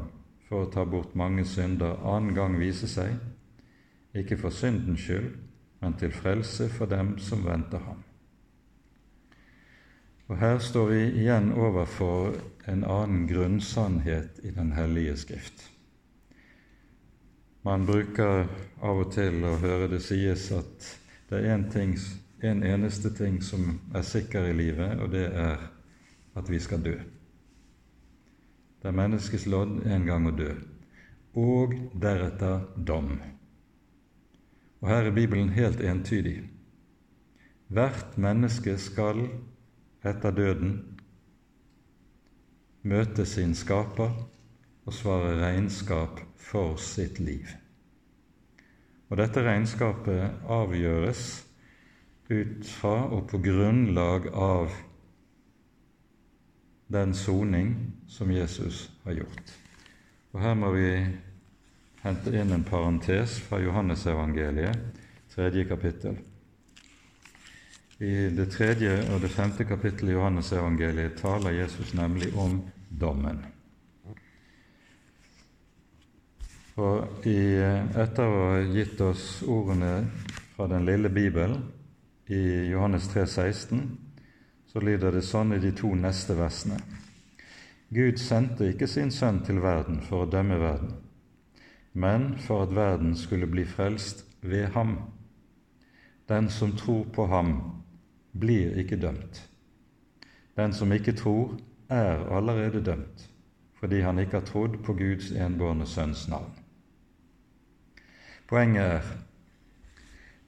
for 0.49 0.65
å 0.65 0.71
ta 0.73 0.83
bort 0.85 1.15
mange 1.17 1.45
synder, 1.47 1.95
annen 2.03 2.35
gang 2.35 2.59
vise 2.59 2.89
seg, 2.91 3.15
ikke 4.13 4.37
for 4.41 4.53
syndens 4.53 5.05
skyld, 5.05 5.31
men 5.79 5.95
til 5.95 6.11
frelse 6.11 6.67
for 6.75 6.91
dem 6.91 7.15
som 7.23 7.47
venter 7.47 7.79
ham. 7.87 8.03
Og 10.29 10.37
Her 10.37 10.59
står 10.61 10.91
vi 10.91 11.01
igjen 11.23 11.53
overfor 11.55 12.35
en 12.69 12.83
annen 12.83 13.25
grunnsannhet 13.31 14.43
i 14.43 14.51
Den 14.53 14.75
hellige 14.75 15.15
Skrift. 15.17 15.63
Man 17.65 17.87
bruker 17.87 18.45
av 18.81 19.01
og 19.05 19.13
til 19.15 19.41
å 19.47 19.57
høre 19.63 19.87
det 19.89 20.03
sies 20.05 20.51
at 20.53 20.91
det 21.31 21.39
er 21.41 21.55
en, 21.55 21.65
ting, 21.71 21.95
en 22.41 22.63
eneste 22.63 23.11
ting 23.15 23.41
som 23.43 23.79
er 23.95 24.05
sikker 24.05 24.49
i 24.49 24.53
livet, 24.55 24.99
og 24.99 25.11
det 25.11 25.25
er 25.27 25.65
at 26.39 26.49
vi 26.49 26.59
skal 26.59 26.83
dø. 26.83 26.95
Det 28.79 28.87
er 28.87 28.95
menneskets 28.95 29.45
lodd 29.51 29.81
en 29.83 30.05
gang 30.07 30.27
å 30.29 30.35
dø, 30.35 30.53
og 31.35 31.75
deretter 31.99 32.63
dom. 32.87 33.17
Og 34.79 34.87
Her 34.87 35.09
er 35.09 35.15
Bibelen 35.15 35.49
helt 35.51 35.81
entydig. 35.83 36.37
Hvert 37.67 38.15
menneske 38.17 38.77
skal 38.79 39.25
etter 40.07 40.31
døden 40.31 40.77
møte 42.87 43.25
sin 43.27 43.51
skaper 43.53 44.15
og 44.87 44.95
svare 44.95 45.35
regnskap 45.41 46.23
for 46.39 46.79
sitt 46.81 47.19
liv. 47.19 47.51
Og 49.09 49.19
dette 49.19 49.43
regnskapet 49.43 50.47
avgjøres 50.47 51.48
ut 52.29 52.65
fra 52.65 53.07
og 53.09 53.25
på 53.31 53.39
grunnlag 53.41 54.27
av 54.33 54.73
den 56.87 57.13
soning 57.13 57.73
som 58.07 58.31
Jesus 58.31 58.89
har 59.03 59.17
gjort. 59.21 59.53
Og 60.33 60.41
Her 60.41 60.57
må 60.57 60.71
vi 60.73 60.89
hente 62.03 62.33
inn 62.33 62.53
en 62.53 62.65
parentes 62.65 63.39
fra 63.45 63.59
Johannesevangeliet, 63.61 64.77
tredje 65.33 65.65
kapittel. 65.69 66.19
I 67.99 68.29
det 68.31 68.47
tredje 68.53 68.93
og 69.11 69.21
det 69.21 69.31
femte 69.33 69.65
kapittelet 69.67 70.13
i 70.13 70.15
Johannes-evangeliet 70.15 71.17
taler 71.19 71.57
Jesus 71.57 71.91
nemlig 71.97 72.29
om 72.37 72.61
dommen. 72.89 73.41
Og 76.79 77.27
i, 77.27 77.41
etter 77.59 78.23
å 78.23 78.45
ha 78.53 78.61
gitt 78.71 79.01
oss 79.03 79.41
ordene 79.43 80.05
fra 80.53 80.69
den 80.71 80.87
lille 80.87 81.11
Bibelen 81.11 81.65
i 82.29 82.69
Johannes 82.69 83.07
3, 83.07 83.27
16, 83.27 83.97
så 84.67 84.79
lyder 84.79 85.15
det 85.15 85.23
sånn 85.25 85.55
i 85.55 85.61
de 85.63 85.71
to 85.73 85.89
neste 85.97 86.35
versene. 86.37 86.77
Gud 87.89 88.19
sendte 88.21 88.67
ikke 88.69 88.85
sin 88.87 89.09
sønn 89.09 89.39
til 89.47 89.57
verden 89.63 89.97
for 90.05 90.27
å 90.27 90.29
dømme 90.29 90.59
verden, 90.61 90.91
men 91.97 92.35
for 92.37 92.67
at 92.67 92.75
verden 92.77 93.15
skulle 93.17 93.49
bli 93.49 93.65
frelst 93.65 94.21
ved 94.45 94.67
ham. 94.75 94.93
Den 96.29 96.51
som 96.53 96.75
tror 96.77 97.07
på 97.09 97.25
ham, 97.33 97.55
blir 98.37 98.77
ikke 98.77 99.01
dømt. 99.01 99.41
Den 100.53 100.73
som 100.77 100.93
ikke 100.93 101.17
tror, 101.17 101.57
er 101.89 102.29
allerede 102.29 102.83
dømt, 102.85 103.25
fordi 103.81 104.03
han 104.05 104.21
ikke 104.21 104.37
har 104.37 104.45
trodd 104.45 104.77
på 104.85 104.93
Guds 104.93 105.31
enbårne 105.33 105.89
sønns 105.89 106.27
navn. 106.29 106.53
Poenget 108.45 108.85
er 108.85 109.11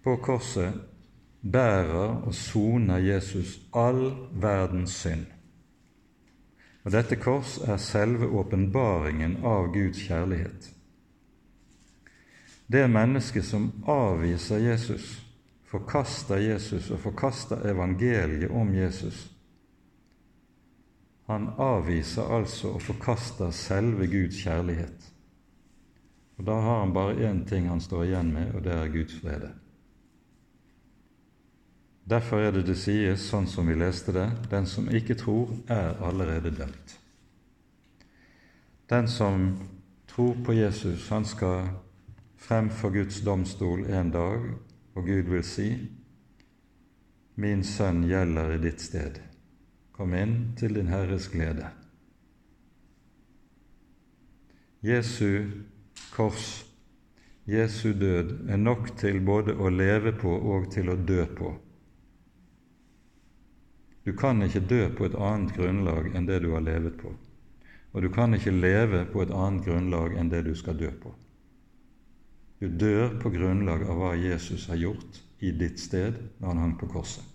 på 0.06 0.16
korset 0.22 0.91
bærer 1.42 2.22
og 2.26 2.34
soner 2.34 2.98
Jesus 2.98 3.60
all 3.74 4.12
verdens 4.42 4.92
synd. 4.92 5.26
Og 6.84 6.92
Dette 6.92 7.16
kors 7.16 7.58
er 7.62 7.78
selve 7.78 8.26
åpenbaringen 8.26 9.38
av 9.46 9.70
Guds 9.74 10.02
kjærlighet. 10.08 10.72
Det 12.72 12.88
mennesket 12.90 13.46
som 13.46 13.72
avviser 13.88 14.64
Jesus, 14.64 15.20
forkaster 15.68 16.38
Jesus 16.42 16.90
og 16.92 17.00
forkaster 17.00 17.66
evangeliet 17.70 18.52
om 18.52 18.74
Jesus. 18.76 19.32
Han 21.28 21.50
avviser 21.58 22.28
altså 22.38 22.74
og 22.76 22.82
forkaster 22.82 23.52
selve 23.52 24.08
Guds 24.08 24.44
kjærlighet. 24.44 25.12
Og 26.38 26.46
Da 26.46 26.52
har 26.52 26.80
han 26.80 26.94
bare 26.94 27.30
én 27.30 27.46
ting 27.46 27.70
han 27.70 27.82
står 27.82 28.04
igjen 28.04 28.34
med, 28.34 28.54
og 28.56 28.64
det 28.64 28.74
er 28.74 28.88
Guds 28.88 29.20
frede. 29.22 29.52
Derfor 32.10 32.42
er 32.42 32.52
det 32.52 32.66
det 32.68 32.78
sies, 32.82 33.28
sånn 33.30 33.48
som 33.48 33.70
vi 33.70 33.76
leste 33.78 34.14
det, 34.16 34.28
den 34.50 34.66
som 34.66 34.90
ikke 34.90 35.16
tror, 35.20 35.54
er 35.70 36.00
allerede 36.02 36.52
dømt. 36.56 36.98
Den 38.90 39.08
som 39.08 39.54
tror 40.10 40.36
på 40.44 40.54
Jesus, 40.58 41.08
han 41.10 41.26
skal 41.26 41.70
frem 42.42 42.70
for 42.74 42.92
Guds 42.92 43.22
domstol 43.24 43.86
en 43.88 44.12
dag, 44.12 44.48
og 44.96 45.06
Gud 45.08 45.30
vil 45.32 45.44
si, 45.46 45.70
Min 47.40 47.64
sønn 47.64 48.04
gjelder 48.06 48.58
i 48.58 48.58
ditt 48.62 48.82
sted. 48.84 49.22
Kom 49.96 50.12
inn 50.14 50.52
til 50.60 50.76
din 50.76 50.92
Herres 50.92 51.30
glede. 51.32 51.70
Jesu 54.84 55.48
kors, 56.12 56.66
Jesu 57.48 57.94
død, 57.94 58.50
er 58.50 58.60
nok 58.60 58.92
til 59.00 59.22
både 59.26 59.56
å 59.56 59.72
leve 59.72 60.12
på 60.18 60.34
og 60.54 60.68
til 60.74 60.92
å 60.92 60.98
dø 60.98 61.24
på. 61.38 61.54
Du 64.06 64.14
kan 64.18 64.42
ikke 64.42 64.64
dø 64.66 64.82
på 64.98 65.06
et 65.06 65.16
annet 65.16 65.54
grunnlag 65.56 66.16
enn 66.16 66.26
det 66.26 66.40
du 66.42 66.52
har 66.56 66.64
levet 66.66 66.98
på. 66.98 67.12
Og 67.92 68.02
du 68.02 68.10
kan 68.10 68.34
ikke 68.34 68.54
leve 68.54 69.04
på 69.12 69.22
et 69.22 69.34
annet 69.36 69.66
grunnlag 69.66 70.16
enn 70.18 70.32
det 70.32 70.46
du 70.48 70.56
skal 70.56 70.80
dø 70.80 70.90
på. 71.04 71.12
Du 72.62 72.70
dør 72.70 73.18
på 73.22 73.30
grunnlag 73.34 73.84
av 73.90 73.98
hva 73.98 74.16
Jesus 74.18 74.68
har 74.70 74.80
gjort 74.82 75.22
i 75.42 75.52
ditt 75.52 75.80
sted 75.82 76.18
når 76.40 76.48
han 76.48 76.62
hang 76.64 76.76
på 76.80 76.90
korset. 76.90 77.26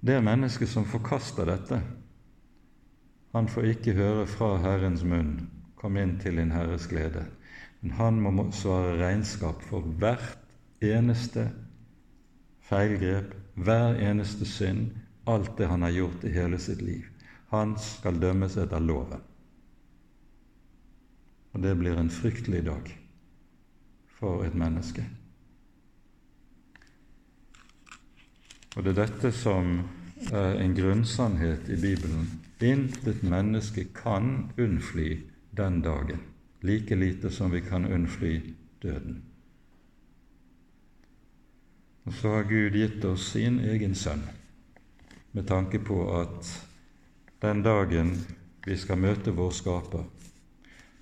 Det 0.00 0.20
mennesket 0.22 0.70
som 0.70 0.86
forkaster 0.86 1.48
dette, 1.48 1.80
han 3.34 3.48
får 3.50 3.72
ikke 3.72 3.96
høre 3.98 4.26
fra 4.30 4.56
Herrens 4.62 5.02
munn 5.04 5.48
'Kom 5.78 5.96
inn 5.96 6.18
til 6.18 6.36
din 6.36 6.50
Herres 6.50 6.88
glede', 6.90 7.26
men 7.80 7.90
han 7.90 8.20
må 8.20 8.50
svare 8.52 8.98
regnskap 8.98 9.62
for 9.62 9.80
hvert 9.80 10.38
eneste 10.82 11.50
feilgrep, 12.60 13.34
hver 13.64 13.98
eneste 14.00 14.46
synd, 14.46 14.90
alt 15.26 15.56
det 15.58 15.68
han 15.68 15.82
har 15.82 15.90
gjort 15.90 16.24
i 16.24 16.32
hele 16.32 16.58
sitt 16.58 16.82
liv. 16.82 17.04
Han 17.50 17.76
skal 17.80 18.20
dømmes 18.20 18.56
etter 18.56 18.80
loven. 18.80 19.22
Og 21.52 21.62
det 21.64 21.74
blir 21.78 21.96
en 21.98 22.10
fryktelig 22.12 22.64
dag 22.66 22.90
for 24.18 24.44
et 24.44 24.54
menneske. 24.54 25.04
Og 28.76 28.84
det 28.84 28.92
er 28.92 29.06
dette 29.06 29.32
som 29.34 29.80
er 30.30 30.60
en 30.60 30.74
grunnsannhet 30.76 31.70
i 31.72 31.78
Bibelen. 31.80 32.28
Intet 32.60 33.22
menneske 33.22 33.88
kan 33.94 34.50
unnfly 34.58 35.08
den 35.56 35.80
dagen, 35.82 36.20
like 36.62 36.94
lite 36.94 37.30
som 37.30 37.50
vi 37.50 37.60
kan 37.60 37.86
unnfly 37.86 38.40
døden. 38.82 39.22
Og 42.08 42.14
så 42.14 42.30
har 42.32 42.46
Gud 42.48 42.72
gitt 42.72 43.02
oss 43.04 43.26
sin 43.34 43.58
egen 43.60 43.92
sønn, 43.92 44.22
med 45.36 45.44
tanke 45.44 45.76
på 45.84 45.96
at 46.16 46.46
den 47.44 47.58
dagen 47.60 48.14
vi 48.64 48.76
skal 48.80 48.96
møte 48.96 49.34
vår 49.36 49.50
Skaper, 49.52 50.06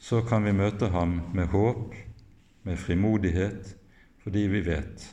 så 0.03 0.25
kan 0.27 0.43
vi 0.43 0.55
møte 0.59 0.89
ham 0.91 1.21
med 1.31 1.47
håp, 1.53 1.95
med 2.67 2.81
frimodighet, 2.83 3.71
fordi 4.25 4.43
vi 4.51 4.65
vet 4.67 5.07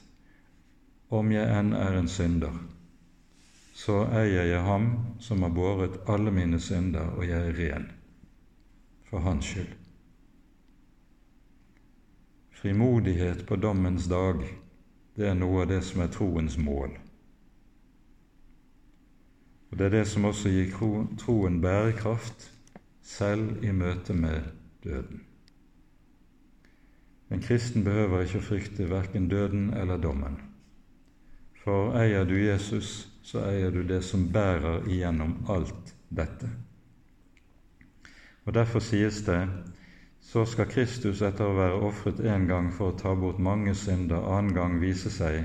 om 1.13 1.29
jeg 1.29 1.45
enn 1.59 1.77
er 1.77 1.99
en 1.99 2.09
synder, 2.09 2.57
så 3.77 3.99
eier 4.17 4.49
jeg 4.49 4.65
ham 4.65 4.89
som 5.21 5.45
har 5.45 5.53
båret 5.53 6.01
alle 6.09 6.33
mine 6.33 6.57
synder, 6.57 7.13
og 7.13 7.29
jeg 7.29 7.51
er 7.51 7.61
ren 7.61 7.87
for 9.11 9.21
hans 9.29 9.45
skyld. 9.45 9.77
Frimodighet 12.63 13.45
på 13.45 13.61
dommens 13.61 14.09
dag 14.09 14.41
det 15.15 15.27
er 15.29 15.35
noe 15.37 15.63
av 15.63 15.69
det 15.69 15.81
som 15.85 16.01
er 16.01 16.13
troens 16.13 16.57
mål. 16.57 16.95
Og 19.71 19.77
Det 19.77 19.85
er 19.85 19.89
det 19.89 20.07
som 20.07 20.25
også 20.25 20.49
gir 20.53 20.73
troen 21.17 21.61
bærekraft, 21.61 22.49
selv 23.01 23.63
i 23.63 23.71
møte 23.71 24.13
med 24.13 24.41
døden. 24.83 25.23
En 27.31 27.41
kristen 27.41 27.83
behøver 27.83 28.21
ikke 28.21 28.37
å 28.37 28.45
frykte 28.45 28.89
verken 28.89 29.25
døden 29.29 29.73
eller 29.73 29.97
dommen. 29.97 30.37
For 31.63 31.95
eier 31.97 32.27
du 32.29 32.35
Jesus, 32.37 33.07
så 33.23 33.41
eier 33.47 33.71
du 33.71 33.81
det 33.87 34.03
som 34.05 34.27
bærer 34.31 34.85
igjennom 34.85 35.39
alt 35.49 35.95
dette. 36.09 36.49
Og 38.45 38.53
Derfor 38.53 38.79
sies 38.83 39.23
det 39.25 39.39
så 40.23 40.45
skal 40.47 40.69
Kristus 40.71 41.21
etter 41.21 41.49
å 41.49 41.57
være 41.57 41.81
ofret 41.83 42.21
én 42.23 42.47
gang 42.47 42.69
for 42.73 42.93
å 42.93 42.97
ta 42.97 43.11
bort 43.19 43.41
mange 43.43 43.75
synder, 43.75 44.23
annen 44.23 44.55
gang 44.55 44.79
vise 44.81 45.11
seg 45.11 45.43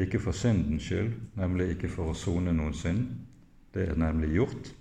ikke 0.00 0.20
for 0.22 0.36
syndens 0.36 0.88
skyld, 0.88 1.14
nemlig 1.38 1.76
ikke 1.76 1.90
for 1.92 2.10
å 2.10 2.18
sone 2.18 2.52
noen 2.56 2.74
synd, 2.74 3.06
det 3.74 3.86
er 3.92 4.00
nemlig 4.00 4.32
gjort, 4.34 4.72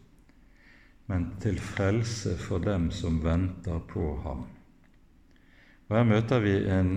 men 1.10 1.30
til 1.44 1.62
frelse 1.62 2.36
for 2.42 2.62
dem 2.66 2.90
som 2.94 3.22
venter 3.24 3.82
på 3.90 4.12
ham. 4.26 4.46
Og 5.90 5.98
Her 5.98 6.06
møter 6.10 6.42
vi 6.42 6.56
en 6.70 6.94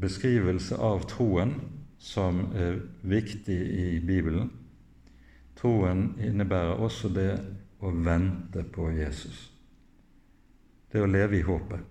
beskrivelse 0.00 0.76
av 0.80 1.04
troen 1.08 1.56
som 2.00 2.46
er 2.56 2.80
viktig 3.04 3.56
i 3.56 3.88
Bibelen. 4.04 4.50
Troen 5.56 6.12
innebærer 6.20 6.80
også 6.84 7.12
det 7.12 7.32
å 7.80 7.92
vente 8.04 8.64
på 8.74 8.90
Jesus 8.96 9.53
det 10.94 11.02
å 11.02 11.10
leve 11.10 11.40
i 11.40 11.44
håpet. 11.44 11.82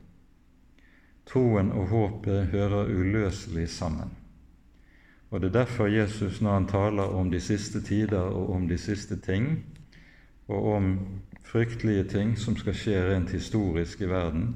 Troen 1.27 1.71
og 1.75 1.91
håpet 1.91 2.51
hører 2.51 2.91
uløselig 2.91 3.67
sammen. 3.69 4.15
Og 5.29 5.41
Det 5.41 5.47
er 5.49 5.59
derfor 5.65 5.87
Jesus, 5.87 6.41
når 6.41 6.53
han 6.53 6.67
taler 6.67 7.03
om 7.03 7.31
de 7.31 7.39
siste 7.39 7.81
tider 7.81 8.21
og 8.21 8.49
om 8.49 8.67
de 8.67 8.77
siste 8.77 9.17
ting, 9.17 9.65
og 10.47 10.65
om 10.75 10.99
fryktelige 11.43 12.03
ting 12.03 12.37
som 12.37 12.55
skal 12.57 12.75
skje 12.77 13.01
rent 13.09 13.31
historisk 13.31 14.01
i 14.01 14.09
verden, 14.09 14.55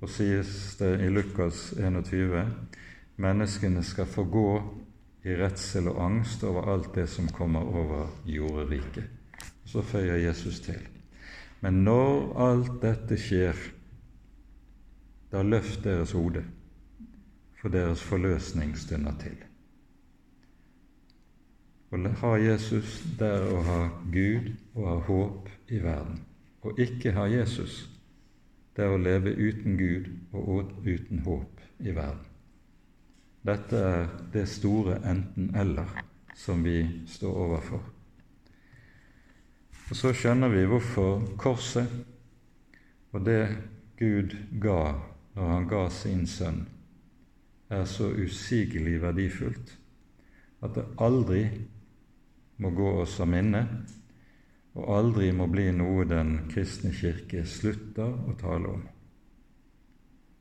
og 0.00 0.10
sies 0.10 0.76
det 0.78 0.98
i 1.00 1.08
Lukas 1.08 1.72
21 1.78 2.44
menneskene 3.16 3.82
skal 3.82 4.06
få 4.06 4.24
gå 4.24 4.48
i 5.24 5.36
redsel 5.38 5.88
og 5.88 6.00
angst 6.04 6.44
over 6.44 6.72
alt 6.72 6.94
det 6.94 7.08
som 7.08 7.28
kommer 7.28 7.60
over 7.60 8.08
jorderiket. 8.26 9.04
Så 9.64 9.82
føyer 9.82 10.16
Jesus 10.16 10.60
til. 10.60 10.91
Men 11.62 11.84
når 11.86 12.32
alt 12.42 12.74
dette 12.82 13.16
skjer, 13.20 13.58
da 15.30 15.44
løft 15.46 15.84
deres 15.84 16.12
hode, 16.18 16.42
for 17.60 17.70
deres 17.70 18.02
forløsning 18.02 18.74
stunder 18.76 19.14
til. 19.22 19.38
Å 21.92 22.00
ha 22.22 22.32
Jesus, 22.40 22.98
det 23.20 23.28
er 23.28 23.46
å 23.52 23.62
ha 23.68 23.80
Gud 24.10 24.50
og 24.74 24.86
ha 24.88 24.98
håp 25.06 25.50
i 25.70 25.78
verden. 25.84 26.22
Å 26.64 26.74
ikke 26.80 27.12
ha 27.14 27.28
Jesus, 27.30 27.82
det 28.74 28.86
er 28.86 28.94
å 28.94 29.00
leve 29.00 29.34
uten 29.36 29.76
Gud 29.76 30.10
og 30.32 30.72
uten 30.86 31.22
håp 31.26 31.62
i 31.78 31.92
verden. 31.92 32.26
Dette 33.44 33.86
er 33.92 34.12
det 34.32 34.46
store 34.48 35.00
enten-eller 35.04 35.98
som 36.38 36.62
vi 36.64 36.78
står 37.06 37.40
overfor. 37.46 37.91
Og 39.92 39.96
Så 39.96 40.08
skjønner 40.16 40.48
vi 40.48 40.62
hvorfor 40.64 41.18
korset 41.36 41.90
og 43.12 43.26
det 43.26 43.42
Gud 43.98 44.32
ga 44.56 44.94
når 45.34 45.50
han 45.50 45.66
ga 45.68 45.80
sin 45.92 46.22
sønn, 46.24 46.62
er 47.68 47.84
så 47.84 48.06
usigelig 48.08 48.94
verdifullt 49.02 49.74
at 50.64 50.78
det 50.78 50.86
aldri 50.96 51.42
må 52.64 52.70
gå 52.72 52.88
oss 53.02 53.18
av 53.20 53.28
minne, 53.34 53.60
og 54.72 54.88
aldri 54.96 55.28
må 55.36 55.50
bli 55.52 55.66
noe 55.76 56.08
Den 56.08 56.38
kristne 56.48 56.94
kirke 56.96 57.44
slutter 57.44 58.16
å 58.16 58.38
tale 58.40 58.72
om. 58.72 58.88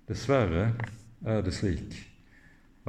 Dessverre 0.07 0.69
er 1.27 1.43
det 1.43 1.57
slik 1.59 1.99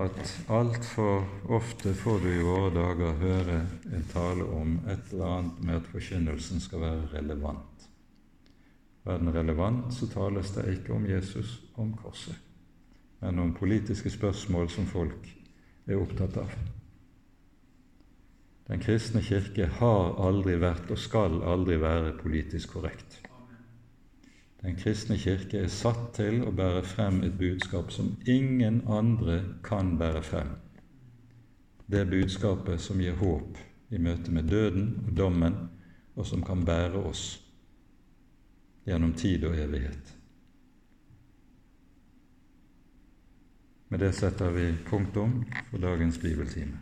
at 0.03 0.33
altfor 0.51 1.25
ofte 1.55 1.95
får 1.95 2.19
du 2.23 2.29
i 2.33 2.43
våre 2.45 2.71
dager 2.75 3.21
høre 3.21 3.59
en 3.95 4.05
tale 4.11 4.45
om 4.45 4.75
et 4.91 5.13
eller 5.13 5.37
annet 5.39 5.63
med 5.63 5.79
at 5.79 5.89
forkynnelsen 5.93 6.61
skal 6.61 6.83
være 6.83 7.09
relevant. 7.15 7.87
Er 9.07 9.19
den 9.19 9.35
relevant, 9.35 9.95
så 9.95 10.07
tales 10.11 10.53
det 10.57 10.67
ikke 10.77 10.95
om 10.95 11.07
Jesus, 11.07 11.61
om 11.77 11.95
korset, 11.97 12.37
men 13.21 13.39
om 13.39 13.55
politiske 13.55 14.11
spørsmål 14.11 14.71
som 14.71 14.87
folk 14.87 15.27
er 15.87 15.99
opptatt 15.99 16.39
av. 16.43 16.55
Den 18.69 18.83
kristne 18.83 19.23
kirke 19.27 19.67
har 19.81 20.15
aldri 20.23 20.55
vært 20.63 20.91
og 20.91 20.99
skal 20.99 21.43
aldri 21.47 21.81
være 21.83 22.15
politisk 22.23 22.77
korrekt. 22.77 23.22
Den 24.63 24.77
kristne 24.79 25.17
kirke 25.19 25.59
er 25.65 25.71
satt 25.75 26.13
til 26.15 26.45
å 26.47 26.53
bære 26.55 26.85
frem 26.87 27.23
et 27.27 27.35
budskap 27.39 27.91
som 27.91 28.13
ingen 28.31 28.83
andre 28.87 29.41
kan 29.67 29.97
bære 29.99 30.23
frem. 30.23 30.53
Det 31.91 32.05
budskapet 32.11 32.81
som 32.81 33.03
gir 33.03 33.19
håp 33.19 33.59
i 33.91 33.99
møte 33.99 34.31
med 34.31 34.47
døden 34.49 34.87
og 35.07 35.17
dommen, 35.19 35.59
og 36.15 36.27
som 36.29 36.45
kan 36.45 36.63
bære 36.65 37.03
oss 37.09 37.25
gjennom 38.87 39.15
tid 39.19 39.45
og 39.49 39.59
evighet. 39.59 40.15
Med 43.89 44.01
det 44.01 44.15
setter 44.17 44.55
vi 44.55 44.71
punktum 44.87 45.41
for 45.71 45.83
dagens 45.83 46.19
bibeltime. 46.19 46.79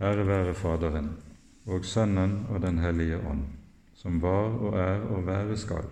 Ære 0.00 0.26
være 0.26 0.54
Faderen 0.54 1.12
og 1.66 1.84
Sønnen 1.84 2.46
og 2.50 2.60
Den 2.62 2.78
hellige 2.78 3.22
ånd, 3.22 3.44
som 3.94 4.22
var 4.22 4.58
og 4.58 4.78
er 4.78 5.06
og 5.08 5.26
være 5.26 5.56
skal, 5.56 5.86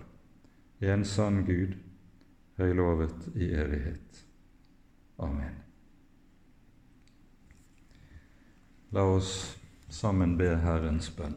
en 0.89 1.05
sann 1.05 1.43
Gud, 1.47 1.75
høylovet 2.57 3.27
i 3.35 3.49
evighet. 3.53 4.23
Amen. 5.17 5.59
La 8.93 9.07
oss 9.09 9.57
sammen 9.89 10.37
be 10.37 10.51
Herrens 10.61 11.09
bønn. 11.15 11.35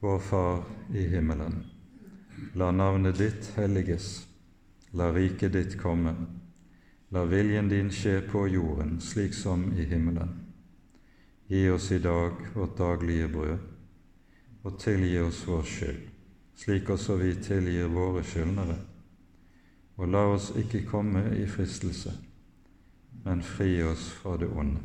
Vår 0.00 0.20
Far 0.20 0.62
i 0.92 1.06
himmelen. 1.08 1.62
La 2.54 2.70
navnet 2.74 3.18
ditt 3.18 3.52
helliges 3.56 4.26
La 4.94 5.12
riket 5.12 5.52
ditt 5.52 5.78
komme. 5.82 6.12
La 7.10 7.24
viljen 7.26 7.68
din 7.68 7.88
skje 7.90 8.20
på 8.30 8.44
jorden 8.46 9.00
slik 9.02 9.34
som 9.34 9.64
i 9.74 9.86
himmelen. 9.90 10.30
Gi 11.50 11.64
oss 11.70 11.90
i 11.92 11.98
dag 11.98 12.38
vårt 12.54 12.76
daglige 12.78 13.28
brød, 13.28 13.64
og 14.62 14.78
tilgi 14.78 15.18
oss 15.18 15.42
vår 15.48 15.66
skyld, 15.66 16.04
slik 16.56 16.90
også 16.90 17.16
vi 17.16 17.34
tilgir 17.42 17.90
våre 17.92 18.22
skyldnere. 18.24 18.76
Og 19.96 20.10
la 20.10 20.24
oss 20.34 20.50
ikke 20.58 20.84
komme 20.88 21.22
i 21.38 21.46
fristelse, 21.46 22.12
men 23.24 23.42
fri 23.46 23.82
oss 23.86 24.08
fra 24.18 24.36
det 24.40 24.50
onde. 24.50 24.82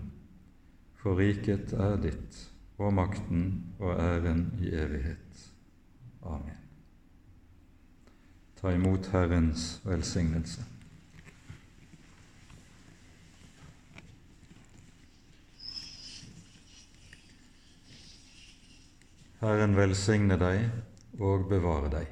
For 1.01 1.17
riket 1.17 1.73
er 1.73 1.97
ditt, 2.03 2.39
og 2.77 2.93
makten 2.93 3.45
og 3.79 3.95
æren 3.99 4.51
i 4.61 4.73
evighet. 4.75 5.45
Amen. 6.21 6.57
Ta 8.59 8.73
imot 8.75 9.07
Herrens 9.13 9.79
velsignelse. 9.85 10.65
Herren 19.39 19.77
velsigne 19.77 20.35
deg 20.35 20.65
og 21.17 21.47
bevare 21.49 21.89
deg. 21.93 22.07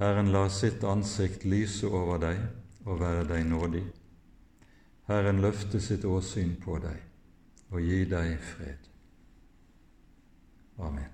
Herren 0.00 0.32
la 0.32 0.46
sitt 0.48 0.84
ansikt 0.84 1.44
lyse 1.44 1.86
over 1.86 2.18
deg 2.22 2.40
og 2.86 3.00
være 3.02 3.26
deg 3.28 3.46
nådig. 3.46 3.84
Herren 5.10 5.42
løfte 5.44 5.80
sitt 5.82 6.06
åsyn 6.08 6.56
på 6.62 6.78
deg 6.82 7.02
og 7.70 7.82
gi 7.84 8.04
deg 8.08 8.38
fred. 8.42 8.88
Amen. 10.80 11.10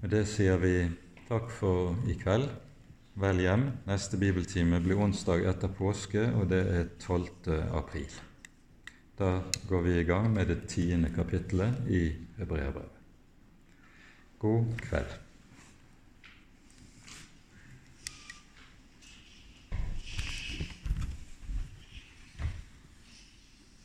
Med 0.00 0.10
det 0.10 0.24
sier 0.28 0.58
vi 0.58 0.74
Takk 1.30 1.52
for 1.54 1.94
i 2.10 2.16
kveld. 2.18 2.48
Vel 3.22 3.42
hjem. 3.44 3.68
Neste 3.86 4.18
bibeltime 4.18 4.80
blir 4.82 4.98
onsdag 4.98 5.44
etter 5.46 5.70
påske, 5.70 6.24
og 6.34 6.48
det 6.50 6.60
er 6.66 6.88
12. 6.98 7.60
april. 7.78 8.16
Da 9.14 9.36
går 9.68 9.84
vi 9.86 9.98
i 10.00 10.06
gang 10.08 10.26
med 10.34 10.50
det 10.50 10.64
tiende 10.72 11.12
kapittelet 11.14 11.86
i 11.86 12.08
Hebreabrevet. 12.40 12.99
God 14.40 14.80
kveld. 14.80 15.29